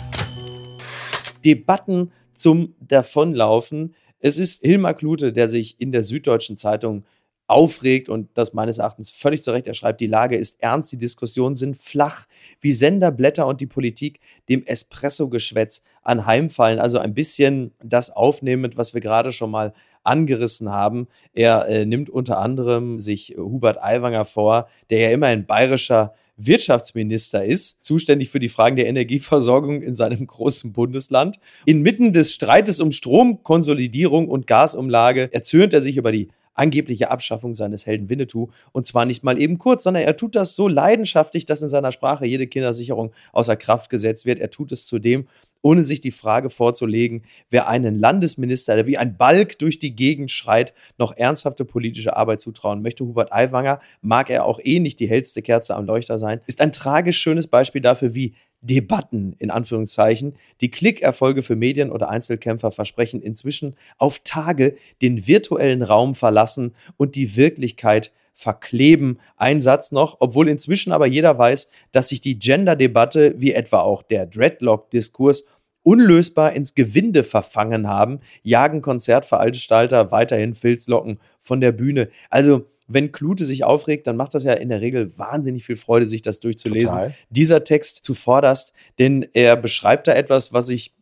Debatten 1.45 2.13
zum 2.35 2.75
Davonlaufen. 2.81 3.95
Es 4.19 4.39
ist 4.39 4.63
Hilmar 4.63 4.95
Klute, 4.95 5.33
der 5.33 5.49
sich 5.49 5.81
in 5.81 5.93
der 5.93 6.03
Süddeutschen 6.03 6.57
Zeitung 6.57 7.05
aufregt 7.49 8.09
und 8.09 8.29
das 8.35 8.55
meines 8.55 8.79
Erachtens 8.79 9.11
völlig 9.11 9.43
zu 9.43 9.53
Recht. 9.53 9.67
Er 9.67 9.75
schreibt, 9.75 10.01
die 10.01 10.09
Lage 10.09 10.37
ist 10.37 10.63
ernst, 10.63 10.91
die 10.91 10.99
Diskussionen 10.99 11.55
sind 11.55 11.77
flach, 11.77 12.27
wie 12.61 12.73
Senderblätter 12.73 13.47
und 13.47 13.61
die 13.61 13.67
Politik 13.67 14.21
dem 14.49 14.65
Espresso-Geschwätz 14.65 15.83
anheimfallen. 16.03 16.81
Also 16.81 16.99
ein 16.99 17.15
bisschen 17.15 17.73
das 17.83 18.11
aufnehmend, 18.11 18.77
was 18.77 18.95
wir 18.95 19.01
gerade 19.01 19.31
schon 19.31 19.51
mal 19.51 19.75
angerissen 20.07 20.71
haben. 20.71 21.09
Er 21.35 21.69
äh, 21.69 21.85
nimmt 21.87 22.11
unter 22.11 22.39
anderem 22.39 22.99
sich 22.99 23.37
Hubert 23.39 23.83
Aiwanger 23.83 24.25
vor, 24.25 24.69
der 24.91 25.01
ja 25.01 25.11
immer 25.11 25.27
ein 25.27 25.47
bayerischer 25.47 26.15
Wirtschaftsminister 26.37 27.45
ist, 27.45 27.85
zuständig 27.85 28.29
für 28.29 28.39
die 28.39 28.51
Fragen 28.51 28.77
der 28.77 28.87
Energieversorgung 28.87 29.83
in 29.83 29.95
seinem 29.95 30.27
großen 30.27 30.73
Bundesland. 30.73 31.37
Inmitten 31.65 32.13
des 32.13 32.33
Streites 32.33 32.81
um 32.81 32.93
Stromkonsolidierung 32.93 34.29
und 34.29 34.47
Gasumlage 34.47 35.31
erzürnt 35.33 35.73
er 35.73 35.83
sich 35.83 35.97
über 35.97 36.13
die 36.13 36.29
angebliche 36.57 37.11
Abschaffung 37.11 37.55
seines 37.55 37.87
Helden 37.87 38.09
Winnetou. 38.09 38.49
Und 38.73 38.87
zwar 38.87 39.05
nicht 39.05 39.23
mal 39.23 39.41
eben 39.41 39.59
kurz, 39.59 39.85
sondern 39.85 40.05
er 40.05 40.17
tut 40.17 40.35
das 40.35 40.57
so 40.57 40.69
leidenschaftlich, 40.69 41.47
dass 41.47 41.63
in 41.63 41.69
seiner 41.69 41.93
Sprache 41.93 42.27
jede 42.27 42.47
Kindersicherung 42.47 43.13
außer 43.33 43.57
Kraft 43.57 43.91
gesetzt 43.91 44.27
wird. 44.27 44.39
Er 44.39 44.51
tut 44.51 44.73
es 44.73 44.87
zudem, 44.87 45.27
ohne 45.67 45.83
sich 45.83 45.99
die 45.99 46.13
Frage 46.13 46.49
vorzulegen, 46.49 47.25
wer 47.51 47.67
einen 47.67 47.99
Landesminister, 47.99 48.77
der 48.77 48.87
wie 48.87 48.99
ein 48.99 49.17
Balk 49.17 49.59
durch 49.59 49.81
die 49.81 49.97
Gegend 49.97 50.31
schreit, 50.31 50.73
noch 50.97 51.17
ernsthafte 51.17 51.65
politische 51.65 52.17
Arbeit 52.17 52.41
zutrauen 52.41 52.83
möchte. 52.83 53.05
Hubert 53.05 53.33
Aiwanger, 53.33 53.81
mag 54.01 54.31
er 54.31 54.45
auch 54.45 54.61
eh 54.63 54.79
nicht 54.79 55.01
die 55.01 55.09
hellste 55.09 55.43
Kerze 55.43 55.75
am 55.75 55.85
Leuchter 55.85 56.19
sein, 56.19 56.41
ist 56.47 56.61
ein 56.61 56.71
tragisch 56.71 57.19
schönes 57.19 57.49
Beispiel 57.49 57.81
dafür, 57.81 58.15
wie 58.15 58.35
Debatten 58.61 59.35
in 59.41 59.51
Anführungszeichen, 59.51 60.37
die 60.61 60.71
Klickerfolge 60.71 61.43
für 61.43 61.57
Medien 61.57 61.91
oder 61.91 62.11
Einzelkämpfer 62.11 62.71
versprechen, 62.71 63.21
inzwischen 63.21 63.75
auf 63.99 64.21
Tage 64.23 64.77
den 65.03 65.27
virtuellen 65.27 65.83
Raum 65.83 66.15
verlassen 66.15 66.77
und 66.97 67.17
die 67.17 67.35
Wirklichkeit 67.35 68.13
verkleben. 68.37 69.19
Ein 69.37 69.61
Satz 69.63 69.91
noch, 69.91 70.19
obwohl 70.21 70.49
inzwischen 70.49 70.93
aber 70.93 71.07
jeder 71.07 71.37
weiß, 71.39 71.71
dass 71.91 72.11
sich 72.11 72.21
die 72.21 72.39
Gender-Debatte, 72.39 73.35
wie 73.39 73.53
etwa 73.53 73.81
auch 73.81 74.03
der 74.03 74.27
Dreadlock-Diskurs, 74.27 75.47
unlösbar 75.87 76.53
ins 76.53 76.75
Gewinde 76.75 77.23
verfangen 77.23 77.87
haben, 77.87 78.19
jagen 78.43 78.83
Konzertveranstalter 78.83 80.11
weiterhin 80.11 80.57
Filzlocken 80.57 81.21
von 81.41 81.61
der 81.61 81.71
Bühne. 81.71 82.09
Also 82.29 82.67
wenn 82.89 83.13
Klute 83.13 83.45
sich 83.45 83.63
aufregt, 83.63 84.09
dann 84.09 84.17
macht 84.17 84.35
das 84.35 84.43
ja 84.43 84.55
in 84.55 84.69
der 84.69 84.81
Regel 84.81 85.17
wahnsinnig 85.17 85.65
viel 85.65 85.77
Freude, 85.77 86.09
sich 86.09 86.23
das 86.23 86.41
durchzulesen. 86.41 86.89
Total. 86.89 87.15
Dieser 87.31 87.63
Text 87.63 88.05
zuvorderst, 88.05 88.73
denn 88.99 89.29
er 89.33 89.57
beschreibt 89.57 90.09
da 90.09 90.15
etwas, 90.15 90.53
was 90.53 90.71
ich 90.71 90.93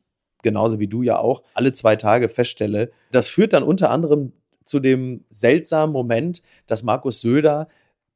genauso 0.42 0.78
wie 0.78 0.86
du 0.86 1.00
ja 1.00 1.16
auch 1.18 1.42
alle 1.54 1.72
zwei 1.72 1.96
Tage 1.96 2.28
feststelle. 2.28 2.92
Das 3.10 3.28
führt 3.28 3.54
dann 3.54 3.62
unter 3.62 3.90
anderem 3.90 4.32
zu 4.66 4.80
dem 4.80 5.24
seltsamen 5.30 5.94
Moment, 5.94 6.42
dass 6.66 6.82
Markus 6.82 7.22
Söder 7.22 7.68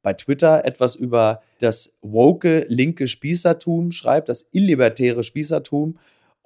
bei 0.03 0.13
Twitter 0.13 0.65
etwas 0.65 0.93
über 0.93 1.41
das 1.59 1.97
woke 2.03 2.65
linke 2.67 3.07
Spießertum 3.07 3.91
schreibt, 3.91 4.29
das 4.29 4.47
illibertäre 4.51 5.23
Spießertum 5.23 5.97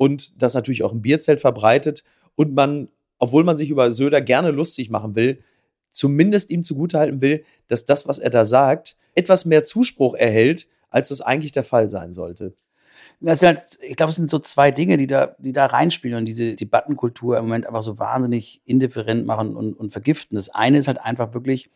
und 0.04 0.42
das 0.42 0.54
natürlich 0.54 0.84
auch 0.84 0.92
im 0.92 1.02
Bierzelt 1.02 1.40
verbreitet 1.40 2.04
und 2.36 2.54
man, 2.54 2.90
obwohl 3.20 3.46
man 3.46 3.56
sich 3.56 3.70
über 3.70 3.94
Söder 3.94 4.20
gerne 4.20 4.52
lustig 4.52 4.90
machen 4.90 5.16
will, 5.16 5.42
zumindest 5.94 6.50
ihm 6.50 6.66
zugutehalten 6.66 7.22
will, 7.22 7.46
dass 7.70 7.86
das, 7.86 8.06
was 8.06 8.20
er 8.20 8.30
da 8.30 8.44
sagt, 8.44 8.98
etwas 9.16 9.46
mehr 9.46 9.64
Zuspruch 9.64 10.16
erhält, 10.16 10.68
als 10.90 11.08
das 11.08 11.22
eigentlich 11.22 11.54
der 11.54 11.64
Fall 11.64 11.90
sein 11.90 12.12
sollte. 12.12 12.54
Halt, 13.26 13.62
ich 13.82 13.96
glaube, 13.96 14.10
es 14.10 14.18
sind 14.18 14.30
so 14.30 14.40
zwei 14.40 14.72
Dinge, 14.72 14.98
die 14.98 15.08
da, 15.08 15.38
die 15.40 15.54
da 15.54 15.68
reinspielen 15.68 16.18
und 16.18 16.26
diese 16.26 16.56
Debattenkultur 16.56 17.38
im 17.38 17.46
Moment 17.46 17.66
einfach 17.66 17.84
so 17.84 17.98
wahnsinnig 17.98 18.62
indifferent 18.66 19.26
machen 19.26 19.56
und, 19.56 19.74
und 19.74 19.92
vergiften. 19.92 20.36
Das 20.36 20.50
eine 20.50 20.80
ist 20.80 20.90
halt 20.90 21.00
einfach 21.00 21.34
wirklich, 21.34 21.70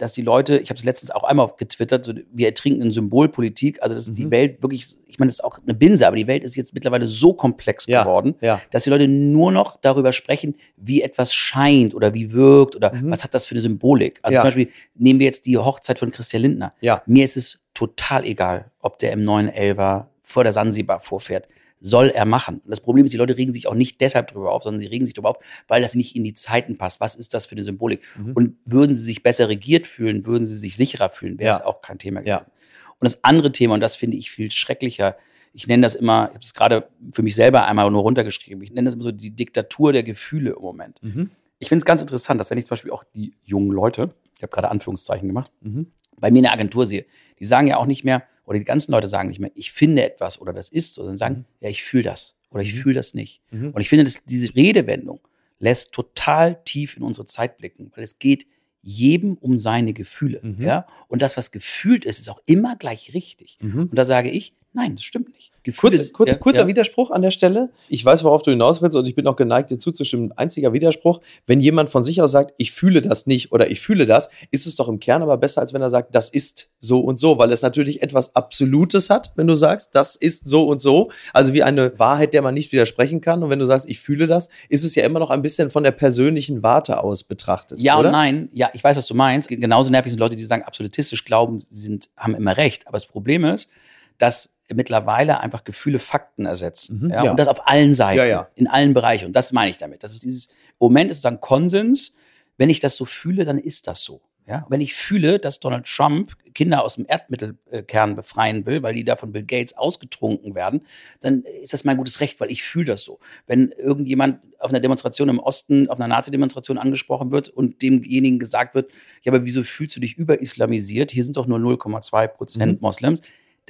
dass 0.00 0.12
die 0.14 0.22
Leute, 0.22 0.58
ich 0.58 0.70
habe 0.70 0.78
es 0.78 0.84
letztens 0.84 1.10
auch 1.10 1.24
einmal 1.24 1.52
getwittert, 1.56 2.04
so, 2.04 2.14
wir 2.32 2.46
ertrinken 2.46 2.82
in 2.82 2.92
Symbolpolitik, 2.92 3.82
also 3.82 3.94
dass 3.94 4.08
mhm. 4.08 4.14
die 4.14 4.30
Welt 4.30 4.62
wirklich, 4.62 4.96
ich 5.06 5.18
meine, 5.18 5.28
das 5.28 5.36
ist 5.36 5.44
auch 5.44 5.58
eine 5.62 5.74
Binse, 5.74 6.06
aber 6.06 6.16
die 6.16 6.26
Welt 6.26 6.44
ist 6.44 6.56
jetzt 6.56 6.74
mittlerweile 6.74 7.06
so 7.08 7.34
komplex 7.34 7.86
ja, 7.86 8.02
geworden, 8.02 8.34
ja. 8.40 8.60
dass 8.70 8.84
die 8.84 8.90
Leute 8.90 9.08
nur 9.08 9.52
noch 9.52 9.76
darüber 9.76 10.12
sprechen, 10.12 10.54
wie 10.76 11.02
etwas 11.02 11.34
scheint 11.34 11.94
oder 11.94 12.14
wie 12.14 12.32
wirkt 12.32 12.76
oder 12.76 12.94
mhm. 12.94 13.10
was 13.10 13.24
hat 13.24 13.34
das 13.34 13.46
für 13.46 13.54
eine 13.54 13.62
Symbolik. 13.62 14.20
Also 14.22 14.34
ja. 14.34 14.40
zum 14.40 14.48
Beispiel 14.48 14.68
nehmen 14.94 15.20
wir 15.20 15.26
jetzt 15.26 15.46
die 15.46 15.58
Hochzeit 15.58 15.98
von 15.98 16.10
Christian 16.10 16.42
Lindner. 16.42 16.72
Mir 17.06 17.24
ist 17.24 17.36
es 17.36 17.60
total 17.74 18.24
egal, 18.24 18.70
ob 18.80 18.98
der 18.98 19.12
im 19.12 19.24
911 19.24 20.06
vor 20.22 20.44
der 20.44 20.52
Sansibar 20.52 21.00
vorfährt 21.00 21.48
soll 21.80 22.08
er 22.08 22.26
machen. 22.26 22.60
Und 22.64 22.70
das 22.70 22.80
Problem 22.80 23.04
ist, 23.04 23.12
die 23.12 23.16
Leute 23.16 23.36
regen 23.36 23.52
sich 23.52 23.66
auch 23.66 23.74
nicht 23.74 24.00
deshalb 24.00 24.28
darüber 24.28 24.52
auf, 24.52 24.62
sondern 24.62 24.80
sie 24.80 24.86
regen 24.86 25.06
sich 25.06 25.14
darüber 25.14 25.30
auf, 25.30 25.38
weil 25.66 25.82
das 25.82 25.94
nicht 25.94 26.14
in 26.14 26.24
die 26.24 26.34
Zeiten 26.34 26.76
passt. 26.76 27.00
Was 27.00 27.14
ist 27.14 27.32
das 27.34 27.46
für 27.46 27.52
eine 27.52 27.64
Symbolik? 27.64 28.02
Mhm. 28.18 28.32
Und 28.32 28.56
würden 28.64 28.94
sie 28.94 29.02
sich 29.02 29.22
besser 29.22 29.48
regiert 29.48 29.86
fühlen, 29.86 30.26
würden 30.26 30.46
sie 30.46 30.56
sich 30.56 30.76
sicherer 30.76 31.10
fühlen, 31.10 31.38
wäre 31.38 31.52
es 31.52 31.58
ja. 31.60 31.66
auch 31.66 31.80
kein 31.80 31.98
Thema 31.98 32.20
gewesen. 32.20 32.46
Ja. 32.46 32.92
Und 32.98 33.04
das 33.04 33.24
andere 33.24 33.50
Thema, 33.50 33.74
und 33.74 33.80
das 33.80 33.96
finde 33.96 34.18
ich 34.18 34.30
viel 34.30 34.50
schrecklicher, 34.50 35.16
ich 35.52 35.66
nenne 35.66 35.82
das 35.82 35.94
immer, 35.94 36.28
ich 36.28 36.34
habe 36.34 36.44
es 36.44 36.54
gerade 36.54 36.88
für 37.12 37.22
mich 37.22 37.34
selber 37.34 37.66
einmal 37.66 37.90
nur 37.90 38.02
runtergeschrieben, 38.02 38.62
ich 38.62 38.72
nenne 38.72 38.86
das 38.86 38.94
immer 38.94 39.02
so 39.02 39.10
die 39.10 39.30
Diktatur 39.30 39.92
der 39.92 40.02
Gefühle 40.02 40.50
im 40.50 40.62
Moment. 40.62 41.02
Mhm. 41.02 41.30
Ich 41.58 41.68
finde 41.68 41.80
es 41.80 41.84
ganz 41.84 42.00
interessant, 42.00 42.38
dass 42.40 42.50
wenn 42.50 42.58
ich 42.58 42.66
zum 42.66 42.74
Beispiel 42.74 42.90
auch 42.90 43.04
die 43.14 43.34
jungen 43.42 43.70
Leute, 43.70 44.14
ich 44.36 44.42
habe 44.42 44.52
gerade 44.52 44.70
Anführungszeichen 44.70 45.26
gemacht, 45.26 45.50
mhm. 45.60 45.92
bei 46.18 46.30
mir 46.30 46.38
in 46.38 46.44
der 46.44 46.52
Agentur 46.52 46.86
sehe, 46.86 47.04
die 47.38 47.44
sagen 47.44 47.66
ja 47.66 47.78
auch 47.78 47.86
nicht 47.86 48.04
mehr, 48.04 48.22
oder 48.50 48.58
die 48.58 48.64
ganzen 48.64 48.90
Leute 48.90 49.06
sagen 49.06 49.28
nicht 49.28 49.38
mehr, 49.38 49.52
ich 49.54 49.70
finde 49.70 50.02
etwas 50.02 50.40
oder 50.40 50.52
das 50.52 50.70
ist 50.70 50.94
so, 50.94 51.02
sondern 51.02 51.16
sagen, 51.16 51.36
mhm. 51.36 51.44
ja, 51.60 51.68
ich 51.68 51.84
fühle 51.84 52.02
das 52.02 52.36
oder 52.50 52.64
ich 52.64 52.74
mhm. 52.74 52.78
fühle 52.78 52.94
das 52.96 53.14
nicht. 53.14 53.40
Mhm. 53.52 53.70
Und 53.70 53.80
ich 53.80 53.88
finde, 53.88 54.02
dass 54.02 54.24
diese 54.24 54.52
Redewendung 54.56 55.20
lässt 55.60 55.92
total 55.92 56.60
tief 56.64 56.96
in 56.96 57.04
unsere 57.04 57.26
Zeit 57.26 57.58
blicken, 57.58 57.92
weil 57.94 58.02
es 58.02 58.18
geht 58.18 58.48
jedem 58.82 59.34
um 59.34 59.60
seine 59.60 59.92
Gefühle. 59.92 60.40
Mhm. 60.42 60.64
Ja? 60.64 60.88
Und 61.06 61.22
das, 61.22 61.36
was 61.36 61.52
gefühlt 61.52 62.04
ist, 62.04 62.18
ist 62.18 62.28
auch 62.28 62.40
immer 62.44 62.74
gleich 62.74 63.14
richtig. 63.14 63.56
Mhm. 63.60 63.82
Und 63.82 63.94
da 63.94 64.04
sage 64.04 64.30
ich, 64.30 64.52
Nein, 64.72 64.94
das 64.94 65.04
stimmt 65.04 65.32
nicht. 65.34 65.50
Gefühle, 65.62 65.98
kurz, 65.98 66.12
kurz, 66.12 66.30
ja, 66.30 66.38
kurzer 66.38 66.60
ja. 66.62 66.66
Widerspruch 66.68 67.10
an 67.10 67.20
der 67.20 67.30
Stelle. 67.30 67.68
Ich 67.88 68.02
weiß, 68.02 68.24
worauf 68.24 68.42
du 68.42 68.50
hinaus 68.50 68.80
willst 68.80 68.96
und 68.96 69.04
ich 69.04 69.14
bin 69.14 69.26
auch 69.26 69.36
geneigt, 69.36 69.70
dir 69.70 69.78
zuzustimmen. 69.78 70.32
Einziger 70.32 70.72
Widerspruch, 70.72 71.20
wenn 71.46 71.60
jemand 71.60 71.90
von 71.90 72.02
sich 72.02 72.22
aus 72.22 72.32
sagt, 72.32 72.54
ich 72.56 72.72
fühle 72.72 73.02
das 73.02 73.26
nicht 73.26 73.52
oder 73.52 73.70
ich 73.70 73.80
fühle 73.80 74.06
das, 74.06 74.30
ist 74.50 74.66
es 74.66 74.76
doch 74.76 74.88
im 74.88 75.00
Kern 75.00 75.22
aber 75.22 75.36
besser, 75.36 75.60
als 75.60 75.74
wenn 75.74 75.82
er 75.82 75.90
sagt, 75.90 76.14
das 76.14 76.30
ist 76.30 76.70
so 76.78 77.00
und 77.00 77.20
so, 77.20 77.36
weil 77.36 77.52
es 77.52 77.60
natürlich 77.60 78.00
etwas 78.02 78.34
Absolutes 78.34 79.10
hat, 79.10 79.32
wenn 79.36 79.46
du 79.46 79.54
sagst, 79.54 79.94
das 79.94 80.16
ist 80.16 80.48
so 80.48 80.66
und 80.66 80.80
so. 80.80 81.10
Also 81.34 81.52
wie 81.52 81.62
eine 81.62 81.98
Wahrheit, 81.98 82.32
der 82.32 82.40
man 82.40 82.54
nicht 82.54 82.72
widersprechen 82.72 83.20
kann. 83.20 83.42
Und 83.42 83.50
wenn 83.50 83.58
du 83.58 83.66
sagst, 83.66 83.88
ich 83.88 84.00
fühle 84.00 84.26
das, 84.26 84.48
ist 84.70 84.84
es 84.84 84.94
ja 84.94 85.04
immer 85.04 85.18
noch 85.18 85.30
ein 85.30 85.42
bisschen 85.42 85.70
von 85.70 85.82
der 85.82 85.92
persönlichen 85.92 86.62
Warte 86.62 87.02
aus 87.02 87.24
betrachtet. 87.24 87.82
Ja 87.82 87.98
oder? 87.98 88.08
und 88.08 88.12
nein. 88.12 88.48
Ja, 88.54 88.70
ich 88.72 88.82
weiß, 88.82 88.96
was 88.96 89.06
du 89.06 89.14
meinst. 89.14 89.48
Genauso 89.48 89.90
nervig 89.90 90.12
sind 90.12 90.20
Leute, 90.20 90.36
die 90.36 90.44
sagen, 90.44 90.62
absolutistisch 90.62 91.24
glauben, 91.26 91.60
sie 91.68 91.82
sind, 91.82 92.08
haben 92.16 92.34
immer 92.34 92.56
recht. 92.56 92.86
Aber 92.86 92.96
das 92.96 93.06
Problem 93.06 93.44
ist, 93.44 93.68
dass 94.16 94.54
mittlerweile 94.74 95.40
einfach 95.40 95.64
Gefühle 95.64 95.98
Fakten 95.98 96.46
ersetzen. 96.46 97.00
Mhm, 97.02 97.10
ja, 97.10 97.24
ja. 97.24 97.30
Und 97.30 97.38
das 97.38 97.48
auf 97.48 97.66
allen 97.66 97.94
Seiten, 97.94 98.18
ja, 98.18 98.24
ja. 98.24 98.48
in 98.54 98.66
allen 98.66 98.94
Bereichen. 98.94 99.26
Und 99.26 99.36
das 99.36 99.52
meine 99.52 99.70
ich 99.70 99.78
damit. 99.78 100.02
Das 100.02 100.12
ist 100.12 100.22
dieses 100.22 100.48
Moment 100.78 101.10
ist 101.10 101.18
sozusagen 101.18 101.40
Konsens. 101.40 102.14
Wenn 102.56 102.70
ich 102.70 102.80
das 102.80 102.96
so 102.96 103.04
fühle, 103.04 103.44
dann 103.44 103.58
ist 103.58 103.86
das 103.86 104.02
so. 104.02 104.20
Ja? 104.50 104.66
Wenn 104.68 104.80
ich 104.80 104.94
fühle, 104.94 105.38
dass 105.38 105.60
Donald 105.60 105.86
Trump 105.86 106.36
Kinder 106.54 106.82
aus 106.82 106.96
dem 106.96 107.06
Erdmittelkern 107.08 108.16
befreien 108.16 108.66
will, 108.66 108.82
weil 108.82 108.94
die 108.94 109.04
da 109.04 109.14
von 109.14 109.30
Bill 109.30 109.44
Gates 109.44 109.78
ausgetrunken 109.78 110.56
werden, 110.56 110.82
dann 111.20 111.44
ist 111.62 111.72
das 111.72 111.84
mein 111.84 111.96
gutes 111.96 112.20
Recht, 112.20 112.40
weil 112.40 112.50
ich 112.50 112.64
fühle 112.64 112.86
das 112.86 113.04
so. 113.04 113.20
Wenn 113.46 113.68
irgendjemand 113.70 114.40
auf 114.58 114.70
einer 114.70 114.80
Demonstration 114.80 115.28
im 115.28 115.38
Osten, 115.38 115.88
auf 115.88 116.00
einer 116.00 116.08
Nazi-Demonstration 116.08 116.78
angesprochen 116.78 117.30
wird 117.30 117.48
und 117.48 117.80
demjenigen 117.80 118.40
gesagt 118.40 118.74
wird, 118.74 118.90
ja, 119.22 119.30
aber 119.30 119.44
wieso 119.44 119.62
fühlst 119.62 119.94
du 119.94 120.00
dich 120.00 120.16
überislamisiert? 120.16 121.12
Hier 121.12 121.22
sind 121.22 121.36
doch 121.36 121.46
nur 121.46 121.58
0,2 121.58 122.26
Prozent 122.26 122.72
mhm. 122.72 122.78
Moslems 122.80 123.20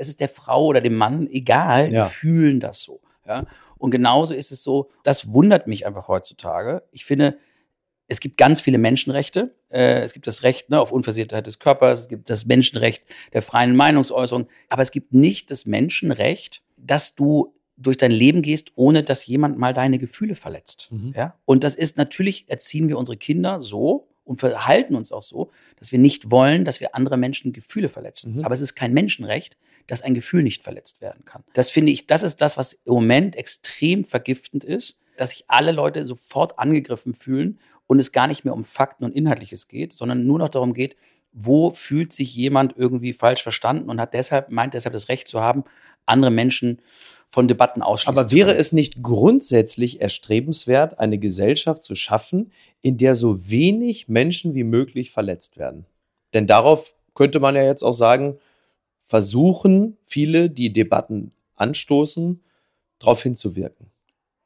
das 0.00 0.08
ist 0.08 0.20
der 0.20 0.30
Frau 0.30 0.64
oder 0.64 0.80
dem 0.80 0.94
Mann 0.94 1.28
egal, 1.28 1.92
ja. 1.92 2.06
die 2.06 2.14
fühlen 2.14 2.58
das 2.58 2.80
so. 2.80 3.02
Ja? 3.26 3.44
Und 3.76 3.90
genauso 3.90 4.32
ist 4.32 4.50
es 4.50 4.62
so, 4.62 4.88
das 5.02 5.30
wundert 5.30 5.66
mich 5.66 5.84
einfach 5.84 6.08
heutzutage. 6.08 6.84
Ich 6.90 7.04
finde, 7.04 7.36
es 8.08 8.20
gibt 8.20 8.38
ganz 8.38 8.62
viele 8.62 8.78
Menschenrechte. 8.78 9.54
Äh, 9.68 10.00
es 10.00 10.14
gibt 10.14 10.26
das 10.26 10.42
Recht 10.42 10.70
ne, 10.70 10.80
auf 10.80 10.90
Unversehrtheit 10.90 11.46
des 11.46 11.58
Körpers, 11.58 12.00
es 12.00 12.08
gibt 12.08 12.30
das 12.30 12.46
Menschenrecht 12.46 13.04
der 13.34 13.42
freien 13.42 13.76
Meinungsäußerung, 13.76 14.48
aber 14.70 14.80
es 14.80 14.90
gibt 14.90 15.12
nicht 15.12 15.50
das 15.50 15.66
Menschenrecht, 15.66 16.62
dass 16.78 17.14
du 17.14 17.52
durch 17.76 17.98
dein 17.98 18.12
Leben 18.12 18.40
gehst, 18.40 18.72
ohne 18.74 19.02
dass 19.02 19.26
jemand 19.26 19.58
mal 19.58 19.74
deine 19.74 19.98
Gefühle 19.98 20.34
verletzt. 20.34 20.88
Mhm. 20.90 21.12
Ja? 21.14 21.34
Und 21.44 21.62
das 21.62 21.74
ist 21.74 21.98
natürlich, 21.98 22.46
erziehen 22.48 22.88
wir 22.88 22.96
unsere 22.96 23.18
Kinder 23.18 23.60
so, 23.60 24.08
und 24.30 24.38
verhalten 24.38 24.94
uns 24.94 25.10
auch 25.10 25.22
so, 25.22 25.50
dass 25.74 25.90
wir 25.90 25.98
nicht 25.98 26.30
wollen, 26.30 26.64
dass 26.64 26.80
wir 26.80 26.94
andere 26.94 27.16
Menschen 27.16 27.52
Gefühle 27.52 27.88
verletzen. 27.88 28.36
Mhm. 28.36 28.44
Aber 28.44 28.54
es 28.54 28.60
ist 28.60 28.76
kein 28.76 28.92
Menschenrecht, 28.92 29.56
dass 29.90 30.02
ein 30.02 30.14
Gefühl 30.14 30.42
nicht 30.42 30.62
verletzt 30.62 31.00
werden 31.00 31.24
kann. 31.24 31.42
Das 31.52 31.70
finde 31.70 31.92
ich, 31.92 32.06
das 32.06 32.22
ist 32.22 32.40
das, 32.40 32.56
was 32.56 32.74
im 32.74 32.94
Moment 32.94 33.36
extrem 33.36 34.04
vergiftend 34.04 34.64
ist, 34.64 35.00
dass 35.16 35.30
sich 35.30 35.44
alle 35.48 35.72
Leute 35.72 36.06
sofort 36.06 36.58
angegriffen 36.58 37.14
fühlen 37.14 37.58
und 37.86 37.98
es 37.98 38.12
gar 38.12 38.28
nicht 38.28 38.44
mehr 38.44 38.54
um 38.54 38.64
Fakten 38.64 39.04
und 39.04 39.16
Inhaltliches 39.16 39.66
geht, 39.66 39.92
sondern 39.92 40.26
nur 40.26 40.38
noch 40.38 40.48
darum 40.48 40.74
geht, 40.74 40.96
wo 41.32 41.72
fühlt 41.72 42.12
sich 42.12 42.34
jemand 42.34 42.74
irgendwie 42.76 43.12
falsch 43.12 43.42
verstanden 43.42 43.90
und 43.90 44.00
hat 44.00 44.14
deshalb, 44.14 44.50
meint 44.50 44.74
deshalb 44.74 44.92
das 44.92 45.08
Recht 45.08 45.28
zu 45.28 45.40
haben, 45.40 45.64
andere 46.06 46.30
Menschen 46.30 46.80
von 47.28 47.46
Debatten 47.46 47.82
ausschließen. 47.82 48.18
Aber 48.18 48.32
wäre 48.32 48.54
es 48.54 48.72
nicht 48.72 49.02
grundsätzlich 49.02 50.00
erstrebenswert, 50.00 50.98
eine 50.98 51.18
Gesellschaft 51.18 51.82
zu 51.84 51.94
schaffen, 51.94 52.52
in 52.80 52.96
der 52.96 53.14
so 53.14 53.50
wenig 53.50 54.08
Menschen 54.08 54.54
wie 54.54 54.64
möglich 54.64 55.10
verletzt 55.10 55.56
werden? 55.56 55.86
Denn 56.34 56.46
darauf 56.46 56.94
könnte 57.14 57.40
man 57.40 57.54
ja 57.54 57.62
jetzt 57.62 57.82
auch 57.82 57.92
sagen, 57.92 58.38
versuchen 59.00 59.96
viele, 60.04 60.50
die 60.50 60.72
Debatten 60.72 61.32
anstoßen, 61.56 62.42
darauf 62.98 63.22
hinzuwirken. 63.22 63.90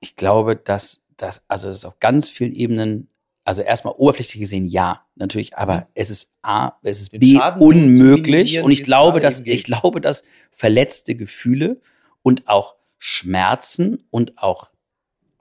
Ich 0.00 0.16
glaube, 0.16 0.56
dass 0.56 1.04
das, 1.16 1.44
also 1.48 1.68
das 1.68 1.78
ist 1.78 1.84
auf 1.84 2.00
ganz 2.00 2.28
vielen 2.28 2.52
Ebenen, 2.52 3.08
also 3.44 3.62
erstmal 3.62 3.94
oberflächlich 3.96 4.40
gesehen 4.40 4.66
ja, 4.66 5.04
natürlich, 5.16 5.56
aber 5.56 5.76
mhm. 5.76 5.86
es 5.94 6.10
ist 6.10 6.34
A, 6.42 6.72
es 6.82 7.00
ist 7.00 7.10
B 7.10 7.38
unmöglich. 7.58 8.60
Und 8.60 8.70
ich 8.70 8.84
glaube, 8.84 9.20
dass, 9.20 9.40
ich 9.40 9.64
glaube, 9.64 10.00
dass 10.00 10.22
verletzte 10.50 11.14
Gefühle 11.14 11.80
und 12.22 12.48
auch 12.48 12.76
Schmerzen 12.98 14.04
und 14.10 14.38
auch 14.38 14.70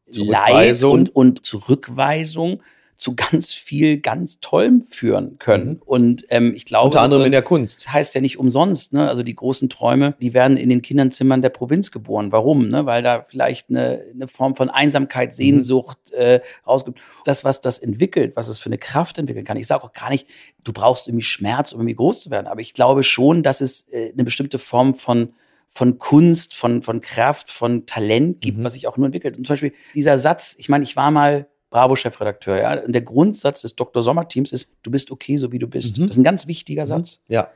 Leid 0.06 0.84
und, 0.84 1.16
und 1.16 1.46
Zurückweisung 1.46 2.62
zu 3.04 3.16
ganz 3.16 3.52
viel 3.52 4.00
ganz 4.00 4.40
Tollem 4.40 4.82
führen 4.82 5.38
können. 5.38 5.70
Mhm. 5.72 5.82
Und 5.86 6.26
ähm, 6.30 6.54
ich 6.56 6.64
glaube. 6.64 6.86
Unter 6.86 7.02
anderem 7.02 7.26
in 7.26 7.34
der 7.34 7.42
Kunst. 7.42 7.86
Das 7.86 7.94
heißt 7.94 8.16
ja 8.16 8.22
nicht 8.22 8.40
umsonst, 8.40 8.94
ne? 8.94 9.10
Also 9.10 9.24
die 9.24 9.36
großen 9.36 9.68
Träume, 9.68 10.16
die 10.22 10.34
werden 10.34 10.56
in 10.56 10.70
den 10.70 10.82
Kinderzimmern 10.82 11.42
der 11.42 11.50
Provinz 11.50 11.92
geboren. 11.92 12.32
Warum? 12.32 12.70
Ne? 12.70 12.86
Weil 12.86 13.04
da 13.04 13.26
vielleicht 13.28 13.70
eine, 13.70 14.06
eine 14.14 14.30
Form 14.30 14.56
von 14.56 14.70
Einsamkeit, 14.70 15.32
mhm. 15.32 15.34
Sehnsucht 15.34 15.98
mhm. 16.14 16.18
äh, 16.18 16.42
rausgibt. 16.66 17.00
Das, 17.26 17.44
was 17.44 17.60
das 17.60 17.78
entwickelt, 17.78 18.38
was 18.38 18.48
es 18.48 18.58
für 18.58 18.68
eine 18.68 18.78
Kraft 18.78 19.18
entwickeln 19.18 19.46
kann. 19.46 19.58
Ich 19.58 19.68
sage 19.68 19.84
auch 19.84 19.92
gar 19.92 20.10
nicht, 20.10 20.26
du 20.64 20.72
brauchst 20.72 21.10
irgendwie 21.10 21.26
Schmerz, 21.26 21.74
um 21.74 21.82
irgendwie 21.82 21.96
groß 21.96 22.22
zu 22.22 22.32
werden. 22.32 22.48
Aber 22.48 22.62
ich 22.62 22.74
glaube 22.74 23.04
schon, 23.04 23.44
dass 23.44 23.60
es 23.60 23.90
äh, 23.92 24.14
eine 24.14 24.24
bestimmte 24.24 24.60
Form 24.60 24.96
von 24.96 25.34
von 25.76 25.98
Kunst, 25.98 26.54
von, 26.54 26.84
von 26.84 27.02
Kraft, 27.02 27.50
von 27.50 27.88
Talent 27.88 28.42
gibt, 28.42 28.60
mhm. 28.60 28.64
was 28.64 28.74
sich 28.74 28.88
auch 28.88 28.96
nur 28.96 29.08
entwickelt. 29.08 29.40
Und 29.40 29.48
zum 29.48 29.54
Beispiel 29.54 29.74
dieser 29.96 30.20
Satz, 30.20 30.56
ich 30.60 30.70
meine, 30.70 30.84
ich 30.84 30.96
war 30.96 31.10
mal 31.10 31.48
Bravo-Chefredakteur, 31.74 32.62
ja, 32.62 32.84
und 32.84 32.94
der 32.94 33.02
Grundsatz 33.02 33.64
des 33.64 33.76
Dr. 33.76 34.04
Sommer-Teams 34.04 34.52
ist, 34.52 34.76
du 34.84 34.92
bist 34.92 35.10
okay, 35.10 35.38
so 35.38 35.52
wie 35.52 35.58
du 35.58 35.66
bist. 35.66 35.98
Mhm. 35.98 36.04
Das 36.04 36.12
ist 36.12 36.18
ein 36.20 36.24
ganz 36.24 36.46
wichtiger 36.46 36.84
mhm. 36.84 36.88
Satz. 36.88 37.24
Ja. 37.28 37.50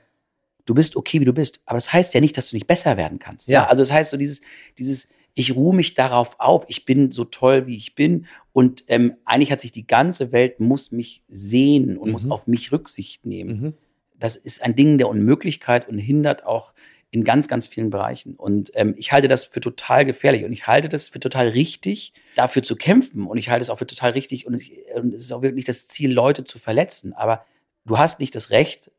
Du 0.66 0.74
bist 0.74 0.96
okay, 0.96 1.22
wie 1.22 1.26
du 1.26 1.34
bist. 1.34 1.62
Aber 1.68 1.78
das 1.78 1.94
heißt 1.94 2.16
ja 2.16 2.20
nicht, 2.20 2.36
dass 2.36 2.50
du 2.50 2.56
nicht 2.56 2.66
besser 2.66 2.98
werden 2.98 3.20
kannst. 3.20 3.48
Ja. 3.48 3.62
ja? 3.62 3.68
Also 3.68 3.84
das 3.84 3.92
heißt 3.92 4.10
so 4.10 4.18
dieses, 4.18 4.42
dieses, 4.80 5.10
ich 5.36 5.56
ruhe 5.56 5.76
mich 5.76 5.94
darauf 5.94 6.40
auf, 6.40 6.66
ich 6.68 6.84
bin 6.84 7.12
so 7.12 7.26
toll, 7.26 7.68
wie 7.68 7.78
ich 7.78 7.94
bin. 7.94 8.26
Und 8.54 8.86
ähm, 8.88 9.18
eigentlich 9.24 9.52
hat 9.52 9.62
sich 9.62 9.72
die 9.72 9.86
ganze 9.86 10.32
Welt 10.32 10.60
muss 10.60 10.92
mich 10.92 11.24
sehen 11.30 11.96
und 11.96 12.08
mhm. 12.08 12.12
muss 12.14 12.30
auf 12.30 12.48
mich 12.48 12.72
Rücksicht 12.72 13.28
nehmen. 13.28 13.62
Mhm. 13.62 13.74
Das 14.20 14.36
ist 14.36 14.64
ein 14.64 14.76
Ding 14.76 14.98
der 14.98 15.10
Unmöglichkeit 15.10 15.88
und 15.88 16.00
hindert 16.00 16.44
auch 16.44 16.74
in 17.10 17.24
ganz, 17.24 17.48
ganz 17.48 17.68
vielen 17.68 17.90
Bereichen. 17.90 18.36
Und 18.36 18.72
ähm, 18.74 18.94
ich 18.98 19.12
halte 19.12 19.28
das 19.28 19.46
für 19.46 19.62
total 19.62 20.06
gefährlich 20.06 20.44
und 20.44 20.52
ich 20.52 20.68
halte 20.68 20.90
das 20.90 21.08
für 21.08 21.20
total 21.20 21.48
richtig, 21.48 22.14
dafür 22.36 22.64
zu 22.64 22.76
kämpfen. 22.76 23.26
Und 23.26 23.38
ich 23.38 23.50
halte 23.50 23.64
es 23.64 23.70
auch 23.70 23.78
für 23.78 23.88
total 23.88 24.12
richtig 24.12 24.46
und, 24.46 24.56
ich, 24.56 24.74
und 24.96 25.14
es 25.14 25.26
ist 25.26 25.32
auch 25.32 25.42
wirklich 25.42 25.66
das 25.66 25.88
Ziel, 25.88 26.12
Leute 26.12 26.44
zu 26.44 26.60
verletzen. 26.60 27.14
Aber 27.14 27.46
du 27.86 27.98
hast 27.98 28.20
nicht 28.20 28.36
das 28.36 28.50
Recht, 28.50 28.92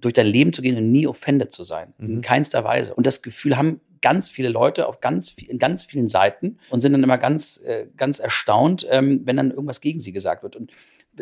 durch 0.00 0.14
dein 0.14 0.26
Leben 0.26 0.52
zu 0.52 0.60
gehen 0.60 0.76
und 0.76 0.92
nie 0.92 1.06
offended 1.06 1.50
zu 1.50 1.62
sein. 1.62 1.94
Mhm. 1.98 2.10
In 2.10 2.20
keinster 2.20 2.62
Weise. 2.64 2.94
Und 2.94 3.06
das 3.06 3.22
Gefühl 3.22 3.56
haben 3.56 3.80
ganz 4.02 4.28
viele 4.28 4.50
Leute 4.50 4.86
auf 4.86 5.00
ganz, 5.00 5.34
in 5.34 5.58
ganz 5.58 5.82
vielen 5.82 6.08
Seiten 6.08 6.58
und 6.68 6.80
sind 6.80 6.92
dann 6.92 7.02
immer 7.02 7.16
ganz, 7.16 7.62
äh, 7.64 7.86
ganz 7.96 8.18
erstaunt, 8.18 8.86
ähm, 8.90 9.22
wenn 9.24 9.36
dann 9.36 9.50
irgendwas 9.50 9.80
gegen 9.80 10.00
sie 10.00 10.12
gesagt 10.12 10.42
wird. 10.42 10.56
Und 10.56 10.72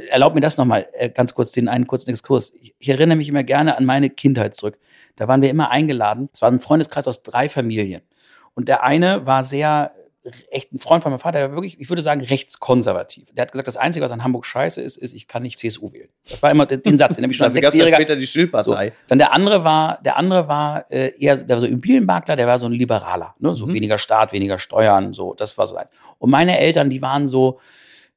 erlaub 0.08 0.34
mir 0.34 0.40
das 0.40 0.56
nochmal 0.56 0.88
äh, 0.94 1.08
ganz 1.08 1.34
kurz, 1.34 1.52
den 1.52 1.68
einen 1.68 1.86
kurzen 1.86 2.10
Exkurs. 2.10 2.52
Ich, 2.60 2.74
ich 2.78 2.88
erinnere 2.88 3.16
mich 3.16 3.28
immer 3.28 3.44
gerne 3.44 3.76
an 3.76 3.84
meine 3.84 4.10
Kindheit 4.10 4.56
zurück. 4.56 4.78
Da 5.16 5.28
waren 5.28 5.42
wir 5.42 5.50
immer 5.50 5.70
eingeladen. 5.70 6.28
Es 6.32 6.42
war 6.42 6.50
ein 6.50 6.60
Freundeskreis 6.60 7.06
aus 7.06 7.22
drei 7.22 7.48
Familien. 7.48 8.02
Und 8.54 8.68
der 8.68 8.82
eine 8.82 9.26
war 9.26 9.44
sehr 9.44 9.92
echt 10.50 10.72
ein 10.72 10.78
Freund 10.78 11.02
von 11.02 11.10
meinem 11.10 11.18
Vater, 11.18 11.38
der 11.38 11.48
war 11.48 11.56
wirklich, 11.56 11.80
ich 11.80 11.88
würde 11.88 12.02
sagen, 12.02 12.20
rechtskonservativ. 12.20 13.28
Der 13.32 13.42
hat 13.42 13.52
gesagt, 13.52 13.66
das 13.66 13.76
Einzige, 13.76 14.04
was 14.04 14.12
an 14.12 14.22
Hamburg 14.22 14.46
scheiße 14.46 14.80
ist, 14.80 14.96
ist, 14.96 15.14
ich 15.14 15.26
kann 15.26 15.42
nicht 15.42 15.58
CSU 15.58 15.92
wählen. 15.92 16.08
Das 16.28 16.42
war 16.42 16.50
immer 16.50 16.66
den 16.66 16.96
Satz, 16.96 17.16
den 17.16 17.24
habe 17.24 17.32
ich 17.32 17.36
schon 17.36 17.46
als 17.46 17.54
Sechsjähriger. 17.54 17.96
später 17.96 18.16
die 18.16 18.26
Schildpartei. 18.26 18.88
So. 18.90 18.94
Dann 19.08 19.18
der 19.18 19.32
andere 19.32 19.64
war, 19.64 20.00
der 20.02 20.16
andere 20.16 20.46
war 20.46 20.90
äh, 20.90 21.12
eher, 21.18 21.36
der 21.36 21.56
war 21.56 21.60
so 21.60 21.66
Immobilienmakler, 21.66 22.36
der 22.36 22.46
war 22.46 22.58
so 22.58 22.66
ein 22.66 22.72
Liberaler, 22.72 23.34
ne? 23.40 23.54
so 23.56 23.66
mhm. 23.66 23.74
weniger 23.74 23.98
Staat, 23.98 24.32
weniger 24.32 24.58
Steuern, 24.58 25.12
so, 25.12 25.34
das 25.34 25.58
war 25.58 25.66
so 25.66 25.74
eins. 25.74 25.90
Und 26.18 26.30
meine 26.30 26.58
Eltern, 26.58 26.88
die 26.88 27.02
waren 27.02 27.26
so, 27.26 27.58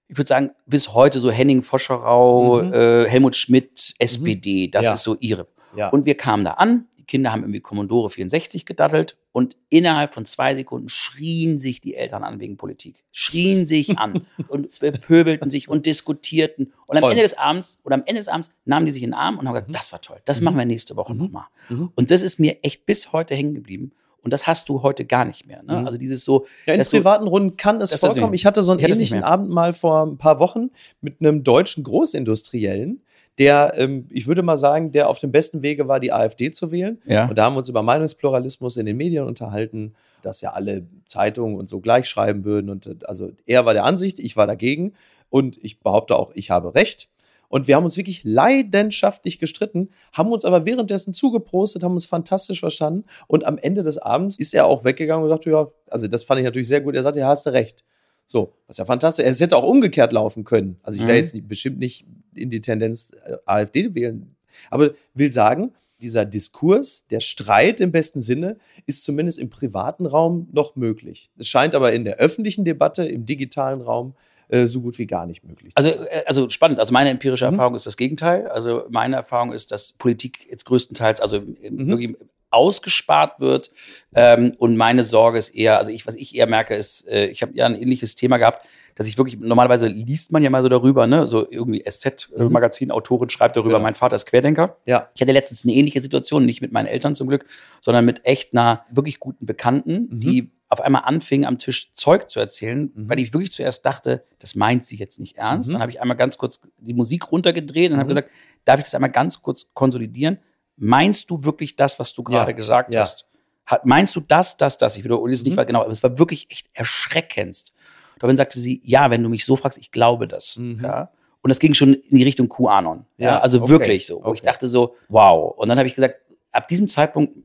ich 0.07 0.17
würde 0.17 0.27
sagen, 0.27 0.51
bis 0.67 0.93
heute 0.93 1.19
so 1.19 1.31
Henning 1.31 1.63
Foscherau, 1.63 2.61
mhm. 2.61 2.73
äh, 2.73 3.05
Helmut 3.09 3.35
Schmidt, 3.35 3.95
SPD, 3.97 4.67
das 4.67 4.85
ja. 4.85 4.93
ist 4.93 5.01
so 5.01 5.15
ihre. 5.19 5.47
Ja. 5.75 5.89
Und 5.89 6.05
wir 6.05 6.15
kamen 6.15 6.43
da 6.43 6.51
an, 6.51 6.85
die 6.97 7.03
Kinder 7.03 7.31
haben 7.31 7.41
irgendwie 7.43 7.59
Commodore 7.59 8.09
64 8.09 8.65
gedaddelt 8.65 9.17
und 9.31 9.55
innerhalb 9.69 10.13
von 10.13 10.25
zwei 10.25 10.55
Sekunden 10.55 10.89
schrien 10.89 11.59
sich 11.59 11.81
die 11.81 11.95
Eltern 11.95 12.23
an 12.23 12.39
wegen 12.39 12.57
Politik. 12.57 13.03
Schrien 13.11 13.67
sich 13.67 13.97
an 13.97 14.25
und 14.47 14.69
pöbelten 14.79 15.49
sich 15.49 15.69
und 15.69 15.85
diskutierten. 15.85 16.73
Und 16.87 16.95
toll. 16.95 17.03
am 17.03 17.11
Ende 17.11 17.23
des 17.23 17.37
Abends 17.37 17.79
oder 17.83 17.95
am 17.95 18.03
Ende 18.05 18.19
des 18.19 18.27
Abends 18.27 18.49
nahmen 18.65 18.85
die 18.85 18.91
sich 18.91 19.03
in 19.03 19.11
den 19.11 19.13
Arm 19.13 19.37
und 19.37 19.47
haben 19.47 19.53
gesagt, 19.53 19.69
mhm. 19.69 19.73
das 19.73 19.91
war 19.91 20.01
toll, 20.01 20.21
das 20.25 20.39
mhm. 20.39 20.45
machen 20.45 20.57
wir 20.57 20.65
nächste 20.65 20.95
Woche 20.95 21.13
mhm. 21.13 21.19
nochmal. 21.19 21.45
Mhm. 21.69 21.91
Und 21.95 22.11
das 22.11 22.21
ist 22.21 22.39
mir 22.39 22.57
echt 22.63 22.85
bis 22.85 23.11
heute 23.11 23.35
hängen 23.35 23.53
geblieben. 23.53 23.91
Und 24.25 24.31
das 24.31 24.47
hast 24.47 24.69
du 24.69 24.81
heute 24.81 25.05
gar 25.05 25.23
nicht 25.23 25.45
mehr. 25.45 25.61
Ne? 25.61 25.81
Mhm. 25.81 25.85
Also 25.85 25.99
dieses 25.99 26.25
so. 26.25 26.47
Ja, 26.65 26.73
in 26.73 26.81
privaten 26.81 27.27
Runden 27.27 27.57
kann 27.57 27.79
es 27.79 27.93
vorkommen. 27.93 28.33
Ich 28.33 28.47
hatte 28.47 28.63
so 28.63 28.71
einen 28.71 28.81
ähnlichen 28.81 29.23
Abend 29.23 29.51
mal 29.51 29.71
vor 29.71 30.03
ein 30.03 30.17
paar 30.17 30.39
Wochen 30.39 30.71
mit 30.99 31.21
einem 31.21 31.43
deutschen 31.43 31.83
Großindustriellen, 31.83 33.03
der, 33.37 33.73
ähm, 33.77 34.07
ich 34.09 34.27
würde 34.27 34.41
mal 34.41 34.57
sagen, 34.57 34.91
der 34.91 35.09
auf 35.09 35.19
dem 35.19 35.31
besten 35.31 35.61
Wege 35.61 35.87
war, 35.87 35.99
die 35.99 36.13
AfD 36.13 36.51
zu 36.51 36.71
wählen. 36.71 37.01
Ja. 37.05 37.27
Und 37.27 37.37
da 37.37 37.45
haben 37.45 37.55
wir 37.55 37.59
uns 37.59 37.69
über 37.69 37.83
Meinungspluralismus 37.83 38.77
in 38.77 38.85
den 38.85 38.97
Medien 38.97 39.25
unterhalten, 39.25 39.93
dass 40.21 40.41
ja 40.41 40.53
alle 40.53 40.85
Zeitungen 41.05 41.57
und 41.57 41.69
so 41.69 41.79
gleich 41.81 42.07
schreiben 42.07 42.45
würden. 42.45 42.69
Und 42.69 42.87
äh, 42.87 42.95
also 43.05 43.31
er 43.45 43.65
war 43.65 43.73
der 43.73 43.83
Ansicht, 43.83 44.19
ich 44.19 44.37
war 44.37 44.47
dagegen. 44.47 44.93
Und 45.29 45.57
ich 45.63 45.79
behaupte 45.79 46.15
auch, 46.15 46.31
ich 46.33 46.49
habe 46.49 46.75
recht. 46.75 47.09
Und 47.47 47.67
wir 47.67 47.75
haben 47.75 47.85
uns 47.85 47.97
wirklich 47.97 48.23
leidenschaftlich 48.23 49.39
gestritten, 49.39 49.89
haben 50.13 50.31
uns 50.31 50.45
aber 50.45 50.65
währenddessen 50.65 51.13
zugeprostet, 51.13 51.83
haben 51.83 51.93
uns 51.93 52.05
fantastisch 52.05 52.59
verstanden. 52.59 53.05
Und 53.27 53.45
am 53.45 53.57
Ende 53.57 53.83
des 53.83 53.97
Abends 53.97 54.39
ist 54.39 54.53
er 54.53 54.65
auch 54.65 54.83
weggegangen 54.83 55.23
und 55.23 55.29
sagte, 55.29 55.51
ja, 55.51 55.67
also 55.89 56.07
das 56.07 56.23
fand 56.23 56.39
ich 56.39 56.45
natürlich 56.45 56.67
sehr 56.67 56.81
gut. 56.81 56.95
Er 56.95 57.03
sagte, 57.03 57.19
ja, 57.19 57.27
hast 57.27 57.45
du 57.45 57.51
recht. 57.51 57.83
So, 58.27 58.53
was 58.67 58.77
ja 58.77 58.85
fantastisch. 58.85 59.25
Es 59.25 59.39
hätte 59.39 59.55
auch 59.55 59.63
umgekehrt 59.63 60.11
laufen 60.11 60.43
können. 60.43 60.77
Also 60.83 60.99
ich 60.99 61.05
wäre 61.05 61.13
mhm. 61.13 61.19
jetzt 61.19 61.33
nicht, 61.33 61.47
bestimmt 61.47 61.79
nicht 61.79 62.05
in 62.33 62.49
die 62.49 62.61
Tendenz 62.61 63.11
äh, 63.25 63.37
AfD 63.45 63.93
wählen. 63.93 64.35
Aber 64.69 64.91
will 65.13 65.31
sagen, 65.31 65.73
dieser 66.01 66.25
Diskurs, 66.25 67.07
der 67.07 67.19
Streit 67.19 67.81
im 67.81 67.91
besten 67.91 68.21
Sinne, 68.21 68.57
ist 68.85 69.03
zumindest 69.03 69.39
im 69.39 69.49
privaten 69.49 70.05
Raum 70.05 70.47
noch 70.51 70.75
möglich. 70.75 71.29
Es 71.37 71.47
scheint 71.47 71.75
aber 71.75 71.93
in 71.93 72.03
der 72.03 72.17
öffentlichen 72.17 72.65
Debatte, 72.65 73.05
im 73.05 73.25
digitalen 73.25 73.81
Raum, 73.81 74.13
äh, 74.47 74.67
so 74.67 74.81
gut 74.81 74.99
wie 74.99 75.07
gar 75.07 75.25
nicht 75.25 75.43
möglich. 75.43 75.73
Also, 75.75 75.89
äh, 75.89 76.23
also 76.25 76.49
spannend. 76.49 76.79
Also 76.79 76.93
meine 76.93 77.09
empirische 77.09 77.45
mhm. 77.47 77.53
Erfahrung 77.53 77.75
ist 77.75 77.85
das 77.85 77.97
Gegenteil. 77.97 78.47
Also 78.47 78.83
meine 78.89 79.15
Erfahrung 79.15 79.51
ist, 79.51 79.71
dass 79.71 79.93
Politik 79.93 80.47
jetzt 80.49 80.65
größtenteils, 80.65 81.21
also 81.21 81.41
mhm. 81.41 81.87
wirklich 81.87 82.15
ausgespart 82.55 83.39
wird. 83.39 83.71
Ähm, 84.15 84.53
und 84.57 84.77
meine 84.77 85.03
Sorge 85.03 85.37
ist 85.37 85.49
eher, 85.49 85.77
also 85.77 85.91
ich, 85.91 86.07
was 86.07 86.15
ich 86.15 86.35
eher 86.35 86.47
merke, 86.47 86.75
ist, 86.75 87.07
äh, 87.07 87.27
ich 87.27 87.41
habe 87.41 87.51
ja 87.55 87.65
ein 87.65 87.75
ähnliches 87.75 88.15
Thema 88.15 88.37
gehabt, 88.37 88.65
dass 88.95 89.07
ich 89.07 89.17
wirklich, 89.17 89.39
normalerweise 89.39 89.87
liest 89.87 90.31
man 90.31 90.41
ja 90.41 90.49
mal 90.49 90.63
so 90.63 90.69
darüber, 90.69 91.05
ne, 91.05 91.27
so 91.27 91.49
irgendwie 91.49 91.83
SZ-Magazin, 91.85 92.91
Autorin 92.91 93.29
schreibt 93.29 93.57
darüber, 93.57 93.73
ja. 93.73 93.79
mein 93.79 93.95
Vater 93.95 94.15
ist 94.15 94.25
Querdenker. 94.25 94.77
Ja. 94.85 95.09
Ich 95.15 95.21
hatte 95.21 95.33
letztens 95.33 95.65
eine 95.65 95.73
ähnliche 95.73 96.01
Situation, 96.01 96.45
nicht 96.45 96.61
mit 96.61 96.71
meinen 96.71 96.87
Eltern 96.87 97.13
zum 97.13 97.27
Glück, 97.27 97.45
sondern 97.81 98.05
mit 98.05 98.25
echt 98.25 98.53
einer 98.53 98.85
wirklich 98.89 99.19
guten 99.19 99.45
Bekannten, 99.45 100.07
mhm. 100.09 100.19
die 100.21 100.51
auf 100.69 100.81
einmal 100.81 101.03
anfing, 101.05 101.45
am 101.45 101.59
Tisch 101.59 101.93
Zeug 101.93 102.29
zu 102.29 102.39
erzählen, 102.39 102.91
mhm. 102.93 103.09
weil 103.09 103.19
ich 103.19 103.33
wirklich 103.33 103.51
zuerst 103.51 103.85
dachte, 103.85 104.23
das 104.39 104.55
meint 104.55 104.85
sie 104.85 104.95
jetzt 104.95 105.19
nicht 105.19 105.37
ernst. 105.37 105.69
Mhm. 105.69 105.73
Dann 105.73 105.81
habe 105.81 105.91
ich 105.91 106.01
einmal 106.01 106.17
ganz 106.17 106.37
kurz 106.37 106.61
die 106.77 106.93
Musik 106.93 107.31
runtergedreht 107.31 107.91
und 107.91 107.97
mhm. 107.97 107.99
habe 107.99 108.09
gesagt, 108.09 108.29
darf 108.63 108.79
ich 108.79 108.85
das 108.85 108.95
einmal 108.95 109.11
ganz 109.11 109.41
kurz 109.41 109.67
konsolidieren? 109.73 110.39
Meinst 110.77 111.29
du 111.29 111.43
wirklich 111.43 111.75
das, 111.75 111.99
was 111.99 112.13
du 112.13 112.23
gerade 112.23 112.51
ja. 112.51 112.55
gesagt 112.55 112.93
ja. 112.93 113.01
hast? 113.01 113.25
Hat, 113.65 113.85
meinst 113.85 114.15
du 114.15 114.19
das, 114.19 114.57
das, 114.57 114.77
das? 114.77 114.97
Ich 114.97 115.03
wiederhole 115.03 115.33
es 115.33 115.43
nicht, 115.43 115.55
mhm. 115.55 115.65
genau, 115.65 115.81
aber 115.81 115.91
es 115.91 116.03
war 116.03 116.19
wirklich 116.19 116.47
echt 116.51 116.67
erschreckendst. 116.73 117.73
Daraufhin 118.19 118.37
sagte 118.37 118.59
sie, 118.59 118.81
ja, 118.83 119.09
wenn 119.09 119.23
du 119.23 119.29
mich 119.29 119.45
so 119.45 119.55
fragst, 119.55 119.77
ich 119.77 119.91
glaube 119.91 120.27
das. 120.27 120.57
Mhm. 120.57 120.81
Ja. 120.83 121.09
Und 121.41 121.49
das 121.49 121.59
ging 121.59 121.73
schon 121.73 121.93
in 121.93 122.17
die 122.17 122.23
Richtung 122.23 122.49
QAnon. 122.49 123.05
Ja 123.17 123.39
also 123.39 123.61
okay. 123.61 123.69
wirklich 123.69 124.07
so. 124.07 124.15
Wo 124.15 124.29
okay. 124.29 124.35
ich 124.35 124.41
dachte 124.41 124.67
so, 124.67 124.95
wow. 125.09 125.53
Und 125.57 125.69
dann 125.69 125.77
habe 125.77 125.87
ich 125.87 125.95
gesagt, 125.95 126.15
ab 126.51 126.67
diesem 126.67 126.87
Zeitpunkt 126.87 127.35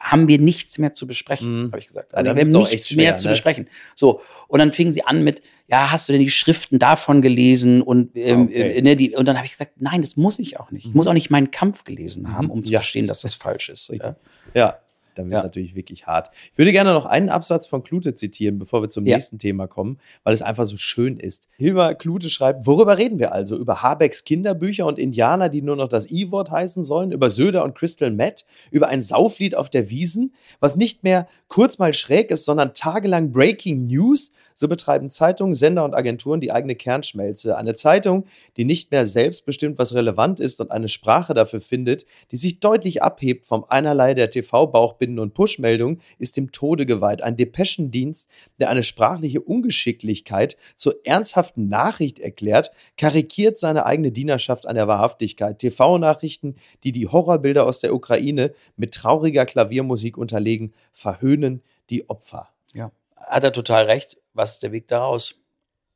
haben 0.00 0.28
wir 0.28 0.38
nichts 0.38 0.78
mehr 0.78 0.94
zu 0.94 1.06
besprechen, 1.06 1.62
mhm. 1.62 1.66
habe 1.72 1.80
ich 1.80 1.86
gesagt. 1.86 2.14
Also, 2.14 2.34
wir 2.34 2.40
haben 2.40 2.48
nichts 2.48 2.88
schwer, 2.88 2.96
mehr 2.96 3.12
ne? 3.12 3.18
zu 3.18 3.28
besprechen. 3.28 3.68
So, 3.94 4.20
und 4.46 4.58
dann 4.58 4.72
fingen 4.72 4.92
sie 4.92 5.04
an 5.04 5.24
mit, 5.24 5.42
ja, 5.66 5.90
hast 5.90 6.08
du 6.08 6.12
denn 6.12 6.22
die 6.22 6.30
Schriften 6.30 6.78
davon 6.78 7.20
gelesen? 7.20 7.82
Und, 7.82 8.16
ähm, 8.16 8.44
okay. 8.44 8.78
äh, 8.78 8.82
ne, 8.82 8.96
die, 8.96 9.16
und 9.16 9.26
dann 9.26 9.36
habe 9.36 9.46
ich 9.46 9.52
gesagt, 9.52 9.72
nein, 9.80 10.00
das 10.00 10.16
muss 10.16 10.38
ich 10.38 10.60
auch 10.60 10.70
nicht. 10.70 10.86
Ich 10.86 10.94
muss 10.94 11.06
auch 11.06 11.14
nicht 11.14 11.30
meinen 11.30 11.50
Kampf 11.50 11.84
gelesen 11.84 12.32
haben, 12.32 12.50
um 12.50 12.64
zu 12.64 12.72
ja, 12.72 12.80
verstehen, 12.80 13.06
dass 13.06 13.22
das, 13.22 13.32
das 13.32 13.42
falsch 13.42 13.68
ist. 13.68 13.90
Ja. 13.92 14.16
ja 14.54 14.78
dann 15.18 15.28
wird 15.28 15.38
es 15.38 15.42
ja. 15.42 15.48
natürlich 15.48 15.74
wirklich 15.74 16.06
hart. 16.06 16.30
Ich 16.52 16.58
würde 16.58 16.72
gerne 16.72 16.92
noch 16.92 17.04
einen 17.04 17.28
Absatz 17.28 17.66
von 17.66 17.82
Klute 17.82 18.14
zitieren, 18.14 18.58
bevor 18.58 18.82
wir 18.82 18.88
zum 18.88 19.04
ja. 19.04 19.16
nächsten 19.16 19.38
Thema 19.38 19.66
kommen, 19.66 19.98
weil 20.22 20.32
es 20.32 20.42
einfach 20.42 20.66
so 20.66 20.76
schön 20.76 21.18
ist. 21.18 21.48
Hilmar 21.56 21.94
Klute 21.94 22.30
schreibt, 22.30 22.66
worüber 22.66 22.98
reden 22.98 23.18
wir 23.18 23.32
also? 23.32 23.56
Über 23.56 23.82
Habecks 23.82 24.24
Kinderbücher 24.24 24.86
und 24.86 24.98
Indianer, 24.98 25.48
die 25.48 25.62
nur 25.62 25.76
noch 25.76 25.88
das 25.88 26.10
I-Wort 26.10 26.50
heißen 26.50 26.84
sollen? 26.84 27.12
Über 27.12 27.30
Söder 27.30 27.64
und 27.64 27.74
Crystal 27.74 28.10
Matt? 28.10 28.46
Über 28.70 28.88
ein 28.88 29.02
Sauflied 29.02 29.56
auf 29.56 29.68
der 29.70 29.90
Wiesen? 29.90 30.34
Was 30.60 30.76
nicht 30.76 31.02
mehr 31.02 31.26
kurz 31.48 31.78
mal 31.78 31.92
schräg 31.92 32.30
ist, 32.30 32.44
sondern 32.44 32.74
tagelang 32.74 33.32
Breaking 33.32 33.86
News? 33.86 34.32
So 34.60 34.66
betreiben 34.66 35.08
Zeitungen, 35.08 35.54
Sender 35.54 35.84
und 35.84 35.94
Agenturen 35.94 36.40
die 36.40 36.50
eigene 36.50 36.74
Kernschmelze. 36.74 37.56
Eine 37.56 37.76
Zeitung, 37.76 38.24
die 38.56 38.64
nicht 38.64 38.90
mehr 38.90 39.06
selbst 39.06 39.46
bestimmt, 39.46 39.78
was 39.78 39.94
relevant 39.94 40.40
ist 40.40 40.60
und 40.60 40.72
eine 40.72 40.88
Sprache 40.88 41.32
dafür 41.32 41.60
findet, 41.60 42.06
die 42.32 42.36
sich 42.36 42.58
deutlich 42.58 43.00
abhebt 43.00 43.46
vom 43.46 43.64
einerlei 43.68 44.14
der 44.14 44.32
TV-Bauchbinden 44.32 45.20
und 45.20 45.32
Push-Meldungen, 45.32 46.00
ist 46.18 46.36
dem 46.36 46.50
Tode 46.50 46.86
geweiht. 46.86 47.22
Ein 47.22 47.36
Depeschendienst, 47.36 48.28
der 48.58 48.68
eine 48.68 48.82
sprachliche 48.82 49.40
Ungeschicklichkeit 49.40 50.56
zur 50.74 50.96
ernsthaften 51.04 51.68
Nachricht 51.68 52.18
erklärt, 52.18 52.72
karikiert 52.96 53.58
seine 53.58 53.86
eigene 53.86 54.10
Dienerschaft 54.10 54.66
an 54.66 54.74
der 54.74 54.88
Wahrhaftigkeit. 54.88 55.60
TV-Nachrichten, 55.60 56.56
die 56.82 56.90
die 56.90 57.06
Horrorbilder 57.06 57.64
aus 57.64 57.78
der 57.78 57.94
Ukraine 57.94 58.52
mit 58.76 58.92
trauriger 58.92 59.46
Klaviermusik 59.46 60.18
unterlegen, 60.18 60.72
verhöhnen 60.92 61.62
die 61.90 62.10
Opfer. 62.10 62.48
Ja 62.74 62.90
hat 63.20 63.44
er 63.44 63.52
total 63.52 63.84
recht. 63.84 64.18
Was 64.34 64.54
ist 64.54 64.62
der 64.62 64.72
Weg 64.72 64.88
daraus? 64.88 65.40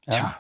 Ja. 0.07 0.13
Tja. 0.13 0.37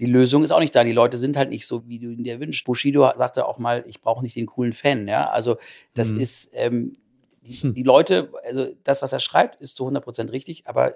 Die 0.00 0.06
Lösung 0.06 0.42
ist 0.42 0.50
auch 0.50 0.58
nicht 0.58 0.74
da. 0.74 0.82
Die 0.82 0.92
Leute 0.92 1.18
sind 1.18 1.36
halt 1.36 1.50
nicht 1.50 1.66
so, 1.66 1.86
wie 1.86 2.00
du 2.00 2.10
ihn 2.10 2.24
dir 2.24 2.40
wünschst. 2.40 2.64
Bushido 2.64 3.10
sagte 3.16 3.46
auch 3.46 3.58
mal, 3.58 3.84
ich 3.86 4.00
brauche 4.00 4.22
nicht 4.22 4.34
den 4.34 4.46
coolen 4.46 4.72
Fan. 4.72 5.06
Ja, 5.06 5.30
also 5.30 5.56
das 5.94 6.10
hm. 6.10 6.20
ist 6.20 6.50
ähm, 6.54 6.96
die, 7.42 7.54
hm. 7.54 7.74
die, 7.74 7.82
Leute, 7.84 8.32
also 8.44 8.66
das, 8.82 9.02
was 9.02 9.12
er 9.12 9.20
schreibt, 9.20 9.60
ist 9.60 9.76
zu 9.76 9.86
100% 9.86 10.32
richtig, 10.32 10.66
aber 10.66 10.94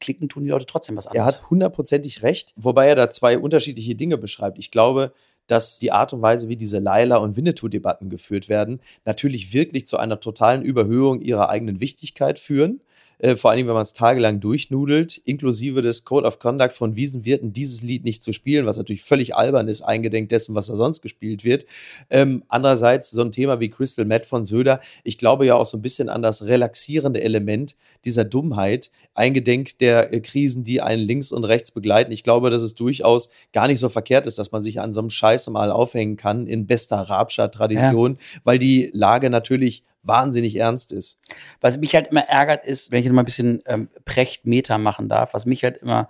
klicken 0.00 0.28
tun 0.28 0.44
die 0.44 0.50
Leute 0.50 0.66
trotzdem 0.66 0.96
was 0.96 1.06
anderes. 1.06 1.20
Er 1.20 1.26
hat 1.26 1.50
hundertprozentig 1.50 2.22
recht, 2.22 2.52
wobei 2.56 2.88
er 2.88 2.96
da 2.96 3.10
zwei 3.10 3.38
unterschiedliche 3.38 3.94
Dinge 3.94 4.18
beschreibt. 4.18 4.58
Ich 4.58 4.70
glaube, 4.70 5.12
dass 5.46 5.78
die 5.78 5.92
Art 5.92 6.12
und 6.12 6.22
Weise, 6.22 6.48
wie 6.48 6.56
diese 6.56 6.78
Laila- 6.78 7.18
und 7.18 7.36
Winnetou-Debatten 7.36 8.08
geführt 8.08 8.48
werden, 8.48 8.80
natürlich 9.04 9.52
wirklich 9.52 9.86
zu 9.86 9.96
einer 9.96 10.20
totalen 10.20 10.62
Überhöhung 10.62 11.20
ihrer 11.20 11.50
eigenen 11.50 11.80
Wichtigkeit 11.80 12.38
führen. 12.38 12.80
Äh, 13.20 13.36
vor 13.36 13.50
allem, 13.50 13.66
wenn 13.66 13.74
man 13.74 13.82
es 13.82 13.92
tagelang 13.92 14.40
durchnudelt, 14.40 15.18
inklusive 15.18 15.82
des 15.82 16.04
Code 16.04 16.26
of 16.26 16.38
Conduct 16.38 16.72
von 16.72 16.96
Wiesenwirten, 16.96 17.52
dieses 17.52 17.82
Lied 17.82 18.04
nicht 18.04 18.22
zu 18.22 18.32
spielen, 18.32 18.64
was 18.64 18.78
natürlich 18.78 19.02
völlig 19.02 19.36
albern 19.36 19.68
ist, 19.68 19.82
eingedenk 19.82 20.30
dessen, 20.30 20.54
was 20.54 20.68
da 20.68 20.76
sonst 20.76 21.02
gespielt 21.02 21.44
wird. 21.44 21.66
Ähm, 22.08 22.42
andererseits 22.48 23.10
so 23.10 23.20
ein 23.20 23.32
Thema 23.32 23.60
wie 23.60 23.68
Crystal 23.68 24.06
Matt 24.06 24.24
von 24.24 24.44
Söder, 24.44 24.80
ich 25.04 25.18
glaube 25.18 25.44
ja 25.44 25.54
auch 25.54 25.66
so 25.66 25.76
ein 25.76 25.82
bisschen 25.82 26.08
an 26.08 26.22
das 26.22 26.46
relaxierende 26.46 27.20
Element 27.20 27.76
dieser 28.06 28.24
Dummheit, 28.24 28.90
eingedenk 29.14 29.78
der 29.78 30.12
äh, 30.12 30.20
Krisen, 30.20 30.64
die 30.64 30.80
einen 30.80 31.02
links 31.02 31.30
und 31.30 31.44
rechts 31.44 31.70
begleiten. 31.70 32.12
Ich 32.12 32.24
glaube, 32.24 32.48
dass 32.48 32.62
es 32.62 32.74
durchaus 32.74 33.28
gar 33.52 33.66
nicht 33.66 33.80
so 33.80 33.90
verkehrt 33.90 34.26
ist, 34.26 34.38
dass 34.38 34.52
man 34.52 34.62
sich 34.62 34.80
an 34.80 34.94
so 34.94 35.00
einem 35.00 35.10
Scheiß 35.10 35.50
mal 35.50 35.70
aufhängen 35.70 36.16
kann 36.16 36.46
in 36.46 36.66
bester 36.66 36.96
Rabscher-Tradition, 36.96 38.12
ja. 38.12 38.40
weil 38.44 38.58
die 38.58 38.90
Lage 38.94 39.28
natürlich 39.28 39.84
wahnsinnig 40.02 40.56
ernst 40.56 40.92
ist. 40.92 41.18
Was 41.60 41.78
mich 41.78 41.94
halt 41.94 42.08
immer 42.08 42.22
ärgert 42.22 42.64
ist, 42.64 42.90
wenn 42.90 43.00
ich 43.00 43.04
jetzt 43.04 43.12
mal 43.12 43.22
ein 43.22 43.26
bisschen 43.26 43.62
ähm, 43.66 43.88
Precht-Meta 44.04 44.78
machen 44.78 45.08
darf, 45.08 45.34
was 45.34 45.46
mich 45.46 45.64
halt 45.64 45.78
immer 45.78 46.08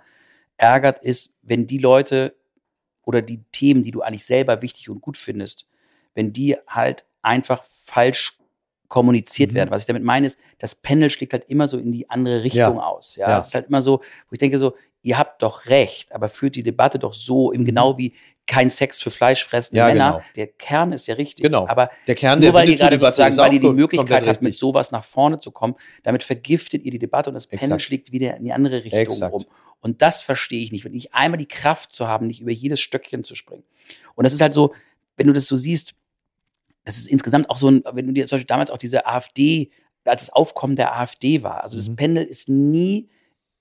ärgert 0.57 1.03
ist, 1.03 1.37
wenn 1.41 1.67
die 1.67 1.77
Leute 1.77 2.35
oder 3.03 3.21
die 3.21 3.43
Themen, 3.51 3.83
die 3.83 3.91
du 3.91 4.01
eigentlich 4.01 4.25
selber 4.25 4.61
wichtig 4.61 4.89
und 4.89 5.01
gut 5.01 5.17
findest, 5.17 5.67
wenn 6.13 6.33
die 6.33 6.55
halt 6.67 7.05
einfach 7.21 7.63
falsch 7.65 8.37
kommuniziert 8.87 9.51
mhm. 9.51 9.55
werden. 9.55 9.71
Was 9.71 9.81
ich 9.81 9.87
damit 9.87 10.03
meine 10.03 10.27
ist, 10.27 10.37
das 10.59 10.75
Panel 10.75 11.09
schlägt 11.09 11.33
halt 11.33 11.45
immer 11.49 11.67
so 11.67 11.77
in 11.77 11.91
die 11.91 12.09
andere 12.09 12.43
Richtung 12.43 12.77
ja. 12.77 12.83
aus. 12.83 13.15
Ja, 13.15 13.39
es 13.39 13.47
ist 13.47 13.55
halt 13.55 13.67
immer 13.67 13.81
so, 13.81 13.99
wo 13.99 14.33
ich 14.33 14.39
denke 14.39 14.59
so, 14.59 14.75
ihr 15.01 15.17
habt 15.17 15.41
doch 15.41 15.65
recht, 15.67 16.13
aber 16.13 16.29
führt 16.29 16.55
die 16.55 16.63
Debatte 16.63 16.99
doch 16.99 17.13
so, 17.13 17.51
im 17.51 17.61
mhm. 17.61 17.65
genau 17.65 17.97
wie 17.97 18.13
kein 18.51 18.69
Sex 18.69 18.99
für 18.99 19.11
fleischfressende 19.11 19.77
ja, 19.77 19.87
Männer. 19.87 20.11
Genau. 20.11 20.23
Der 20.35 20.47
Kern 20.47 20.91
ist 20.91 21.07
ja 21.07 21.15
richtig. 21.15 21.41
Genau. 21.41 21.69
Aber 21.69 21.89
der 22.05 22.15
Kern 22.15 22.41
nur 22.41 22.53
weil 22.53 22.69
ihr 22.69 22.75
gerade 22.75 22.99
sozusagen, 22.99 23.37
weil 23.37 23.53
ihr 23.53 23.61
die 23.61 23.69
Möglichkeit 23.69 24.27
habt, 24.27 24.43
mit 24.43 24.55
sowas 24.55 24.91
nach 24.91 25.05
vorne 25.05 25.39
zu 25.39 25.51
kommen, 25.51 25.75
damit 26.03 26.21
vergiftet 26.21 26.83
ihr 26.83 26.91
die 26.91 26.99
Debatte 26.99 27.29
und 27.29 27.35
das 27.35 27.45
Exakt. 27.45 27.81
schlägt 27.81 28.11
wieder 28.11 28.35
in 28.35 28.43
die 28.43 28.51
andere 28.51 28.83
Richtung 28.83 28.99
Exakt. 28.99 29.33
um. 29.33 29.45
Und 29.79 30.01
das 30.01 30.21
verstehe 30.21 30.61
ich 30.61 30.73
nicht. 30.73 30.83
Wenn 30.83 30.93
ich 30.93 31.13
einmal 31.13 31.37
die 31.37 31.47
Kraft 31.47 31.93
zu 31.93 32.09
haben, 32.09 32.27
nicht 32.27 32.41
über 32.41 32.51
jedes 32.51 32.81
Stöckchen 32.81 33.23
zu 33.23 33.35
springen. 33.35 33.63
Und 34.15 34.25
das 34.25 34.33
ist 34.33 34.41
halt 34.41 34.51
so, 34.51 34.73
wenn 35.15 35.27
du 35.27 35.33
das 35.33 35.45
so 35.45 35.55
siehst, 35.55 35.93
das 36.83 36.97
ist 36.97 37.07
insgesamt 37.07 37.49
auch 37.49 37.57
so 37.57 37.71
ein, 37.71 37.83
wenn 37.93 38.05
du 38.05 38.11
dir 38.11 38.27
zum 38.27 38.35
Beispiel 38.35 38.47
damals 38.47 38.69
auch 38.69 38.77
diese 38.77 39.05
AfD, 39.07 39.71
als 40.03 40.23
das 40.23 40.29
Aufkommen 40.29 40.75
der 40.75 40.99
AfD 40.99 41.41
war, 41.41 41.63
also 41.63 41.77
das 41.77 41.87
mhm. 41.87 41.95
Pendel 41.95 42.25
ist 42.25 42.49
nie 42.49 43.07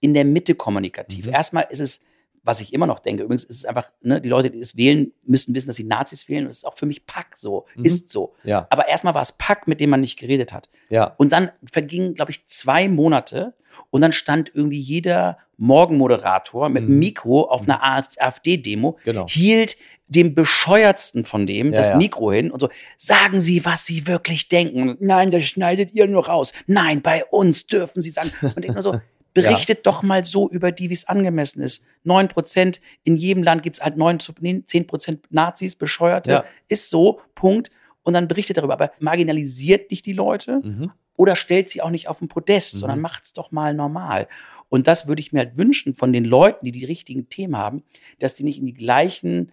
in 0.01 0.15
der 0.15 0.25
Mitte 0.25 0.57
kommunikativ. 0.57 1.27
Mhm. 1.27 1.33
Erstmal 1.33 1.69
ist 1.71 1.81
es 1.81 2.01
was 2.43 2.61
ich 2.61 2.73
immer 2.73 2.87
noch 2.87 3.01
denke, 3.01 3.23
übrigens 3.23 3.45
ist 3.45 3.57
es 3.57 3.65
einfach, 3.65 3.91
ne, 4.03 4.21
die 4.21 4.29
Leute, 4.29 4.51
die 4.51 4.61
es 4.61 4.77
wählen, 4.77 5.13
müssen 5.25 5.55
wissen, 5.55 5.67
dass 5.67 5.77
sie 5.77 5.85
Nazis 5.85 6.29
wählen. 6.29 6.45
Und 6.45 6.49
das 6.49 6.59
ist 6.59 6.65
auch 6.65 6.77
für 6.77 6.87
mich 6.87 7.07
Pack 7.07 7.37
so, 7.37 7.67
mhm. 7.77 7.85
ist 7.85 8.11
so. 8.11 8.35
Ja. 8.45 8.67
Aber 8.71 8.89
erstmal 8.89 9.15
war 9.15 9.23
es 9.23 9.33
Pack, 9.33 9.69
mit 9.69 9.81
dem 9.81 9.91
man 9.91 10.01
nicht 10.01 10.19
geredet 10.19 10.53
hat. 10.53 10.71
Ja. 10.89 11.15
Und 11.19 11.33
dann 11.33 11.51
vergingen, 11.71 12.15
glaube 12.15 12.31
ich, 12.31 12.47
zwei 12.47 12.89
Monate 12.89 13.55
und 13.91 14.01
dann 14.01 14.13
stand 14.13 14.51
irgendwie 14.55 14.79
jeder 14.79 15.39
Morgenmoderator 15.57 16.71
mit 16.71 16.89
mhm. 16.89 16.99
Mikro 16.99 17.43
auf 17.43 17.63
einer 17.63 17.83
AfD-Demo, 17.83 18.99
genau. 19.05 19.27
hielt 19.29 19.77
dem 20.09 20.35
bescheuertsten 20.35 21.25
von 21.25 21.47
dem 21.47 21.73
ja, 21.73 21.79
das 21.79 21.91
ja. 21.91 21.97
Mikro 21.97 22.33
hin 22.33 22.51
und 22.51 22.61
so, 22.61 22.69
sagen 22.97 23.41
Sie, 23.41 23.65
was 23.65 23.85
Sie 23.87 24.07
wirklich 24.07 24.49
denken. 24.49 24.97
Nein, 25.01 25.31
das 25.31 25.45
schneidet 25.45 25.93
ihr 25.93 26.09
nur 26.09 26.27
raus. 26.27 26.53
Nein, 26.67 27.03
bei 27.03 27.25
uns 27.27 27.67
dürfen 27.67 28.03
Sie 28.03 28.11
sagen. 28.11 28.33
Und 28.57 28.65
ich 28.65 28.73
nur 28.73 28.83
so, 28.83 28.99
Berichtet 29.33 29.79
ja. 29.79 29.83
doch 29.85 30.03
mal 30.03 30.25
so 30.25 30.51
über 30.51 30.73
die, 30.73 30.91
wie 30.91 30.95
es 30.95 31.07
angemessen 31.07 31.63
ist. 31.63 31.85
Neun 32.03 32.29
Prozent, 32.29 32.81
in 33.05 33.17
jedem 33.17 33.43
Land 33.43 33.63
gibt 33.63 33.77
es 33.77 33.83
halt 33.83 33.97
neun, 33.97 34.19
zehn 34.21 34.87
Prozent 34.87 35.27
Nazis, 35.31 35.77
Bescheuerte. 35.77 36.31
Ja. 36.31 36.45
Ist 36.69 36.91
so, 36.91 37.21
Punkt. 37.35 37.71
Und 38.03 38.15
dann 38.15 38.29
berichtet 38.29 38.57
darüber. 38.57 38.73
Aber 38.73 38.93
marginalisiert 38.99 39.91
nicht 39.91 40.07
die 40.07 40.13
Leute 40.13 40.61
mhm. 40.65 40.91
oder 41.17 41.37
stellt 41.37 41.69
sie 41.69 41.83
auch 41.83 41.91
nicht 41.91 42.09
auf 42.09 42.19
den 42.19 42.29
Podest, 42.29 42.75
mhm. 42.75 42.79
sondern 42.81 43.01
macht 43.01 43.25
es 43.25 43.33
doch 43.33 43.53
mal 43.53 43.75
normal. 43.75 44.27
Und 44.69 44.89
das 44.89 45.07
würde 45.07 45.21
ich 45.21 45.33
mir 45.33 45.41
halt 45.41 45.57
wünschen 45.57 45.95
von 45.95 46.13
den 46.13 46.25
Leuten, 46.25 46.65
die 46.65 46.73
die 46.73 46.85
richtigen 46.85 47.29
Themen 47.29 47.57
haben, 47.57 47.83
dass 48.19 48.35
die 48.35 48.45
nicht 48.45 48.59
in 48.59 48.67
die 48.67 48.75
gleichen 48.75 49.53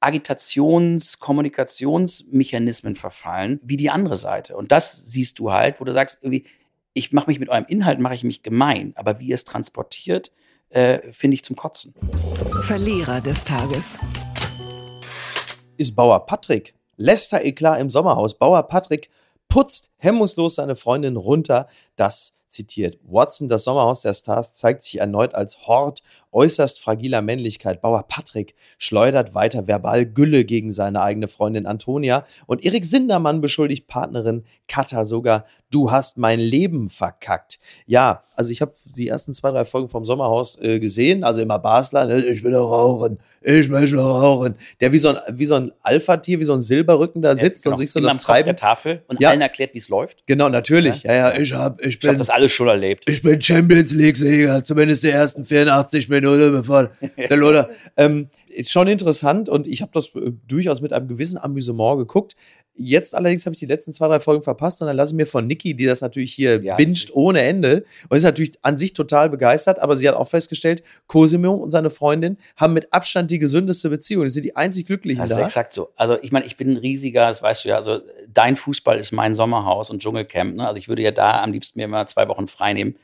Agitations-, 0.00 1.18
Kommunikationsmechanismen 1.18 2.96
verfallen 2.96 3.60
wie 3.62 3.76
die 3.76 3.90
andere 3.90 4.16
Seite. 4.16 4.56
Und 4.56 4.72
das 4.72 5.04
siehst 5.06 5.38
du 5.38 5.52
halt, 5.52 5.80
wo 5.80 5.84
du 5.84 5.92
sagst, 5.92 6.22
irgendwie, 6.22 6.44
ich 6.96 7.12
mache 7.12 7.26
mich 7.26 7.38
mit 7.38 7.50
eurem 7.50 7.66
Inhalt, 7.68 8.00
mache 8.00 8.14
ich 8.14 8.24
mich 8.24 8.42
gemein, 8.42 8.94
aber 8.96 9.20
wie 9.20 9.26
ihr 9.26 9.34
es 9.34 9.44
transportiert, 9.44 10.32
äh, 10.70 11.12
finde 11.12 11.34
ich 11.34 11.44
zum 11.44 11.54
Kotzen. 11.54 11.94
Verlierer 12.62 13.20
des 13.20 13.44
Tages 13.44 14.00
ist 15.76 15.94
Bauer 15.94 16.24
Patrick. 16.24 16.74
Lester 16.96 17.44
Eklat 17.44 17.80
im 17.80 17.90
Sommerhaus. 17.90 18.38
Bauer 18.38 18.62
Patrick 18.62 19.10
putzt 19.46 19.92
hemmungslos 19.98 20.54
seine 20.54 20.74
Freundin 20.74 21.16
runter. 21.16 21.68
Das 21.96 22.38
zitiert 22.48 22.98
Watson. 23.02 23.48
Das 23.48 23.64
Sommerhaus 23.64 24.00
der 24.00 24.14
Stars 24.14 24.54
zeigt 24.54 24.82
sich 24.82 24.98
erneut 24.98 25.34
als 25.34 25.66
Hort 25.66 26.02
äußerst 26.36 26.78
fragiler 26.78 27.22
Männlichkeit. 27.22 27.80
Bauer 27.80 28.04
Patrick 28.06 28.54
schleudert 28.78 29.34
weiter 29.34 29.66
verbal 29.66 30.04
Gülle 30.04 30.44
gegen 30.44 30.70
seine 30.70 31.00
eigene 31.00 31.28
Freundin 31.28 31.66
Antonia 31.66 32.26
und 32.46 32.64
Erik 32.64 32.84
Sindermann 32.84 33.40
beschuldigt 33.40 33.88
Partnerin 33.88 34.44
Katha 34.68 35.06
sogar, 35.06 35.46
du 35.70 35.90
hast 35.90 36.18
mein 36.18 36.38
Leben 36.38 36.90
verkackt. 36.90 37.58
Ja, 37.86 38.22
also 38.34 38.52
ich 38.52 38.60
habe 38.60 38.74
die 38.84 39.08
ersten 39.08 39.32
zwei, 39.34 39.50
drei 39.50 39.64
Folgen 39.64 39.88
vom 39.88 40.04
Sommerhaus 40.04 40.60
äh, 40.60 40.78
gesehen, 40.78 41.24
also 41.24 41.40
immer 41.40 41.58
Basler, 41.58 42.06
ne? 42.06 42.24
ich 42.24 42.44
will 42.44 42.54
rauchen, 42.54 43.18
ich 43.40 43.68
möchte 43.68 43.96
rauchen. 43.96 44.56
Der 44.80 44.92
wie 44.92 44.98
so 44.98 45.08
ein, 45.08 45.16
wie 45.30 45.46
so 45.46 45.54
ein 45.54 45.72
Alpha-Tier, 45.82 46.38
wie 46.40 46.44
so 46.44 46.52
ein 46.52 46.62
Silberrücken 46.62 47.22
da 47.22 47.36
sitzt 47.36 47.64
ja, 47.64 47.70
genau. 47.70 47.74
und 47.74 47.78
sich 47.78 47.92
so 47.92 48.00
Immer 48.00 48.10
das 48.10 48.22
treibt. 48.22 48.46
der 48.46 48.56
Tafel 48.56 49.02
und 49.08 49.20
ja. 49.20 49.30
allen 49.30 49.40
erkliert, 49.40 49.72
wie 49.74 49.78
es 49.78 49.88
läuft. 49.88 50.26
Genau, 50.26 50.48
natürlich. 50.48 51.04
Ja, 51.04 51.14
ja, 51.14 51.30
ja 51.34 51.40
ich 51.40 51.52
hab, 51.52 51.80
ich 51.80 51.98
bin. 51.98 52.10
Ich 52.10 52.14
hab 52.14 52.18
das 52.18 52.30
alles 52.30 52.52
schon 52.52 52.68
erlebt. 52.68 53.08
Ich 53.08 53.22
bin 53.22 53.40
Champions 53.40 53.92
League-Sieger, 53.92 54.64
zumindest 54.64 55.02
die 55.02 55.10
ersten 55.10 55.44
84 55.44 56.08
Minuten, 56.08 56.25
bevor 56.30 56.90
der 57.16 57.36
Loder. 57.36 57.70
ähm, 57.96 58.28
ist 58.48 58.70
schon 58.70 58.88
interessant 58.88 59.48
und 59.48 59.66
ich 59.66 59.82
habe 59.82 59.92
das 59.94 60.14
äh, 60.14 60.32
durchaus 60.46 60.80
mit 60.80 60.92
einem 60.92 61.08
gewissen 61.08 61.38
Amüsement 61.38 61.98
geguckt. 61.98 62.36
Jetzt 62.78 63.14
allerdings 63.14 63.46
habe 63.46 63.54
ich 63.54 63.60
die 63.60 63.66
letzten 63.66 63.92
zwei, 63.94 64.06
drei 64.06 64.20
Folgen 64.20 64.42
verpasst 64.42 64.82
und 64.82 64.86
dann 64.86 64.96
lasse 64.96 65.14
ich 65.14 65.16
mir 65.16 65.26
von 65.26 65.46
Niki, 65.46 65.74
die 65.74 65.86
das 65.86 66.02
natürlich 66.02 66.34
hier 66.34 66.62
ja, 66.62 66.76
binscht 66.76 67.10
ohne 67.12 67.40
Ende 67.40 67.84
und 68.08 68.18
ist 68.18 68.22
natürlich 68.22 68.52
an 68.60 68.76
sich 68.76 68.92
total 68.92 69.30
begeistert, 69.30 69.78
aber 69.78 69.96
sie 69.96 70.06
hat 70.06 70.14
auch 70.14 70.28
festgestellt, 70.28 70.82
Cosimo 71.06 71.54
und 71.54 71.70
seine 71.70 71.88
Freundin 71.88 72.36
haben 72.56 72.74
mit 72.74 72.92
Abstand 72.92 73.30
die 73.30 73.38
gesündeste 73.38 73.88
Beziehung. 73.88 74.24
Das 74.24 74.34
sind 74.34 74.44
die 74.44 74.56
einzig 74.56 74.86
Glücklichen 74.86 75.20
das 75.20 75.30
da. 75.30 75.36
ist 75.36 75.42
exakt 75.42 75.72
so. 75.72 75.88
Also 75.96 76.18
ich 76.20 76.32
meine, 76.32 76.44
ich 76.44 76.58
bin 76.58 76.70
ein 76.70 76.76
riesiger, 76.76 77.28
das 77.28 77.40
weißt 77.40 77.64
du 77.64 77.70
ja, 77.70 77.76
also 77.76 78.00
dein 78.28 78.56
Fußball 78.56 78.98
ist 78.98 79.10
mein 79.10 79.32
Sommerhaus 79.32 79.88
und 79.88 80.02
Dschungelcamp. 80.02 80.56
Ne? 80.56 80.66
Also 80.66 80.76
ich 80.78 80.88
würde 80.88 81.02
ja 81.02 81.12
da 81.12 81.42
am 81.42 81.52
liebsten 81.52 81.80
mir 81.80 81.88
mal 81.88 82.06
zwei 82.06 82.28
Wochen 82.28 82.46
frei 82.46 82.74
nehmen. 82.74 82.96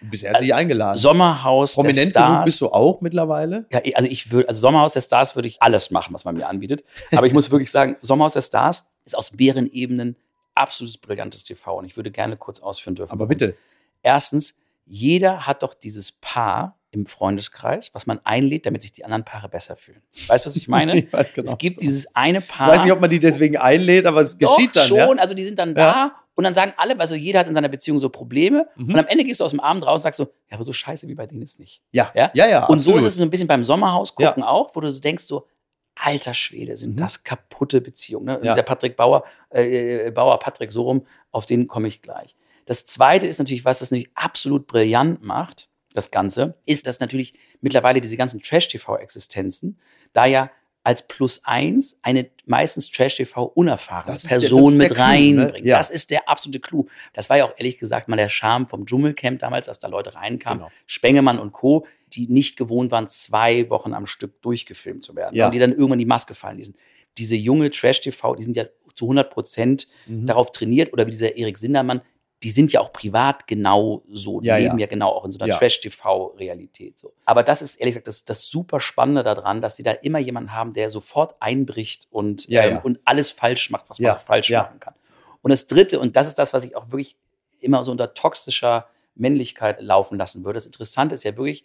Du 0.00 0.08
bist 0.08 0.24
herzlich 0.24 0.52
also, 0.52 0.60
eingeladen. 0.60 0.96
Sommerhaus 0.96 1.74
Prominent 1.74 1.98
der 1.98 2.10
Stars. 2.10 2.32
genug 2.32 2.44
bist 2.46 2.60
du 2.60 2.68
auch 2.68 3.00
mittlerweile? 3.00 3.66
Ja, 3.70 3.80
also 3.94 4.08
ich 4.08 4.30
würde, 4.30 4.48
also 4.48 4.60
Sommerhaus 4.60 4.94
der 4.94 5.02
Stars 5.02 5.36
würde 5.36 5.48
ich 5.48 5.62
alles 5.62 5.90
machen, 5.90 6.14
was 6.14 6.24
man 6.24 6.36
mir 6.36 6.48
anbietet. 6.48 6.84
Aber 7.12 7.26
ich 7.26 7.32
muss 7.32 7.50
wirklich 7.50 7.70
sagen, 7.70 7.96
Sommerhaus 8.00 8.32
der 8.32 8.42
Stars 8.42 8.88
ist 9.04 9.16
aus 9.16 9.32
mehreren 9.34 9.70
Ebenen 9.70 10.16
absolutes 10.54 10.98
brillantes 10.98 11.44
TV. 11.44 11.78
Und 11.78 11.84
ich 11.84 11.96
würde 11.96 12.10
gerne 12.10 12.36
kurz 12.36 12.60
ausführen 12.60 12.94
dürfen. 12.94 13.12
Aber 13.12 13.26
bitte. 13.26 13.56
Erstens, 14.02 14.58
jeder 14.86 15.46
hat 15.46 15.62
doch 15.62 15.74
dieses 15.74 16.12
Paar 16.12 16.76
im 16.92 17.06
Freundeskreis, 17.06 17.90
was 17.94 18.06
man 18.06 18.20
einlädt, 18.24 18.66
damit 18.66 18.82
sich 18.82 18.92
die 18.92 19.04
anderen 19.04 19.24
Paare 19.24 19.48
besser 19.48 19.76
fühlen. 19.76 20.02
Weißt 20.26 20.44
du, 20.44 20.48
was 20.48 20.56
ich 20.56 20.66
meine? 20.66 20.98
ich 21.04 21.12
weiß 21.12 21.34
genau. 21.34 21.50
Es 21.50 21.58
gibt 21.58 21.82
dieses 21.82 22.16
eine 22.16 22.40
Paar. 22.40 22.68
Ich 22.68 22.78
weiß 22.78 22.84
nicht, 22.84 22.92
ob 22.92 23.00
man 23.00 23.10
die 23.10 23.20
deswegen 23.20 23.56
einlädt, 23.56 24.06
aber 24.06 24.22
es 24.22 24.38
doch, 24.38 24.56
geschieht 24.56 24.74
dann. 24.74 24.88
schon, 24.88 24.98
ja? 24.98 25.22
also 25.22 25.34
die 25.34 25.44
sind 25.44 25.58
dann 25.58 25.74
da 25.74 26.16
und 26.34 26.44
dann 26.44 26.54
sagen 26.54 26.72
alle, 26.76 26.98
also 26.98 27.14
jeder 27.14 27.40
hat 27.40 27.48
in 27.48 27.54
seiner 27.54 27.68
Beziehung 27.68 27.98
so 27.98 28.08
Probleme 28.08 28.68
mhm. 28.76 28.94
und 28.94 28.98
am 28.98 29.06
Ende 29.06 29.24
gehst 29.24 29.40
du 29.40 29.44
aus 29.44 29.50
dem 29.50 29.60
Abend 29.60 29.84
raus 29.84 30.00
und 30.00 30.02
sagst 30.02 30.18
so, 30.18 30.24
ja, 30.48 30.56
aber 30.56 30.64
so 30.64 30.72
scheiße 30.72 31.08
wie 31.08 31.14
bei 31.14 31.26
denen 31.26 31.42
ist 31.42 31.58
nicht. 31.58 31.82
Ja, 31.92 32.12
ja, 32.14 32.30
ja. 32.34 32.48
ja 32.48 32.58
und 32.66 32.78
absolut. 32.78 32.82
so 32.82 32.96
ist 32.96 33.04
es 33.04 33.14
so 33.14 33.22
ein 33.22 33.30
bisschen 33.30 33.48
beim 33.48 33.64
Sommerhaus 33.64 34.14
gucken 34.14 34.42
ja. 34.42 34.48
auch, 34.48 34.74
wo 34.74 34.80
du 34.80 34.90
so 34.90 35.00
denkst 35.00 35.24
so, 35.24 35.46
alter 35.94 36.34
Schwede, 36.34 36.76
sind 36.76 36.92
mhm. 36.92 36.96
das 36.96 37.24
kaputte 37.24 37.80
Beziehungen. 37.80 38.26
Ne? 38.26 38.40
Ja. 38.42 38.52
Dieser 38.52 38.62
Patrick 38.62 38.96
Bauer, 38.96 39.24
äh, 39.50 40.06
äh, 40.06 40.10
Bauer 40.10 40.38
Patrick 40.38 40.72
so 40.72 40.82
rum, 40.82 41.06
auf 41.30 41.46
den 41.46 41.66
komme 41.68 41.88
ich 41.88 42.02
gleich. 42.02 42.36
Das 42.64 42.86
zweite 42.86 43.26
ist 43.26 43.38
natürlich, 43.38 43.64
was 43.64 43.80
das 43.80 43.90
nicht 43.90 44.10
absolut 44.14 44.66
brillant 44.66 45.22
macht, 45.22 45.68
das 45.92 46.10
Ganze, 46.10 46.54
ist, 46.66 46.86
dass 46.86 47.00
natürlich 47.00 47.34
mittlerweile 47.60 48.00
diese 48.00 48.16
ganzen 48.16 48.40
Trash-TV-Existenzen 48.40 49.78
da 50.12 50.24
ja 50.24 50.50
als 50.82 51.06
Plus 51.06 51.42
eins 51.44 51.98
eine 52.02 52.30
meistens 52.46 52.90
Trash-TV 52.90 53.44
unerfahrene 53.44 54.16
Person 54.16 54.78
der, 54.78 54.88
mit 54.88 54.98
reinbringt. 54.98 55.64
Ne? 55.64 55.70
Ja. 55.70 55.76
Das 55.76 55.90
ist 55.90 56.10
der 56.10 56.28
absolute 56.28 56.60
Clou. 56.60 56.86
Das 57.12 57.28
war 57.28 57.36
ja 57.36 57.44
auch 57.44 57.52
ehrlich 57.56 57.78
gesagt 57.78 58.08
mal 58.08 58.16
der 58.16 58.28
Charme 58.28 58.66
vom 58.66 58.86
Dschungelcamp 58.86 59.38
damals, 59.38 59.68
als 59.68 59.78
da 59.78 59.88
Leute 59.88 60.14
reinkamen. 60.14 60.64
Genau. 60.64 60.72
Spengemann 60.86 61.38
und 61.38 61.52
Co., 61.52 61.86
die 62.12 62.26
nicht 62.26 62.56
gewohnt 62.56 62.90
waren, 62.90 63.06
zwei 63.06 63.68
Wochen 63.70 63.94
am 63.94 64.06
Stück 64.06 64.42
durchgefilmt 64.42 65.04
zu 65.04 65.14
werden. 65.14 65.36
Ja. 65.36 65.46
Und 65.46 65.52
die 65.52 65.58
dann 65.58 65.72
irgendwann 65.72 65.98
die 65.98 66.06
Maske 66.06 66.34
fallen 66.34 66.56
ließen. 66.56 66.74
Diese 67.18 67.36
junge 67.36 67.70
Trash-TV, 67.70 68.34
die 68.36 68.42
sind 68.42 68.56
ja 68.56 68.64
zu 68.94 69.04
100 69.04 69.30
Prozent 69.30 69.86
mhm. 70.06 70.26
darauf 70.26 70.50
trainiert, 70.50 70.92
oder 70.92 71.06
wie 71.06 71.10
dieser 71.10 71.36
Erik 71.36 71.58
Sindermann, 71.58 72.02
die 72.42 72.50
sind 72.50 72.72
ja 72.72 72.80
auch 72.80 72.92
privat 72.92 73.46
genau 73.46 74.02
so. 74.08 74.40
Die 74.40 74.48
ja, 74.48 74.56
leben 74.56 74.78
ja. 74.78 74.84
ja. 74.84 74.86
genau 74.86 75.10
auch 75.10 75.24
in 75.24 75.30
so 75.30 75.38
einer 75.38 75.48
ja. 75.48 75.58
Trash-TV-Realität. 75.58 76.98
So. 76.98 77.12
Aber 77.26 77.42
das 77.42 77.60
ist 77.60 77.76
ehrlich 77.76 77.94
gesagt 77.94 78.08
das, 78.08 78.24
das 78.24 78.48
super 78.48 78.80
Spannende 78.80 79.22
daran, 79.22 79.60
dass 79.60 79.76
sie 79.76 79.82
da 79.82 79.92
immer 79.92 80.18
jemanden 80.18 80.52
haben, 80.52 80.72
der 80.72 80.88
sofort 80.88 81.36
einbricht 81.40 82.08
und, 82.10 82.46
ähm, 82.48 82.80
und 82.82 83.00
alles 83.04 83.30
falsch 83.30 83.70
macht, 83.70 83.90
was 83.90 83.98
man 83.98 84.18
falsch 84.18 84.50
machen 84.50 84.80
kann. 84.80 84.94
Und 85.42 85.50
das 85.50 85.66
Dritte, 85.66 86.00
und 86.00 86.16
das 86.16 86.28
ist 86.28 86.38
das, 86.38 86.52
was 86.52 86.64
ich 86.64 86.76
auch 86.76 86.90
wirklich 86.90 87.16
immer 87.60 87.84
so 87.84 87.92
unter 87.92 88.14
toxischer 88.14 88.86
Männlichkeit 89.14 89.80
laufen 89.80 90.16
lassen 90.16 90.44
würde. 90.44 90.56
Das 90.56 90.66
Interessante 90.66 91.14
ist 91.14 91.24
ja 91.24 91.36
wirklich, 91.36 91.64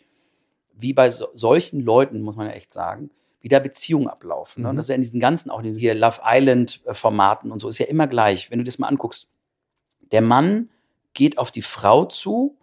wie 0.74 0.94
bei 0.94 1.10
so, 1.10 1.30
solchen 1.34 1.80
Leuten, 1.80 2.22
muss 2.22 2.36
man 2.36 2.48
ja 2.48 2.54
echt 2.54 2.74
sagen, 2.74 3.12
wie 3.40 3.48
da 3.48 3.60
Beziehungen 3.60 4.08
ablaufen. 4.08 4.64
Ne? 4.64 4.70
Und 4.70 4.76
mhm. 4.76 4.78
das 4.78 4.86
ist 4.86 4.90
ja 4.90 4.96
in 4.96 5.02
diesen 5.02 5.20
ganzen, 5.20 5.50
auch 5.50 5.60
in 5.60 5.66
diesen 5.66 5.80
hier 5.80 5.94
Love 5.94 6.20
Island-Formaten 6.26 7.52
und 7.52 7.60
so, 7.60 7.70
ist 7.70 7.78
ja 7.78 7.86
immer 7.86 8.08
gleich. 8.08 8.52
Wenn 8.52 8.60
du 8.60 8.66
das 8.66 8.80
mal 8.80 8.88
anguckst, 8.88 9.30
der 10.12 10.22
Mann 10.22 10.70
geht 11.14 11.38
auf 11.38 11.52
die 11.52 11.62
Frau 11.62 12.06
zu 12.06 12.58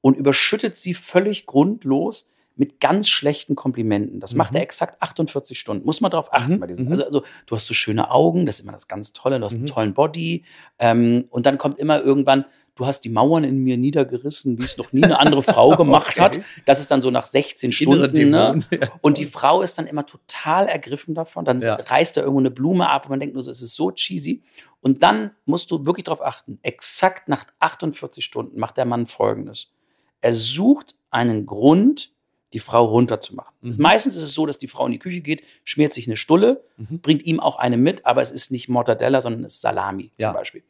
und 0.00 0.16
überschüttet 0.16 0.76
sie 0.76 0.94
völlig 0.94 1.46
grundlos 1.46 2.30
mit 2.58 2.80
ganz 2.80 3.08
schlechten 3.08 3.54
Komplimenten. 3.54 4.20
Das 4.20 4.32
mhm. 4.32 4.38
macht 4.38 4.54
er 4.54 4.62
exakt 4.62 5.00
48 5.00 5.58
Stunden. 5.58 5.86
Muss 5.86 6.00
man 6.00 6.10
darauf 6.10 6.32
achten 6.32 6.54
mhm. 6.54 6.60
bei 6.60 6.66
diesen. 6.66 6.86
Mhm. 6.86 6.90
Also, 6.90 7.04
also, 7.04 7.22
du 7.46 7.54
hast 7.54 7.66
so 7.66 7.74
schöne 7.74 8.10
Augen, 8.10 8.46
das 8.46 8.56
ist 8.56 8.62
immer 8.62 8.72
das 8.72 8.88
ganz 8.88 9.12
Tolle, 9.12 9.38
du 9.38 9.44
hast 9.46 9.54
einen 9.54 9.62
mhm. 9.62 9.68
tollen 9.68 9.94
Body. 9.94 10.44
Ähm, 10.78 11.26
und 11.30 11.46
dann 11.46 11.56
kommt 11.56 11.78
immer 11.78 12.02
irgendwann, 12.02 12.44
du 12.78 12.86
hast 12.86 13.00
die 13.00 13.08
Mauern 13.08 13.42
in 13.42 13.58
mir 13.58 13.76
niedergerissen, 13.76 14.58
wie 14.58 14.64
es 14.64 14.76
noch 14.76 14.92
nie 14.92 15.02
eine 15.02 15.18
andere 15.18 15.42
Frau 15.42 15.70
gemacht 15.76 16.12
okay. 16.12 16.20
hat. 16.20 16.40
Das 16.64 16.78
ist 16.78 16.90
dann 16.90 17.02
so 17.02 17.10
nach 17.10 17.26
16 17.26 17.72
Stunden. 17.72 18.30
Ne? 18.30 18.60
Und 19.02 19.18
die 19.18 19.24
Frau 19.24 19.62
ist 19.62 19.76
dann 19.78 19.88
immer 19.88 20.06
total 20.06 20.68
ergriffen 20.68 21.14
davon. 21.14 21.44
Dann 21.44 21.60
ja. 21.60 21.74
reißt 21.74 22.16
er 22.16 22.22
irgendwo 22.22 22.40
eine 22.40 22.52
Blume 22.52 22.88
ab 22.88 23.04
und 23.04 23.10
man 23.10 23.20
denkt 23.20 23.34
nur 23.34 23.42
so, 23.42 23.50
es 23.50 23.60
ist 23.62 23.74
so 23.74 23.90
cheesy. 23.90 24.42
Und 24.80 25.02
dann 25.02 25.32
musst 25.44 25.70
du 25.72 25.84
wirklich 25.86 26.04
darauf 26.04 26.22
achten. 26.22 26.60
Exakt 26.62 27.28
nach 27.28 27.46
48 27.58 28.24
Stunden 28.24 28.60
macht 28.60 28.76
der 28.76 28.84
Mann 28.84 29.06
Folgendes. 29.06 29.72
Er 30.20 30.32
sucht 30.32 30.94
einen 31.10 31.46
Grund, 31.46 32.12
die 32.52 32.60
Frau 32.60 32.84
runterzumachen. 32.84 33.54
Mhm. 33.60 33.74
Meistens 33.78 34.14
ist 34.14 34.22
es 34.22 34.34
so, 34.34 34.46
dass 34.46 34.58
die 34.58 34.68
Frau 34.68 34.86
in 34.86 34.92
die 34.92 34.98
Küche 35.00 35.20
geht, 35.20 35.42
schmiert 35.64 35.92
sich 35.92 36.06
eine 36.06 36.16
Stulle, 36.16 36.64
mhm. 36.76 37.00
bringt 37.00 37.24
ihm 37.24 37.40
auch 37.40 37.58
eine 37.58 37.76
mit, 37.76 38.06
aber 38.06 38.22
es 38.22 38.30
ist 38.30 38.52
nicht 38.52 38.68
Mortadella, 38.68 39.20
sondern 39.20 39.44
es 39.44 39.54
ist 39.54 39.62
Salami 39.62 40.12
ja. 40.16 40.28
zum 40.28 40.34
Beispiel. 40.34 40.62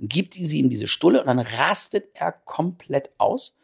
Gibt 0.00 0.34
sie 0.34 0.58
ihm 0.58 0.70
diese 0.70 0.86
Stulle 0.86 1.20
und 1.20 1.26
dann 1.26 1.38
rastet 1.38 2.08
er 2.14 2.32
komplett 2.32 3.10
aus 3.18 3.54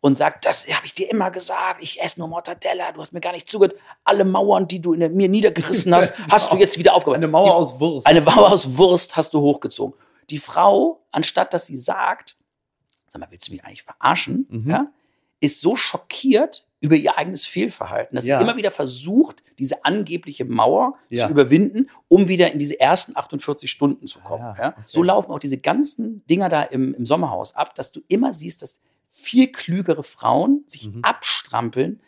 und 0.00 0.16
sagt, 0.16 0.44
das 0.44 0.66
habe 0.68 0.84
ich 0.84 0.92
dir 0.92 1.10
immer 1.10 1.30
gesagt, 1.30 1.82
ich 1.82 2.00
esse 2.02 2.20
nur 2.20 2.28
Mortadella, 2.28 2.92
du 2.92 3.00
hast 3.00 3.12
mir 3.12 3.20
gar 3.20 3.32
nicht 3.32 3.48
zugehört. 3.48 3.76
Alle 4.04 4.24
Mauern, 4.24 4.68
die 4.68 4.80
du 4.80 4.92
in 4.92 5.16
mir 5.16 5.28
niedergerissen 5.28 5.94
hast, 5.94 6.14
hast 6.30 6.52
du 6.52 6.56
jetzt 6.56 6.78
wieder 6.78 6.94
aufgebaut. 6.94 7.16
Eine 7.16 7.28
Mauer 7.28 7.54
aus 7.54 7.80
Wurst. 7.80 8.06
Eine 8.06 8.20
Mauer 8.20 8.52
aus 8.52 8.76
Wurst 8.76 9.16
hast 9.16 9.32
du 9.32 9.40
hochgezogen. 9.40 9.98
Die 10.28 10.38
Frau, 10.38 11.00
anstatt 11.12 11.54
dass 11.54 11.66
sie 11.66 11.76
sagt, 11.76 12.36
sag 13.08 13.20
mal, 13.20 13.30
willst 13.30 13.48
du 13.48 13.52
mich 13.52 13.64
eigentlich 13.64 13.84
verarschen, 13.84 14.46
mhm. 14.50 14.70
ja, 14.70 14.86
ist 15.40 15.60
so 15.60 15.76
schockiert 15.76 16.65
über 16.86 16.94
ihr 16.94 17.18
eigenes 17.18 17.44
Fehlverhalten, 17.44 18.14
dass 18.14 18.26
ja. 18.26 18.38
sie 18.38 18.44
immer 18.44 18.56
wieder 18.56 18.70
versucht, 18.70 19.42
diese 19.58 19.84
angebliche 19.84 20.44
Mauer 20.44 20.94
ja. 21.08 21.26
zu 21.26 21.32
überwinden, 21.32 21.90
um 22.06 22.28
wieder 22.28 22.52
in 22.52 22.60
diese 22.60 22.78
ersten 22.78 23.16
48 23.16 23.68
Stunden 23.68 24.06
zu 24.06 24.20
kommen. 24.20 24.54
Ja, 24.56 24.68
okay. 24.70 24.80
So 24.86 25.02
laufen 25.02 25.32
auch 25.32 25.40
diese 25.40 25.58
ganzen 25.58 26.24
Dinger 26.26 26.48
da 26.48 26.62
im, 26.62 26.94
im 26.94 27.04
Sommerhaus 27.04 27.56
ab, 27.56 27.74
dass 27.74 27.90
du 27.90 28.00
immer 28.06 28.32
siehst, 28.32 28.62
dass 28.62 28.80
viel 29.08 29.50
klügere 29.50 30.04
Frauen 30.04 30.62
sich 30.66 30.86
mhm. 30.88 31.02
abstrampeln, 31.02 32.00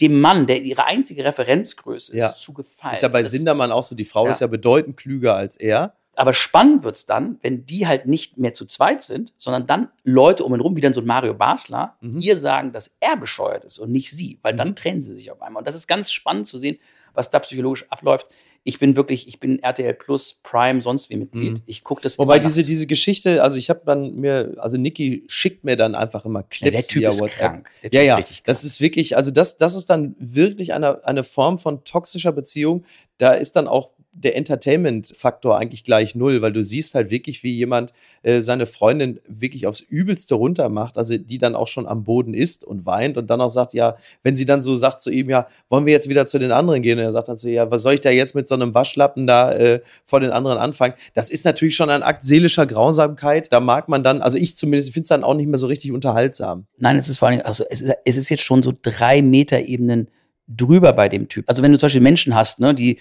dem 0.00 0.20
Mann, 0.20 0.46
der 0.46 0.62
ihre 0.62 0.84
einzige 0.84 1.24
Referenzgröße 1.24 2.16
ist, 2.16 2.36
zu 2.36 2.52
gefallen. 2.52 2.94
Ist 2.94 3.02
ja 3.02 3.08
bei 3.08 3.22
das, 3.22 3.32
Sindermann 3.32 3.72
auch 3.72 3.82
so, 3.82 3.96
die 3.96 4.04
Frau 4.04 4.26
ist 4.28 4.40
ja 4.40 4.46
bedeutend 4.46 4.96
klüger 4.96 5.34
als 5.34 5.56
er. 5.56 5.94
Aber 6.16 6.32
spannend 6.32 6.82
wird 6.82 6.96
es 6.96 7.04
dann, 7.04 7.38
wenn 7.42 7.66
die 7.66 7.86
halt 7.86 8.06
nicht 8.06 8.38
mehr 8.38 8.54
zu 8.54 8.64
zweit 8.64 9.02
sind, 9.02 9.34
sondern 9.36 9.66
dann 9.66 9.88
Leute 10.02 10.44
um 10.44 10.54
ihn 10.54 10.60
rum, 10.60 10.74
wie 10.74 10.80
dann 10.80 10.94
so 10.94 11.02
ein 11.02 11.06
Mario 11.06 11.34
Basler, 11.34 11.96
mhm. 12.00 12.18
ihr 12.18 12.36
sagen, 12.36 12.72
dass 12.72 12.96
er 13.00 13.18
bescheuert 13.18 13.64
ist 13.64 13.78
und 13.78 13.92
nicht 13.92 14.10
sie, 14.10 14.38
weil 14.40 14.56
dann 14.56 14.70
mhm. 14.70 14.76
trennen 14.76 15.00
sie 15.02 15.14
sich 15.14 15.30
auf 15.30 15.42
einmal. 15.42 15.60
Und 15.60 15.68
das 15.68 15.74
ist 15.74 15.86
ganz 15.86 16.10
spannend 16.10 16.46
zu 16.46 16.56
sehen, 16.56 16.78
was 17.12 17.28
da 17.28 17.38
psychologisch 17.40 17.84
abläuft. 17.90 18.28
Ich 18.64 18.78
bin 18.78 18.96
wirklich, 18.96 19.28
ich 19.28 19.38
bin 19.38 19.62
RTL 19.62 19.94
Plus, 19.94 20.40
Prime, 20.42 20.82
sonst 20.82 21.10
wie 21.10 21.16
Mitglied. 21.16 21.58
Mhm. 21.58 21.62
Ich 21.66 21.84
gucke 21.84 22.00
das 22.00 22.18
Wobei 22.18 22.38
diese, 22.38 22.64
diese 22.64 22.86
Geschichte, 22.86 23.42
also 23.42 23.58
ich 23.58 23.68
habe 23.68 23.82
dann 23.84 24.16
mir, 24.16 24.54
also 24.56 24.78
Niki 24.78 25.24
schickt 25.28 25.64
mir 25.64 25.76
dann 25.76 25.94
einfach 25.94 26.24
immer 26.24 26.42
Clips 26.42 26.64
ja, 26.64 26.70
der 26.70 26.82
typ 26.82 27.04
ist 27.04 27.20
WhatsApp. 27.20 27.38
Krank. 27.38 27.70
Der 27.82 27.90
typ 27.90 27.94
ja, 27.94 28.02
ja, 28.02 28.14
ist 28.14 28.18
richtig 28.18 28.36
krank. 28.38 28.46
das 28.46 28.64
ist 28.64 28.80
wirklich, 28.80 29.16
also 29.16 29.30
das, 29.30 29.58
das 29.58 29.74
ist 29.76 29.90
dann 29.90 30.16
wirklich 30.18 30.72
eine, 30.72 31.04
eine 31.04 31.24
Form 31.24 31.58
von 31.58 31.84
toxischer 31.84 32.32
Beziehung. 32.32 32.84
Da 33.18 33.32
ist 33.32 33.54
dann 33.54 33.68
auch 33.68 33.90
der 34.18 34.34
Entertainment-Faktor 34.36 35.58
eigentlich 35.58 35.84
gleich 35.84 36.14
null, 36.14 36.40
weil 36.40 36.52
du 36.52 36.64
siehst 36.64 36.94
halt 36.94 37.10
wirklich, 37.10 37.42
wie 37.42 37.52
jemand 37.52 37.92
äh, 38.22 38.40
seine 38.40 38.66
Freundin 38.66 39.20
wirklich 39.28 39.66
aufs 39.66 39.80
Übelste 39.80 40.34
runter 40.34 40.70
macht, 40.70 40.96
also 40.96 41.18
die 41.18 41.38
dann 41.38 41.54
auch 41.54 41.68
schon 41.68 41.86
am 41.86 42.02
Boden 42.02 42.32
ist 42.32 42.64
und 42.64 42.86
weint 42.86 43.18
und 43.18 43.28
dann 43.28 43.40
auch 43.40 43.50
sagt, 43.50 43.74
ja, 43.74 43.96
wenn 44.22 44.34
sie 44.34 44.46
dann 44.46 44.62
so 44.62 44.74
sagt 44.74 45.02
zu 45.02 45.10
ihm, 45.10 45.28
ja, 45.28 45.48
wollen 45.68 45.84
wir 45.84 45.92
jetzt 45.92 46.08
wieder 46.08 46.26
zu 46.26 46.38
den 46.38 46.50
anderen 46.50 46.82
gehen? 46.82 46.98
Und 46.98 47.04
er 47.04 47.12
sagt 47.12 47.28
dann 47.28 47.36
so, 47.36 47.48
ja, 47.48 47.70
was 47.70 47.82
soll 47.82 47.94
ich 47.94 48.00
da 48.00 48.10
jetzt 48.10 48.34
mit 48.34 48.48
so 48.48 48.54
einem 48.54 48.74
Waschlappen 48.74 49.26
da 49.26 49.52
äh, 49.52 49.80
vor 50.06 50.20
den 50.20 50.30
anderen 50.30 50.56
anfangen? 50.56 50.94
Das 51.12 51.30
ist 51.30 51.44
natürlich 51.44 51.76
schon 51.76 51.90
ein 51.90 52.02
Akt 52.02 52.24
seelischer 52.24 52.66
Grausamkeit. 52.66 53.52
Da 53.52 53.60
mag 53.60 53.88
man 53.88 54.02
dann, 54.02 54.22
also 54.22 54.38
ich 54.38 54.56
zumindest, 54.56 54.92
finde 54.94 55.04
es 55.04 55.08
dann 55.08 55.24
auch 55.24 55.34
nicht 55.34 55.48
mehr 55.48 55.58
so 55.58 55.66
richtig 55.66 55.92
unterhaltsam. 55.92 56.66
Nein, 56.78 56.96
es 56.96 57.08
ist 57.08 57.18
vor 57.18 57.28
allem, 57.28 57.42
also 57.44 57.64
es 57.68 57.82
ist, 57.82 57.94
es 58.04 58.16
ist 58.16 58.30
jetzt 58.30 58.42
schon 58.42 58.62
so 58.62 58.72
drei 58.80 59.20
Meter 59.20 59.60
Ebenen 59.60 60.08
drüber 60.48 60.92
bei 60.92 61.08
dem 61.08 61.28
Typ. 61.28 61.44
Also 61.48 61.62
wenn 61.62 61.72
du 61.72 61.78
zum 61.78 61.86
Beispiel 61.86 62.00
Menschen 62.00 62.34
hast, 62.34 62.60
ne, 62.60 62.74
die 62.74 62.98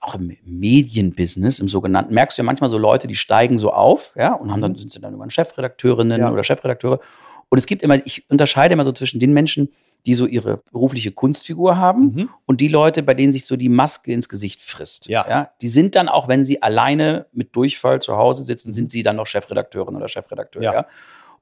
auch 0.00 0.14
im 0.14 0.36
Medienbusiness, 0.44 1.58
im 1.58 1.68
sogenannten, 1.68 2.14
merkst 2.14 2.38
du 2.38 2.42
ja 2.42 2.44
manchmal 2.44 2.70
so 2.70 2.78
Leute, 2.78 3.08
die 3.08 3.16
steigen 3.16 3.58
so 3.58 3.72
auf, 3.72 4.12
ja, 4.16 4.34
und 4.34 4.50
haben 4.50 4.60
dann, 4.60 4.72
mhm. 4.72 4.76
sind 4.76 4.92
sie 4.92 5.00
dann 5.00 5.12
irgendwann 5.12 5.30
Chefredakteurinnen 5.30 6.20
ja. 6.20 6.30
oder 6.30 6.44
Chefredakteure. 6.44 7.00
Und 7.48 7.58
es 7.58 7.66
gibt 7.66 7.82
immer, 7.82 8.04
ich 8.06 8.28
unterscheide 8.30 8.74
immer 8.74 8.84
so 8.84 8.92
zwischen 8.92 9.20
den 9.20 9.32
Menschen, 9.32 9.68
die 10.06 10.14
so 10.14 10.26
ihre 10.26 10.58
berufliche 10.70 11.12
Kunstfigur 11.12 11.76
haben 11.78 12.14
mhm. 12.14 12.28
und 12.46 12.60
die 12.60 12.68
Leute, 12.68 13.02
bei 13.02 13.14
denen 13.14 13.32
sich 13.32 13.46
so 13.46 13.56
die 13.56 13.70
Maske 13.70 14.12
ins 14.12 14.28
Gesicht 14.28 14.60
frisst. 14.60 15.06
Ja. 15.08 15.26
ja. 15.28 15.50
Die 15.62 15.68
sind 15.68 15.94
dann 15.94 16.08
auch, 16.08 16.28
wenn 16.28 16.44
sie 16.44 16.62
alleine 16.62 17.26
mit 17.32 17.56
Durchfall 17.56 18.02
zu 18.02 18.16
Hause 18.16 18.42
sitzen, 18.42 18.72
sind 18.72 18.90
sie 18.90 19.02
dann 19.02 19.16
noch 19.16 19.26
Chefredakteurin 19.26 19.96
oder 19.96 20.08
Chefredakteur. 20.08 20.62
Ja. 20.62 20.72
ja. 20.74 20.86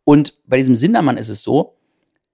Und 0.05 0.35
bei 0.47 0.57
diesem 0.57 0.77
Sindermann 0.77 1.17
ist 1.17 1.29
es 1.29 1.43
so, 1.43 1.77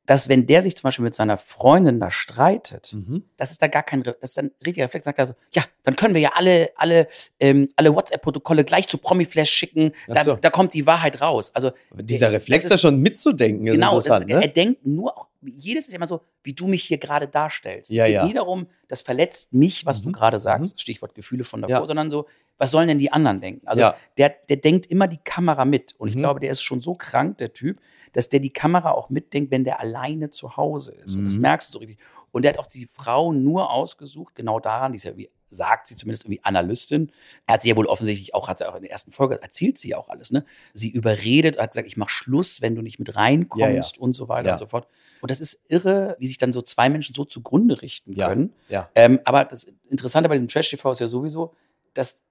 dass 0.08 0.26
wenn 0.26 0.46
der 0.46 0.62
sich 0.62 0.74
zum 0.74 0.84
Beispiel 0.84 1.02
mit 1.04 1.14
seiner 1.14 1.36
Freundin 1.36 2.00
da 2.00 2.10
streitet, 2.10 2.94
mhm. 2.94 3.24
das 3.36 3.50
ist 3.50 3.60
da 3.60 3.66
gar 3.66 3.82
kein, 3.82 4.02
das 4.02 4.16
ist 4.22 4.38
ein 4.38 4.50
richtiger 4.64 4.86
Reflex, 4.86 5.04
sagt 5.04 5.18
er 5.18 5.26
so, 5.26 5.34
ja, 5.52 5.62
dann 5.82 5.96
können 5.96 6.14
wir 6.14 6.22
ja 6.22 6.30
alle, 6.34 6.70
alle, 6.76 7.08
ähm, 7.38 7.68
alle 7.76 7.94
WhatsApp-Protokolle 7.94 8.64
gleich 8.64 8.88
zu 8.88 8.96
Promiflash 8.96 9.50
schicken, 9.50 9.92
da, 10.06 10.24
so. 10.24 10.36
da, 10.36 10.48
kommt 10.48 10.72
die 10.72 10.86
Wahrheit 10.86 11.20
raus. 11.20 11.50
Also 11.52 11.72
dieser 11.92 12.32
Reflex 12.32 12.70
da 12.70 12.78
schon 12.78 13.00
mitzudenken 13.00 13.66
ist 13.66 13.74
genau, 13.74 13.88
interessant. 13.88 14.30
Ist, 14.30 14.34
ne? 14.34 14.40
er 14.40 14.48
denkt 14.48 14.86
nur 14.86 15.14
auch, 15.14 15.28
jedes 15.42 15.88
ist 15.88 15.94
immer 15.94 16.06
so, 16.06 16.22
wie 16.42 16.54
du 16.54 16.68
mich 16.68 16.84
hier 16.84 16.96
gerade 16.96 17.28
darstellst. 17.28 17.90
Ja, 17.90 18.04
es 18.04 18.06
geht 18.06 18.14
ja. 18.14 18.24
nie 18.24 18.32
darum, 18.32 18.66
das 18.88 19.02
verletzt 19.02 19.52
mich, 19.52 19.84
was 19.84 20.00
mhm. 20.00 20.04
du 20.04 20.12
gerade 20.12 20.38
sagst, 20.38 20.76
mhm. 20.76 20.78
Stichwort 20.78 21.14
Gefühle 21.14 21.44
von 21.44 21.60
davor, 21.60 21.80
ja. 21.80 21.84
sondern 21.84 22.10
so, 22.10 22.26
was 22.58 22.70
sollen 22.70 22.88
denn 22.88 22.98
die 22.98 23.12
anderen 23.12 23.40
denken? 23.40 23.66
Also 23.66 23.82
ja. 23.82 23.96
der, 24.18 24.34
der 24.48 24.56
denkt 24.56 24.86
immer 24.86 25.08
die 25.08 25.20
Kamera 25.22 25.64
mit. 25.64 25.94
Und 25.98 26.08
ich 26.08 26.16
mhm. 26.16 26.20
glaube, 26.20 26.40
der 26.40 26.50
ist 26.50 26.62
schon 26.62 26.80
so 26.80 26.94
krank, 26.94 27.38
der 27.38 27.52
Typ, 27.52 27.80
dass 28.12 28.28
der 28.28 28.40
die 28.40 28.52
Kamera 28.52 28.92
auch 28.92 29.10
mitdenkt, 29.10 29.50
wenn 29.50 29.64
der 29.64 29.80
alleine 29.80 30.30
zu 30.30 30.56
Hause 30.56 30.92
ist. 30.92 31.14
Mhm. 31.14 31.20
Und 31.20 31.24
das 31.26 31.34
mhm. 31.36 31.42
merkst 31.42 31.68
du 31.68 31.72
so 31.72 31.78
richtig. 31.78 31.98
Und 32.32 32.42
der 32.42 32.52
hat 32.52 32.58
auch 32.58 32.66
die 32.66 32.86
Frau 32.86 33.32
nur 33.32 33.70
ausgesucht, 33.70 34.34
genau 34.34 34.60
daran, 34.60 34.92
die 34.92 34.96
ist 34.96 35.04
ja 35.04 35.16
wie 35.16 35.30
sagt 35.50 35.86
sie 35.86 35.96
zumindest 35.96 36.24
irgendwie 36.24 36.44
Analystin. 36.44 37.10
Er 37.46 37.54
hat 37.54 37.62
sie 37.62 37.70
ja 37.70 37.76
wohl 37.76 37.86
offensichtlich 37.86 38.34
auch, 38.34 38.48
hat 38.48 38.58
sie 38.58 38.68
auch 38.68 38.74
in 38.74 38.82
der 38.82 38.90
ersten 38.90 39.12
Folge 39.12 39.40
erzählt 39.40 39.78
sie 39.78 39.90
ja 39.90 39.96
auch 39.96 40.08
alles, 40.08 40.30
ne? 40.30 40.44
Sie 40.74 40.90
überredet, 40.90 41.58
hat 41.58 41.72
gesagt, 41.72 41.86
ich 41.86 41.96
mach 41.96 42.08
Schluss, 42.08 42.60
wenn 42.60 42.74
du 42.74 42.82
nicht 42.82 42.98
mit 42.98 43.16
reinkommst 43.16 43.62
ja, 43.62 43.98
ja. 43.98 44.02
und 44.02 44.12
so 44.12 44.28
weiter 44.28 44.48
ja. 44.48 44.52
und 44.52 44.58
so 44.58 44.66
fort. 44.66 44.86
Und 45.20 45.30
das 45.30 45.40
ist 45.40 45.62
irre, 45.70 46.16
wie 46.18 46.26
sich 46.26 46.38
dann 46.38 46.52
so 46.52 46.62
zwei 46.62 46.88
Menschen 46.90 47.14
so 47.14 47.24
zugrunde 47.24 47.82
richten 47.82 48.14
können. 48.14 48.52
Ja. 48.68 48.90
Ähm, 48.94 49.20
aber 49.24 49.44
das 49.44 49.64
Interessante 49.88 50.28
bei 50.28 50.34
diesem 50.34 50.48
Trash-TV 50.48 50.90
ist 50.90 51.00
ja 51.00 51.08
sowieso, 51.08 51.54
dass, 51.94 52.22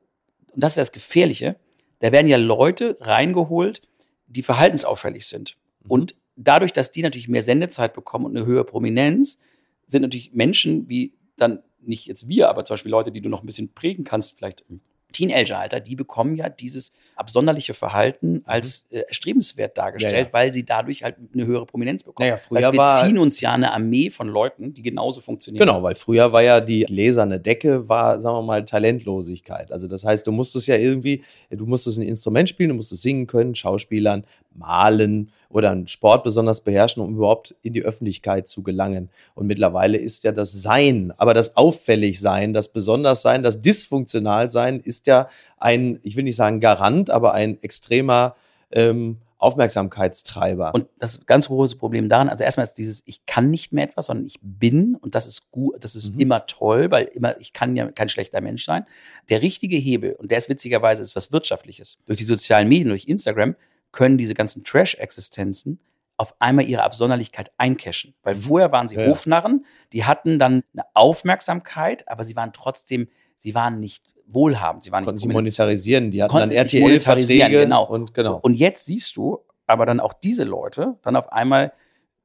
und 0.54 0.64
das 0.64 0.74
ist 0.74 0.78
das 0.78 0.92
Gefährliche, 0.92 1.56
da 2.00 2.12
werden 2.12 2.28
ja 2.28 2.38
Leute 2.38 2.98
reingeholt, 3.02 3.82
die 4.28 4.42
verhaltensauffällig 4.42 5.26
sind. 5.26 5.58
Mhm. 5.84 5.92
Und 5.92 6.16
dadurch, 6.36 6.74
dass 6.74 6.92
die 6.92 7.02
natürlich 7.02 7.28
mehr 7.28 7.44
Sendezeit 7.44 7.94
bekommen 7.94 8.26
und 8.26 8.38
eine 8.38 8.46
höhere 8.46 8.66
Prominenz, 8.66 9.40
sind 9.88 10.02
natürlich 10.02 10.34
Menschen 10.34 10.90
wie 10.90 11.14
dann 11.38 11.64
nicht 11.80 12.08
jetzt 12.08 12.28
wir, 12.28 12.50
aber 12.50 12.66
zum 12.66 12.74
Beispiel 12.74 12.92
Leute, 12.92 13.12
die 13.12 13.22
du 13.22 13.30
noch 13.30 13.42
ein 13.42 13.46
bisschen 13.46 13.74
prägen 13.74 14.04
kannst, 14.04 14.38
vielleicht 14.38 14.66
im 14.70 14.82
Teenageralter, 15.12 15.80
die 15.80 15.96
bekommen 15.96 16.36
ja 16.36 16.50
dieses 16.50 16.92
absonderliche 17.16 17.74
Verhalten 17.74 18.34
mhm. 18.34 18.42
als 18.46 18.86
äh, 18.90 19.00
erstrebenswert 19.08 19.78
dargestellt, 19.78 20.14
ja, 20.14 20.24
ja. 20.26 20.34
weil 20.34 20.54
sie 20.54 20.66
dadurch 20.66 21.04
halt 21.04 21.16
eine 21.34 21.46
höhere 21.46 21.66
Prominenz 21.66 22.04
bekommen. 22.04 22.28
Naja, 22.28 22.38
früher 22.38 22.62
heißt, 22.62 22.74
wir 22.74 22.78
war, 22.78 23.06
ziehen 23.06 23.18
uns 23.18 23.40
ja 23.40 23.54
eine 23.54 23.72
Armee 23.72 24.10
von 24.10 24.28
Leuten, 24.28 24.74
die 24.74 24.82
genauso 24.82 25.22
funktionieren. 25.22 25.66
Genau, 25.66 25.82
weil 25.82 25.96
früher 25.96 26.32
war 26.34 26.44
ja 26.44 26.60
die 26.60 26.82
gläserne 26.82 27.40
Decke, 27.40 27.88
war, 27.88 28.22
sagen 28.22 28.38
wir 28.38 28.42
mal, 28.44 28.66
Talentlosigkeit. 28.66 29.72
Also 29.72 29.88
das 29.88 30.06
heißt, 30.06 30.28
du 30.28 30.32
musstest 30.32 30.68
ja 30.68 30.76
irgendwie, 30.76 31.24
du 31.50 31.66
musstest 31.66 31.98
ein 31.98 32.08
Instrument 32.08 32.50
spielen, 32.50 32.70
du 32.70 32.76
musstest 32.76 33.02
singen 33.02 33.28
können, 33.28 33.56
Schauspielern, 33.56 34.26
malen, 34.58 35.32
oder 35.50 35.72
einen 35.72 35.88
Sport 35.88 36.24
besonders 36.24 36.62
beherrschen, 36.62 37.02
um 37.02 37.16
überhaupt 37.16 37.56
in 37.62 37.74
die 37.74 37.84
Öffentlichkeit 37.84 38.48
zu 38.48 38.64
gelangen. 38.64 39.10
Und 39.34 39.48
mittlerweile 39.48 39.98
ist 39.98 40.24
ja 40.24 40.32
das 40.32 40.52
Sein, 40.52 41.14
aber 41.18 41.34
das 41.34 41.56
Auffälligsein, 41.56 42.54
das 42.54 42.70
Besonderssein, 42.70 43.44
das 43.44 43.62
Dysfunktionalsein 43.62 44.80
ist 44.80 45.08
ja 45.08 45.30
ein, 45.58 46.00
ich 46.04 46.16
will 46.16 46.24
nicht 46.24 46.36
sagen 46.36 46.60
Garant, 46.60 47.10
aber 47.10 47.34
ein 47.34 47.62
extremer 47.64 48.36
ähm, 48.72 49.18
Aufmerksamkeitstreiber. 49.40 50.74
Und 50.74 50.88
das 50.98 51.26
ganz 51.26 51.48
große 51.48 51.76
Problem 51.76 52.10
daran, 52.10 52.28
also 52.28 52.44
erstmal 52.44 52.66
ist 52.66 52.74
dieses, 52.74 53.04
ich 53.06 53.26
kann 53.28 53.52
nicht 53.52 53.72
mehr 53.72 53.86
etwas, 53.86 54.08
sondern 54.08 54.26
ich 54.26 54.40
bin 54.42 54.96
und 54.96 55.14
das 55.14 55.28
ist 55.28 55.52
gut, 55.52 55.76
das 55.80 55.96
ist 55.96 56.16
mhm. 56.16 56.20
immer 56.20 56.46
toll, 56.48 56.90
weil 56.90 57.06
immer, 57.06 57.40
ich 57.40 57.54
kann 57.54 57.76
ja 57.76 57.90
kein 57.92 58.10
schlechter 58.10 58.42
Mensch 58.42 58.66
sein. 58.66 58.86
Der 59.30 59.44
richtige 59.44 59.78
Hebel, 59.78 60.14
und 60.14 60.32
der 60.32 60.40
ist 60.40 60.50
witzigerweise 60.50 61.04
ist 61.04 61.16
was 61.16 61.32
Wirtschaftliches. 61.32 62.00
Durch 62.08 62.18
die 62.18 62.26
sozialen 62.26 62.68
Medien, 62.68 62.90
durch 62.90 63.06
Instagram, 63.06 63.56
können 63.92 64.18
diese 64.18 64.34
ganzen 64.34 64.64
Trash-Existenzen 64.64 65.80
auf 66.18 66.36
einmal 66.40 66.66
ihre 66.66 66.84
Absonderlichkeit 66.84 67.52
eincashen. 67.58 68.16
Weil 68.24 68.36
mhm. 68.36 68.42
vorher 68.42 68.72
waren 68.72 68.88
sie 68.88 68.96
ja. 68.96 69.08
Hofnarren, 69.08 69.66
die 69.94 70.06
hatten 70.06 70.40
dann 70.40 70.64
eine 70.74 70.84
Aufmerksamkeit, 70.94 72.08
aber 72.10 72.24
sie 72.24 72.36
waren 72.36 72.54
trotzdem, 72.54 73.08
sie 73.38 73.54
waren 73.54 73.80
nicht 73.80 74.04
wohlhabend. 74.26 74.84
Sie 74.84 74.92
waren 74.92 75.06
konnten 75.06 75.18
nicht 75.18 75.30
sie 75.30 75.34
monetarisieren, 75.34 76.12
die 76.12 76.22
hatten 76.22 76.36
dann 76.36 76.52
RTL-Verträge. 76.52 77.62
Genau. 77.62 77.86
Und, 77.86 78.14
genau. 78.14 78.40
und 78.42 78.56
jetzt 78.56 78.86
siehst 78.86 79.16
du 79.16 79.40
aber 79.68 79.86
dann 79.86 80.00
auch 80.00 80.14
diese 80.14 80.44
Leute 80.44 80.98
dann 81.04 81.16
auf 81.16 81.32
einmal 81.32 81.74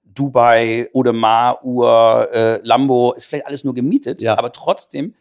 Dubai, 0.05 0.89
Audemars, 0.93 1.59
Uhr, 1.63 2.29
äh, 2.33 2.61
Lambo, 2.63 3.13
ist 3.13 3.27
vielleicht 3.27 3.47
alles 3.47 3.65
nur 3.65 3.75
gemietet, 3.75 4.21
ja. 4.21 4.37
aber 4.37 4.53
trotzdem 4.53 5.15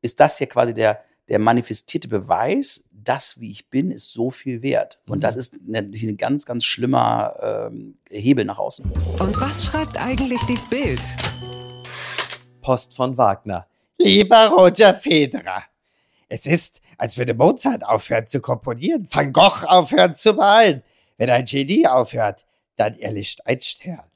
ist 0.00 0.20
das 0.20 0.38
hier 0.38 0.46
quasi 0.46 0.72
der, 0.74 1.02
der 1.28 1.38
manifestierte 1.38 2.08
Beweis, 2.08 2.85
das, 3.08 3.40
wie 3.40 3.50
ich 3.50 3.70
bin, 3.70 3.90
ist 3.90 4.12
so 4.12 4.30
viel 4.30 4.62
wert. 4.62 4.98
Und 5.06 5.24
das 5.24 5.34
mhm. 5.34 5.40
ist 5.40 5.60
natürlich 5.66 6.02
ein 6.04 6.16
ganz, 6.16 6.44
ganz 6.44 6.64
schlimmer 6.64 7.68
ähm, 7.70 7.98
Hebel 8.10 8.44
nach 8.44 8.58
außen. 8.58 8.84
Und 9.18 9.40
was 9.40 9.64
schreibt 9.64 9.98
eigentlich 9.98 10.40
die 10.48 10.58
Bild? 10.68 11.00
Post 12.60 12.94
von 12.94 13.16
Wagner. 13.16 13.66
Lieber 13.98 14.48
Roger 14.48 14.92
Federer, 14.92 15.62
es 16.28 16.46
ist, 16.46 16.80
als 16.98 17.16
würde 17.16 17.34
Mozart 17.34 17.84
aufhören 17.84 18.26
zu 18.26 18.40
komponieren, 18.40 19.06
Van 19.10 19.32
Gogh 19.32 19.64
aufhören 19.66 20.14
zu 20.16 20.34
malen. 20.34 20.82
Wenn 21.16 21.30
ein 21.30 21.44
Genie 21.44 21.86
aufhört, 21.86 22.44
dann 22.76 22.98
erlischt 22.98 23.40
ein 23.44 23.60
Stern. 23.60 24.10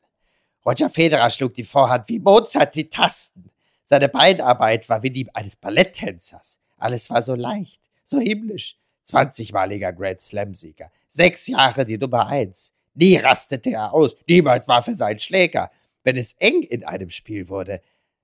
Roger 0.66 0.90
Federer 0.90 1.30
schlug 1.30 1.54
die 1.54 1.64
Vorhand 1.64 2.08
wie 2.08 2.18
Mozart 2.18 2.74
die 2.74 2.90
Tasten. 2.90 3.50
Seine 3.84 4.08
Beinarbeit 4.08 4.88
war 4.88 5.02
wie 5.02 5.10
die 5.10 5.34
eines 5.34 5.56
Balletttänzers. 5.56 6.60
Alles 6.76 7.08
war 7.08 7.22
so 7.22 7.34
leicht, 7.34 7.80
so 8.04 8.18
himmlisch. 8.18 8.79
20-maliger 9.12 9.92
Grand 9.92 10.20
Slam-Sieger. 10.20 10.90
Sechs 11.08 11.46
Jahre 11.46 11.84
die 11.84 11.98
Nummer 11.98 12.26
eins. 12.26 12.72
Nie 12.94 13.16
rastete 13.16 13.70
er 13.70 13.92
aus, 13.92 14.16
niemals 14.26 14.66
war 14.68 14.82
für 14.82 14.94
seinen 14.94 15.18
Schläger. 15.18 15.70
Wenn 16.02 16.16
es 16.16 16.32
eng 16.34 16.62
in 16.62 16.84
einem 16.84 17.10
Spiel 17.10 17.48
wurde, 17.48 17.82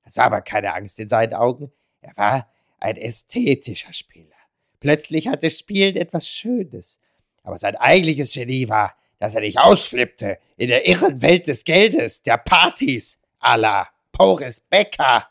sah 0.09 0.25
aber 0.25 0.41
keine 0.41 0.75
Angst 0.75 0.99
in 0.99 1.09
seinen 1.09 1.35
Augen. 1.35 1.73
Er 2.01 2.17
war 2.17 2.51
ein 2.79 2.97
ästhetischer 2.97 3.93
Spieler. 3.93 4.37
Plötzlich 4.81 5.29
hatte 5.29 5.51
Spielen 5.51 5.97
etwas 5.97 6.29
Schönes. 6.29 7.01
Aber 7.43 7.59
sein 7.59 7.77
eigentliches 7.77 8.33
Genie 8.33 8.69
war, 8.69 8.95
dass 9.19 9.35
er 9.35 9.41
nicht 9.41 9.59
ausflippte 9.59 10.39
in 10.57 10.69
der 10.69 10.87
irren 10.87 11.23
Welt 11.23 11.49
des 11.49 11.65
Geldes, 11.65 12.23
der 12.23 12.39
Partys. 12.39 13.19
à 13.47 13.57
la 13.57 13.89
Boris 14.13 14.61
Becker. 14.61 15.29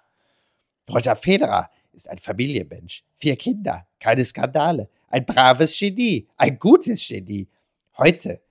Roger 0.88 1.16
Federer 1.16 1.70
ist 1.96 2.10
ein 2.10 2.20
Familienmensch. 2.20 3.04
Vier 3.16 3.36
Kinder, 3.36 3.88
keine 4.00 4.24
Skandale. 4.24 4.90
Ein 5.08 5.26
braves 5.26 5.78
Genie, 5.78 6.28
ein 6.38 6.60
gutes 6.60 7.08
Genie. 7.08 7.48
Heute, 7.98 8.42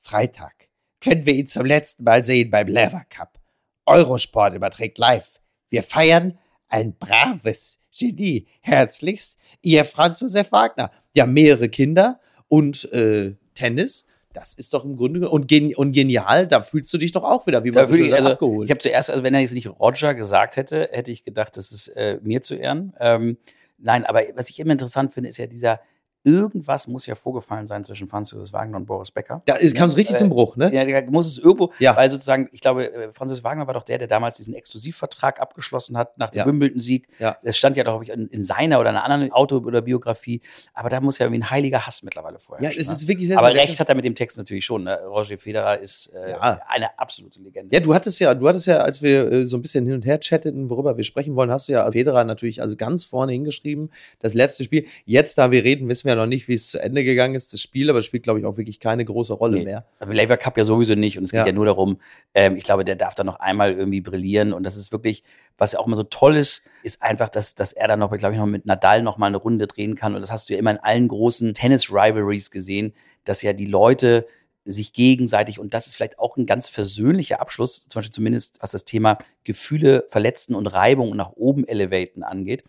Freitag, 0.00 0.68
können 1.00 1.26
wir 1.26 1.34
ihn 1.34 1.46
zum 1.46 1.66
letzten 1.66 2.04
Mal 2.04 2.24
sehen 2.24 2.50
beim 2.50 2.66
Lever 2.66 3.04
Cup. 3.10 3.38
Eurosport 3.86 4.54
überträgt 4.54 4.98
live. 4.98 5.40
Wir 5.68 5.82
feiern 5.82 6.38
ein 6.68 6.96
braves 6.96 7.78
Genie. 7.96 8.46
Herzlichst, 8.60 9.38
Ihr 9.62 9.84
Franz 9.84 10.20
Josef 10.20 10.50
Wagner. 10.52 10.90
Ja, 11.14 11.26
mehrere 11.26 11.68
Kinder 11.68 12.20
und 12.48 12.90
äh, 12.92 13.36
Tennis 13.54 14.06
das 14.34 14.52
ist 14.52 14.74
doch 14.74 14.84
im 14.84 14.96
Grunde 14.96 15.28
und, 15.30 15.48
gen 15.48 15.74
und 15.74 15.92
genial, 15.92 16.46
da 16.46 16.62
fühlst 16.62 16.92
du 16.92 16.98
dich 16.98 17.12
doch 17.12 17.24
auch 17.24 17.46
wieder 17.46 17.64
wie 17.64 17.70
man 17.70 17.90
so 17.90 17.96
ich, 17.96 18.12
also, 18.12 18.30
abgeholt. 18.30 18.66
Ich 18.66 18.70
habe 18.70 18.80
zuerst, 18.80 19.10
also 19.10 19.22
wenn 19.22 19.32
er 19.32 19.40
jetzt 19.40 19.54
nicht 19.54 19.68
Roger 19.68 20.14
gesagt 20.14 20.56
hätte, 20.56 20.90
hätte 20.92 21.12
ich 21.12 21.24
gedacht, 21.24 21.56
das 21.56 21.72
ist 21.72 21.88
äh, 21.88 22.18
mir 22.22 22.42
zu 22.42 22.54
ehren. 22.54 22.92
Ähm, 22.98 23.38
nein, 23.78 24.04
aber 24.04 24.22
was 24.34 24.50
ich 24.50 24.58
immer 24.58 24.72
interessant 24.72 25.12
finde, 25.12 25.28
ist 25.30 25.38
ja 25.38 25.46
dieser 25.46 25.80
irgendwas 26.24 26.88
muss 26.88 27.06
ja 27.06 27.14
vorgefallen 27.14 27.66
sein 27.66 27.84
zwischen 27.84 28.08
Franz 28.08 28.30
Josef 28.30 28.52
Wagner 28.52 28.78
und 28.78 28.86
Boris 28.86 29.10
Becker. 29.10 29.42
Da 29.44 29.58
kam 29.58 29.88
es 29.88 29.96
richtig 29.96 30.16
äh, 30.16 30.18
zum 30.18 30.30
Bruch, 30.30 30.56
ne? 30.56 30.74
Ja, 30.74 31.00
da 31.00 31.10
muss 31.10 31.26
es 31.26 31.38
irgendwo, 31.38 31.72
ja. 31.78 31.94
weil 31.96 32.10
sozusagen, 32.10 32.48
ich 32.52 32.60
glaube, 32.60 32.92
äh, 32.92 33.12
Franz 33.12 33.30
Josef 33.30 33.44
Wagner 33.44 33.66
war 33.66 33.74
doch 33.74 33.84
der, 33.84 33.98
der 33.98 34.08
damals 34.08 34.36
diesen 34.36 34.54
Exklusivvertrag 34.54 35.40
abgeschlossen 35.40 35.96
hat 35.98 36.16
nach 36.18 36.30
dem 36.30 36.40
ja. 36.40 36.46
Wimbledon-Sieg. 36.46 37.08
Ja. 37.18 37.36
Das 37.42 37.56
stand 37.56 37.76
ja, 37.76 37.82
glaube 37.84 38.04
ich, 38.04 38.10
in, 38.10 38.26
in, 38.28 38.42
seiner 38.42 38.80
oder 38.80 38.88
einer 38.90 39.04
anderen 39.04 39.32
Auto- 39.32 39.58
oder 39.58 39.82
Biografie. 39.82 40.40
Aber 40.72 40.88
da 40.88 41.00
muss 41.00 41.18
ja 41.18 41.26
irgendwie 41.26 41.42
ein 41.42 41.50
heiliger 41.50 41.86
Hass 41.86 42.02
mittlerweile 42.02 42.38
vorher. 42.38 42.70
Ja, 42.70 42.76
es 42.76 42.88
ist 42.88 43.06
wirklich 43.06 43.28
sehr, 43.28 43.38
Aber 43.38 43.52
sehr 43.52 43.60
recht 43.60 43.78
hat 43.78 43.88
er 43.88 43.94
mit 43.94 44.04
dem 44.04 44.14
Text 44.14 44.38
natürlich 44.38 44.64
schon. 44.64 44.84
Ne? 44.84 44.98
Roger 45.04 45.36
Federer 45.36 45.78
ist 45.78 46.10
äh, 46.14 46.30
ja. 46.30 46.60
eine 46.68 46.98
absolute 46.98 47.40
Legende. 47.40 47.74
Ja, 47.74 47.80
du 47.80 47.94
hattest 47.94 48.18
ja, 48.18 48.34
du 48.34 48.48
hattest 48.48 48.66
ja, 48.66 48.78
als 48.78 49.02
wir 49.02 49.30
äh, 49.30 49.46
so 49.46 49.58
ein 49.58 49.62
bisschen 49.62 49.84
hin 49.84 49.94
und 49.94 50.06
her 50.06 50.18
chatteten, 50.20 50.70
worüber 50.70 50.96
wir 50.96 51.04
sprechen 51.04 51.36
wollen, 51.36 51.50
hast 51.50 51.68
du 51.68 51.72
ja 51.72 51.90
Federer 51.90 52.24
natürlich 52.24 52.62
also 52.62 52.76
ganz 52.76 53.04
vorne 53.04 53.32
hingeschrieben. 53.32 53.90
Das 54.20 54.32
letzte 54.32 54.64
Spiel. 54.64 54.86
Jetzt, 55.04 55.36
da 55.36 55.50
wir 55.50 55.64
reden, 55.64 55.88
wissen 55.88 56.08
wir 56.08 56.13
ja 56.14 56.20
noch 56.20 56.26
nicht, 56.26 56.48
wie 56.48 56.54
es 56.54 56.68
zu 56.68 56.80
Ende 56.80 57.04
gegangen 57.04 57.34
ist, 57.34 57.52
das 57.52 57.60
Spiel, 57.60 57.90
aber 57.90 57.98
es 57.98 58.06
spielt, 58.06 58.22
glaube 58.22 58.40
ich, 58.40 58.46
auch 58.46 58.56
wirklich 58.56 58.80
keine 58.80 59.04
große 59.04 59.32
Rolle 59.32 59.58
nee. 59.58 59.64
mehr. 59.64 59.86
Aber 59.98 60.14
Labour 60.14 60.36
Cup 60.36 60.56
ja 60.56 60.64
sowieso 60.64 60.94
nicht 60.94 61.18
und 61.18 61.24
es 61.24 61.32
geht 61.32 61.46
ja, 61.46 61.52
nur 61.52 61.66
darum, 61.66 61.98
ähm, 62.34 62.56
ich 62.56 62.64
glaube, 62.64 62.84
der 62.84 62.96
darf 62.96 63.14
da 63.14 63.24
noch 63.24 63.40
einmal 63.40 63.72
irgendwie 63.72 64.00
brillieren 64.00 64.52
und 64.52 64.64
das 64.64 64.76
ist 64.76 64.92
wirklich, 64.92 65.22
was 65.58 65.72
ja 65.72 65.78
auch 65.78 65.86
immer 65.86 65.96
so 65.96 66.02
toll 66.04 66.36
ist, 66.36 66.68
ist 66.82 67.02
einfach, 67.02 67.28
dass, 67.28 67.54
dass 67.54 67.72
er 67.72 67.88
dann 67.88 68.00
noch, 68.00 68.16
glaube 68.16 68.34
ich, 68.34 68.40
noch 68.40 68.46
mit 68.46 68.66
Nadal 68.66 69.02
noch 69.02 69.18
mal 69.18 69.26
eine 69.26 69.36
Runde 69.36 69.66
drehen 69.66 69.94
kann 69.94 70.14
und 70.14 70.20
das 70.20 70.30
hast 70.30 70.48
du 70.48 70.54
ja 70.54 70.58
immer 70.58 70.70
in 70.70 70.78
allen 70.78 71.08
großen 71.08 71.54
Tennis-Rivalries 71.54 72.50
gesehen, 72.50 72.94
dass 73.24 73.42
ja 73.42 73.52
die 73.52 73.66
Leute 73.66 74.26
sich 74.64 74.92
gegenseitig, 74.92 75.58
und 75.58 75.74
das 75.74 75.86
ist 75.86 75.96
vielleicht 75.96 76.18
auch 76.18 76.36
ein 76.36 76.46
ganz 76.46 76.68
versöhnlicher 76.68 77.40
Abschluss, 77.40 77.86
zum 77.88 78.00
Beispiel 78.00 78.14
zumindest 78.14 78.58
was 78.62 78.70
das 78.70 78.84
Thema 78.84 79.18
Gefühle, 79.44 80.06
Verletzten 80.08 80.54
und 80.54 80.66
Reibung 80.66 81.14
nach 81.16 81.32
oben 81.32 81.66
elevaten 81.66 82.22
angeht, 82.22 82.64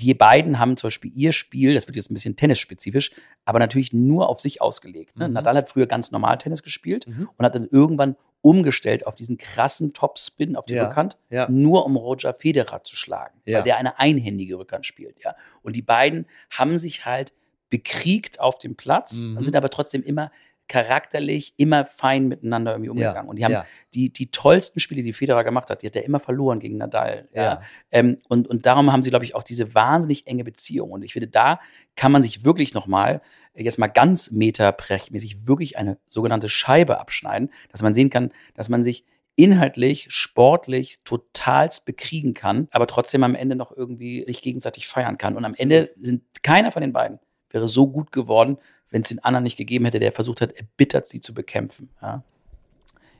die 0.00 0.14
beiden 0.14 0.58
haben 0.58 0.76
zum 0.76 0.88
Beispiel 0.88 1.10
ihr 1.14 1.32
Spiel, 1.32 1.74
das 1.74 1.86
wird 1.86 1.96
jetzt 1.96 2.10
ein 2.10 2.14
bisschen 2.14 2.36
tennisspezifisch, 2.36 3.10
aber 3.44 3.58
natürlich 3.58 3.92
nur 3.92 4.28
auf 4.28 4.40
sich 4.40 4.62
ausgelegt. 4.62 5.16
Ne? 5.16 5.28
Mhm. 5.28 5.34
Nadal 5.34 5.56
hat 5.56 5.68
früher 5.68 5.86
ganz 5.86 6.10
normal 6.10 6.38
Tennis 6.38 6.62
gespielt 6.62 7.06
mhm. 7.06 7.28
und 7.36 7.44
hat 7.44 7.54
dann 7.54 7.66
irgendwann 7.66 8.16
umgestellt 8.40 9.06
auf 9.06 9.16
diesen 9.16 9.36
krassen 9.36 9.92
Topspin 9.92 10.54
auf 10.54 10.66
die 10.66 10.74
ja, 10.74 10.86
Rückhand, 10.86 11.16
ja. 11.28 11.48
nur 11.50 11.84
um 11.84 11.96
Roger 11.96 12.32
Federer 12.32 12.84
zu 12.84 12.94
schlagen, 12.94 13.40
ja. 13.44 13.58
weil 13.58 13.64
der 13.64 13.78
eine 13.78 13.98
einhändige 13.98 14.58
Rückhand 14.58 14.86
spielt. 14.86 15.22
Ja. 15.24 15.34
Und 15.62 15.74
die 15.74 15.82
beiden 15.82 16.26
haben 16.50 16.78
sich 16.78 17.04
halt 17.04 17.32
bekriegt 17.68 18.38
auf 18.38 18.58
dem 18.58 18.76
Platz 18.76 19.16
mhm. 19.16 19.36
und 19.36 19.44
sind 19.44 19.56
aber 19.56 19.68
trotzdem 19.68 20.02
immer 20.02 20.30
charakterlich 20.68 21.54
immer 21.56 21.86
fein 21.86 22.28
miteinander 22.28 22.72
irgendwie 22.72 22.90
umgegangen. 22.90 23.24
Ja, 23.24 23.30
und 23.30 23.36
die 23.36 23.44
haben 23.44 23.52
ja. 23.52 23.66
die, 23.94 24.12
die 24.12 24.30
tollsten 24.30 24.80
Spiele, 24.80 25.02
die 25.02 25.12
Federer 25.12 25.44
gemacht 25.44 25.70
hat, 25.70 25.82
die 25.82 25.86
hat 25.86 25.96
er 25.96 26.04
immer 26.04 26.20
verloren 26.20 26.60
gegen 26.60 26.76
Nadal. 26.76 27.28
Ja. 27.32 27.42
ja. 27.42 27.60
Ähm, 27.90 28.18
und, 28.28 28.48
und 28.48 28.66
darum 28.66 28.92
haben 28.92 29.02
sie, 29.02 29.10
glaube 29.10 29.24
ich, 29.24 29.34
auch 29.34 29.42
diese 29.42 29.74
wahnsinnig 29.74 30.26
enge 30.26 30.44
Beziehung. 30.44 30.90
Und 30.90 31.02
ich 31.02 31.12
finde, 31.14 31.28
da 31.28 31.60
kann 31.96 32.12
man 32.12 32.22
sich 32.22 32.44
wirklich 32.44 32.74
nochmal, 32.74 33.22
äh, 33.54 33.64
jetzt 33.64 33.78
mal 33.78 33.88
ganz 33.88 34.30
metabrechmäßig, 34.30 35.46
wirklich 35.46 35.78
eine 35.78 35.98
sogenannte 36.08 36.48
Scheibe 36.48 37.00
abschneiden, 37.00 37.50
dass 37.70 37.82
man 37.82 37.94
sehen 37.94 38.10
kann, 38.10 38.30
dass 38.54 38.68
man 38.68 38.84
sich 38.84 39.04
inhaltlich, 39.36 40.06
sportlich 40.10 41.00
totalst 41.04 41.84
bekriegen 41.84 42.34
kann, 42.34 42.68
aber 42.72 42.88
trotzdem 42.88 43.22
am 43.22 43.36
Ende 43.36 43.54
noch 43.54 43.74
irgendwie 43.74 44.24
sich 44.26 44.42
gegenseitig 44.42 44.88
feiern 44.88 45.16
kann. 45.16 45.36
Und 45.36 45.44
am 45.44 45.54
Ende 45.56 45.88
sind 45.94 46.22
keiner 46.42 46.72
von 46.72 46.82
den 46.82 46.92
beiden 46.92 47.20
wäre 47.50 47.66
so 47.66 47.88
gut 47.88 48.12
geworden, 48.12 48.58
wenn 48.90 49.02
es 49.02 49.08
den 49.08 49.18
anderen 49.20 49.44
nicht 49.44 49.56
gegeben 49.56 49.84
hätte, 49.84 50.00
der 50.00 50.12
versucht 50.12 50.40
hat, 50.40 50.52
erbittert 50.52 51.06
sie 51.06 51.20
zu 51.20 51.34
bekämpfen. 51.34 51.90
Ja. 52.00 52.22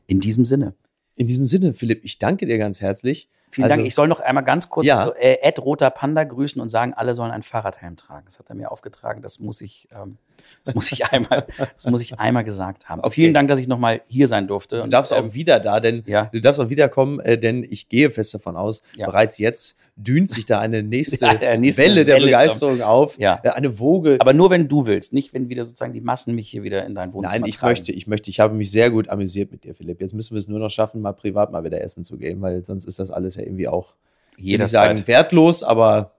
In 0.07 0.21
diesem 0.21 0.45
Sinne. 0.45 0.75
In 1.14 1.27
diesem 1.27 1.45
Sinne, 1.45 1.75
Philipp, 1.75 2.05
ich 2.05 2.19
danke 2.19 2.47
dir 2.47 2.59
ganz 2.59 2.81
herzlich. 2.81 3.29
Vielen 3.51 3.64
also, 3.64 3.77
Dank. 3.77 3.87
Ich 3.87 3.95
soll 3.95 4.09
noch 4.09 4.21
einmal 4.21 4.45
ganz 4.45 4.69
kurz 4.69 4.87
ja. 4.87 5.09
äh, 5.09 5.39
Ed 5.43 5.59
Roter 5.59 5.91
Panda 5.91 6.25
grüßen 6.25 6.61
und 6.61 6.69
sagen, 6.69 6.93
alle 6.95 7.14
sollen 7.14 7.31
einen 7.31 7.43
Fahrradhelm 7.43 7.97
tragen. 7.97 8.25
Das 8.27 8.39
hat 8.39 8.49
er 8.51 8.55
mir 8.55 8.71
aufgetragen. 8.71 9.23
Das 9.23 9.41
muss 9.41 9.61
ich, 9.61 9.89
ähm, 9.91 10.19
das 10.64 10.75
muss 10.75 10.93
ich 10.93 11.07
einmal, 11.12 11.47
das 11.75 11.87
muss 11.87 12.03
ich 12.03 12.19
einmal 12.19 12.45
gesagt 12.45 12.89
haben. 12.89 13.01
Okay. 13.01 13.14
Vielen 13.14 13.35
Dank, 13.35 13.49
dass 13.49 13.59
ich 13.59 13.69
nochmal 13.69 14.03
hier 14.09 14.27
sein 14.27 14.47
durfte. 14.49 14.83
Du 14.83 14.89
darfst 14.89 15.12
und, 15.12 15.19
auch 15.19 15.25
ähm, 15.25 15.35
wieder 15.35 15.61
da, 15.61 15.81
denn 15.81 16.03
ja. 16.07 16.27
du 16.27 16.41
darfst 16.41 16.61
auch 16.61 16.69
wiederkommen, 16.69 17.21
äh, 17.21 17.39
denn 17.39 17.66
ich 17.69 17.89
gehe 17.89 18.11
fest 18.11 18.35
davon 18.35 18.57
aus, 18.57 18.83
ja. 18.97 19.07
bereits 19.07 19.39
jetzt 19.39 19.79
dünt 19.99 20.31
sich 20.31 20.47
da 20.47 20.61
eine 20.61 20.83
nächste, 20.83 21.17
ja, 21.25 21.57
nächste 21.57 21.83
Welle 21.83 22.05
der 22.05 22.17
Welle 22.17 22.27
Begeisterung 22.27 22.81
auf, 22.83 23.19
ja. 23.19 23.41
Äh, 23.43 23.51
eine 23.51 23.79
Woge. 23.79 24.17
Aber 24.21 24.33
nur 24.33 24.51
wenn 24.51 24.69
du 24.69 24.87
willst, 24.87 25.13
nicht 25.13 25.35
wenn 25.35 25.49
wieder 25.49 25.65
sozusagen 25.65 25.93
die 25.93 26.01
Massen 26.01 26.35
mich 26.35 26.49
hier 26.49 26.63
wieder 26.63 26.87
in 26.87 26.95
dein 26.95 27.13
Wohnzimmer 27.13 27.41
Nein, 27.41 27.49
ich 27.49 27.57
tragen. 27.57 27.73
möchte, 27.73 27.93
ich 27.93 28.07
möchte, 28.07 28.31
ich 28.31 28.41
habe 28.41 28.55
mich 28.55 28.71
sehr 28.71 28.91
gut 28.91 29.09
amüsiert 29.09 29.51
mit 29.51 29.65
dir, 29.65 29.75
Philipp. 29.75 30.01
Jetzt 30.01 30.15
müssen 30.15 30.35
wir 30.35 30.39
es 30.39 30.49
nur 30.49 30.61
noch 30.61 30.71
schaffen, 30.71 31.03
mal 31.03 31.13
privat 31.13 31.53
mal 31.53 31.65
wieder 31.65 31.83
essen 31.83 32.05
zu 32.05 32.17
gehen, 32.17 32.41
weil 32.41 32.65
sonst 32.65 32.85
ist 32.87 32.99
das 32.99 33.11
alles 33.11 33.35
ja 33.37 33.43
irgendwie 33.43 33.69
auch, 33.69 33.95
ich 34.37 34.57
sagen, 34.69 35.07
wertlos, 35.07 35.63
aber 35.63 36.13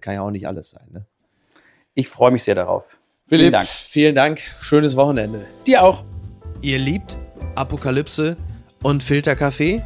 kann 0.00 0.14
ja 0.14 0.22
auch 0.22 0.30
nicht 0.30 0.46
alles 0.46 0.70
sein. 0.70 0.86
Ne? 0.92 1.06
Ich 1.94 2.08
freue 2.08 2.30
mich 2.30 2.42
sehr 2.42 2.54
darauf. 2.54 2.84
Philipp, 3.26 3.40
vielen 3.40 3.52
Dank. 3.52 3.68
Vielen 3.68 4.14
Dank. 4.14 4.40
Schönes 4.60 4.96
Wochenende. 4.96 5.46
Dir 5.66 5.82
auch. 5.82 6.04
Ihr 6.60 6.78
liebt 6.78 7.16
Apokalypse 7.54 8.36
und 8.82 9.02
Filterkaffee? 9.02 9.82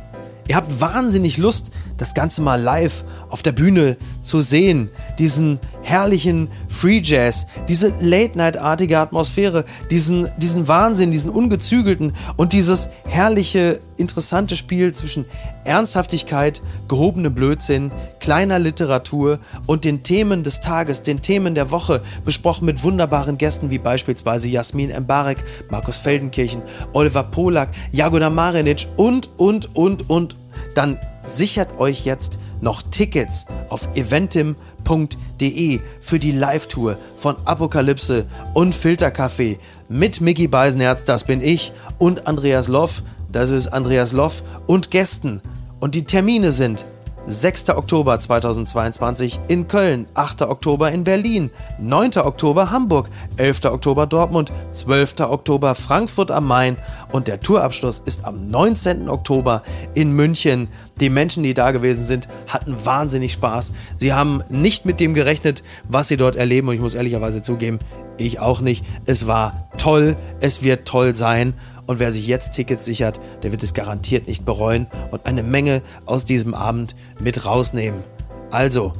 Ihr 0.48 0.56
habt 0.56 0.80
wahnsinnig 0.80 1.36
Lust, 1.36 1.70
das 1.98 2.14
Ganze 2.14 2.40
mal 2.40 2.60
live 2.60 3.04
auf 3.28 3.42
der 3.42 3.52
Bühne 3.52 3.96
zu 4.22 4.40
sehen. 4.40 4.88
Diesen 5.18 5.58
herrlichen 5.82 6.48
Free 6.68 7.00
Jazz, 7.02 7.46
diese 7.68 7.92
Late-Night-artige 8.00 8.98
Atmosphäre, 8.98 9.64
diesen, 9.90 10.28
diesen 10.38 10.68
Wahnsinn, 10.68 11.10
diesen 11.10 11.30
ungezügelten 11.30 12.14
und 12.36 12.52
dieses 12.54 12.88
herrliche, 13.04 13.80
interessante 13.96 14.54
Spiel 14.56 14.94
zwischen 14.94 15.24
Ernsthaftigkeit, 15.64 16.62
gehobenem 16.86 17.34
Blödsinn, 17.34 17.90
kleiner 18.20 18.60
Literatur 18.60 19.40
und 19.66 19.84
den 19.84 20.04
Themen 20.04 20.44
des 20.44 20.60
Tages, 20.60 21.02
den 21.02 21.20
Themen 21.20 21.54
der 21.56 21.72
Woche, 21.72 22.00
besprochen 22.24 22.64
mit 22.64 22.82
wunderbaren 22.84 23.38
Gästen 23.38 23.70
wie 23.70 23.78
beispielsweise 23.78 24.48
Jasmin 24.48 24.90
Embarek, 24.90 25.38
Markus 25.68 25.98
Feldenkirchen, 25.98 26.62
Oliver 26.92 27.24
Polak, 27.24 27.70
Jagoda 27.90 28.30
Marinic 28.30 28.86
und, 28.96 29.30
und, 29.36 29.74
und, 29.74 30.08
und 30.08 30.36
dann 30.74 30.98
sichert 31.24 31.78
euch 31.78 32.04
jetzt 32.04 32.38
noch 32.60 32.82
Tickets 32.82 33.46
auf 33.68 33.88
eventim.de 33.94 35.80
für 36.00 36.18
die 36.18 36.32
Live-Tour 36.32 36.96
von 37.16 37.36
Apokalypse 37.44 38.26
und 38.54 38.74
Filterkaffee 38.74 39.58
mit 39.88 40.20
Mickey 40.20 40.48
Beisenherz, 40.48 41.04
das 41.04 41.24
bin 41.24 41.40
ich, 41.40 41.72
und 41.98 42.26
Andreas 42.26 42.68
Loff, 42.68 43.02
das 43.30 43.50
ist 43.50 43.68
Andreas 43.68 44.12
Loff, 44.12 44.42
und 44.66 44.90
Gästen. 44.90 45.40
Und 45.80 45.94
die 45.94 46.04
Termine 46.04 46.52
sind 46.52 46.84
6. 47.30 47.68
Oktober 47.68 48.18
2022 48.18 49.38
in 49.48 49.68
Köln, 49.68 50.06
8. 50.14 50.42
Oktober 50.42 50.90
in 50.90 51.04
Berlin, 51.04 51.50
9. 51.78 52.16
Oktober 52.16 52.70
Hamburg, 52.70 53.10
11. 53.36 53.66
Oktober 53.66 54.06
Dortmund, 54.06 54.50
12. 54.72 55.20
Oktober 55.20 55.74
Frankfurt 55.74 56.30
am 56.30 56.46
Main 56.46 56.78
und 57.12 57.28
der 57.28 57.40
Tourabschluss 57.40 58.00
ist 58.02 58.24
am 58.24 58.48
19. 58.48 59.10
Oktober 59.10 59.62
in 59.92 60.16
München. 60.16 60.68
Die 61.00 61.10
Menschen, 61.10 61.42
die 61.42 61.52
da 61.52 61.70
gewesen 61.70 62.06
sind, 62.06 62.28
hatten 62.46 62.74
wahnsinnig 62.86 63.34
Spaß. 63.34 63.74
Sie 63.94 64.14
haben 64.14 64.42
nicht 64.48 64.86
mit 64.86 64.98
dem 64.98 65.12
gerechnet, 65.12 65.62
was 65.86 66.08
sie 66.08 66.16
dort 66.16 66.34
erleben 66.34 66.68
und 66.68 66.76
ich 66.76 66.80
muss 66.80 66.94
ehrlicherweise 66.94 67.42
zugeben, 67.42 67.78
ich 68.16 68.40
auch 68.40 68.60
nicht. 68.60 68.86
Es 69.04 69.26
war 69.26 69.68
toll, 69.76 70.16
es 70.40 70.62
wird 70.62 70.88
toll 70.88 71.14
sein 71.14 71.52
und 71.88 71.98
wer 71.98 72.12
sich 72.12 72.28
jetzt 72.28 72.52
Tickets 72.52 72.84
sichert, 72.84 73.18
der 73.42 73.50
wird 73.50 73.64
es 73.64 73.74
garantiert 73.74 74.28
nicht 74.28 74.44
bereuen 74.44 74.86
und 75.10 75.26
eine 75.26 75.42
Menge 75.42 75.82
aus 76.06 76.24
diesem 76.24 76.54
Abend 76.54 76.94
mit 77.18 77.44
rausnehmen. 77.44 78.04
Also, 78.50 78.92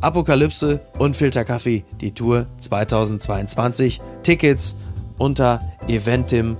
Apokalypse 0.00 0.80
und 0.98 1.16
Filterkaffee, 1.16 1.84
die 2.00 2.12
Tour 2.12 2.46
2022. 2.58 4.00
Tickets 4.22 4.76
unter 5.18 5.60
eventim.de. 5.88 6.56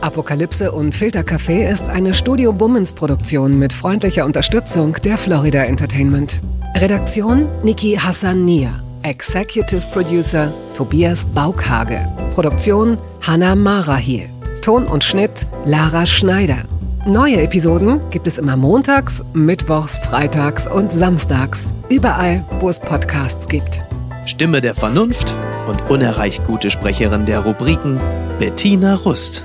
Apokalypse 0.00 0.70
und 0.70 0.94
Filterkaffee 0.94 1.68
ist 1.68 1.88
eine 1.88 2.14
Studio 2.14 2.52
Bummens 2.52 2.92
Produktion 2.92 3.58
mit 3.58 3.72
freundlicher 3.72 4.24
Unterstützung 4.24 4.92
der 5.04 5.18
Florida 5.18 5.64
Entertainment. 5.64 6.40
Redaktion 6.76 7.48
Niki 7.64 7.96
Hassania. 7.96 8.85
Executive 9.06 9.82
Producer 9.92 10.52
Tobias 10.74 11.24
Baukhage. 11.24 12.00
Produktion 12.34 12.98
Hanna 13.22 13.54
Marahiel. 13.54 14.28
Ton 14.62 14.84
und 14.84 15.04
Schnitt 15.04 15.46
Lara 15.64 16.06
Schneider. 16.06 16.64
Neue 17.06 17.40
Episoden 17.40 18.00
gibt 18.10 18.26
es 18.26 18.36
immer 18.36 18.56
montags, 18.56 19.22
mittwochs, 19.32 19.96
freitags 19.96 20.66
und 20.66 20.90
samstags. 20.90 21.68
Überall, 21.88 22.44
wo 22.58 22.68
es 22.68 22.80
Podcasts 22.80 23.46
gibt. 23.46 23.80
Stimme 24.24 24.60
der 24.60 24.74
Vernunft 24.74 25.32
und 25.68 25.88
unerreicht 25.88 26.44
gute 26.44 26.72
Sprecherin 26.72 27.26
der 27.26 27.38
Rubriken 27.38 28.00
Bettina 28.40 28.96
Rust. 28.96 29.44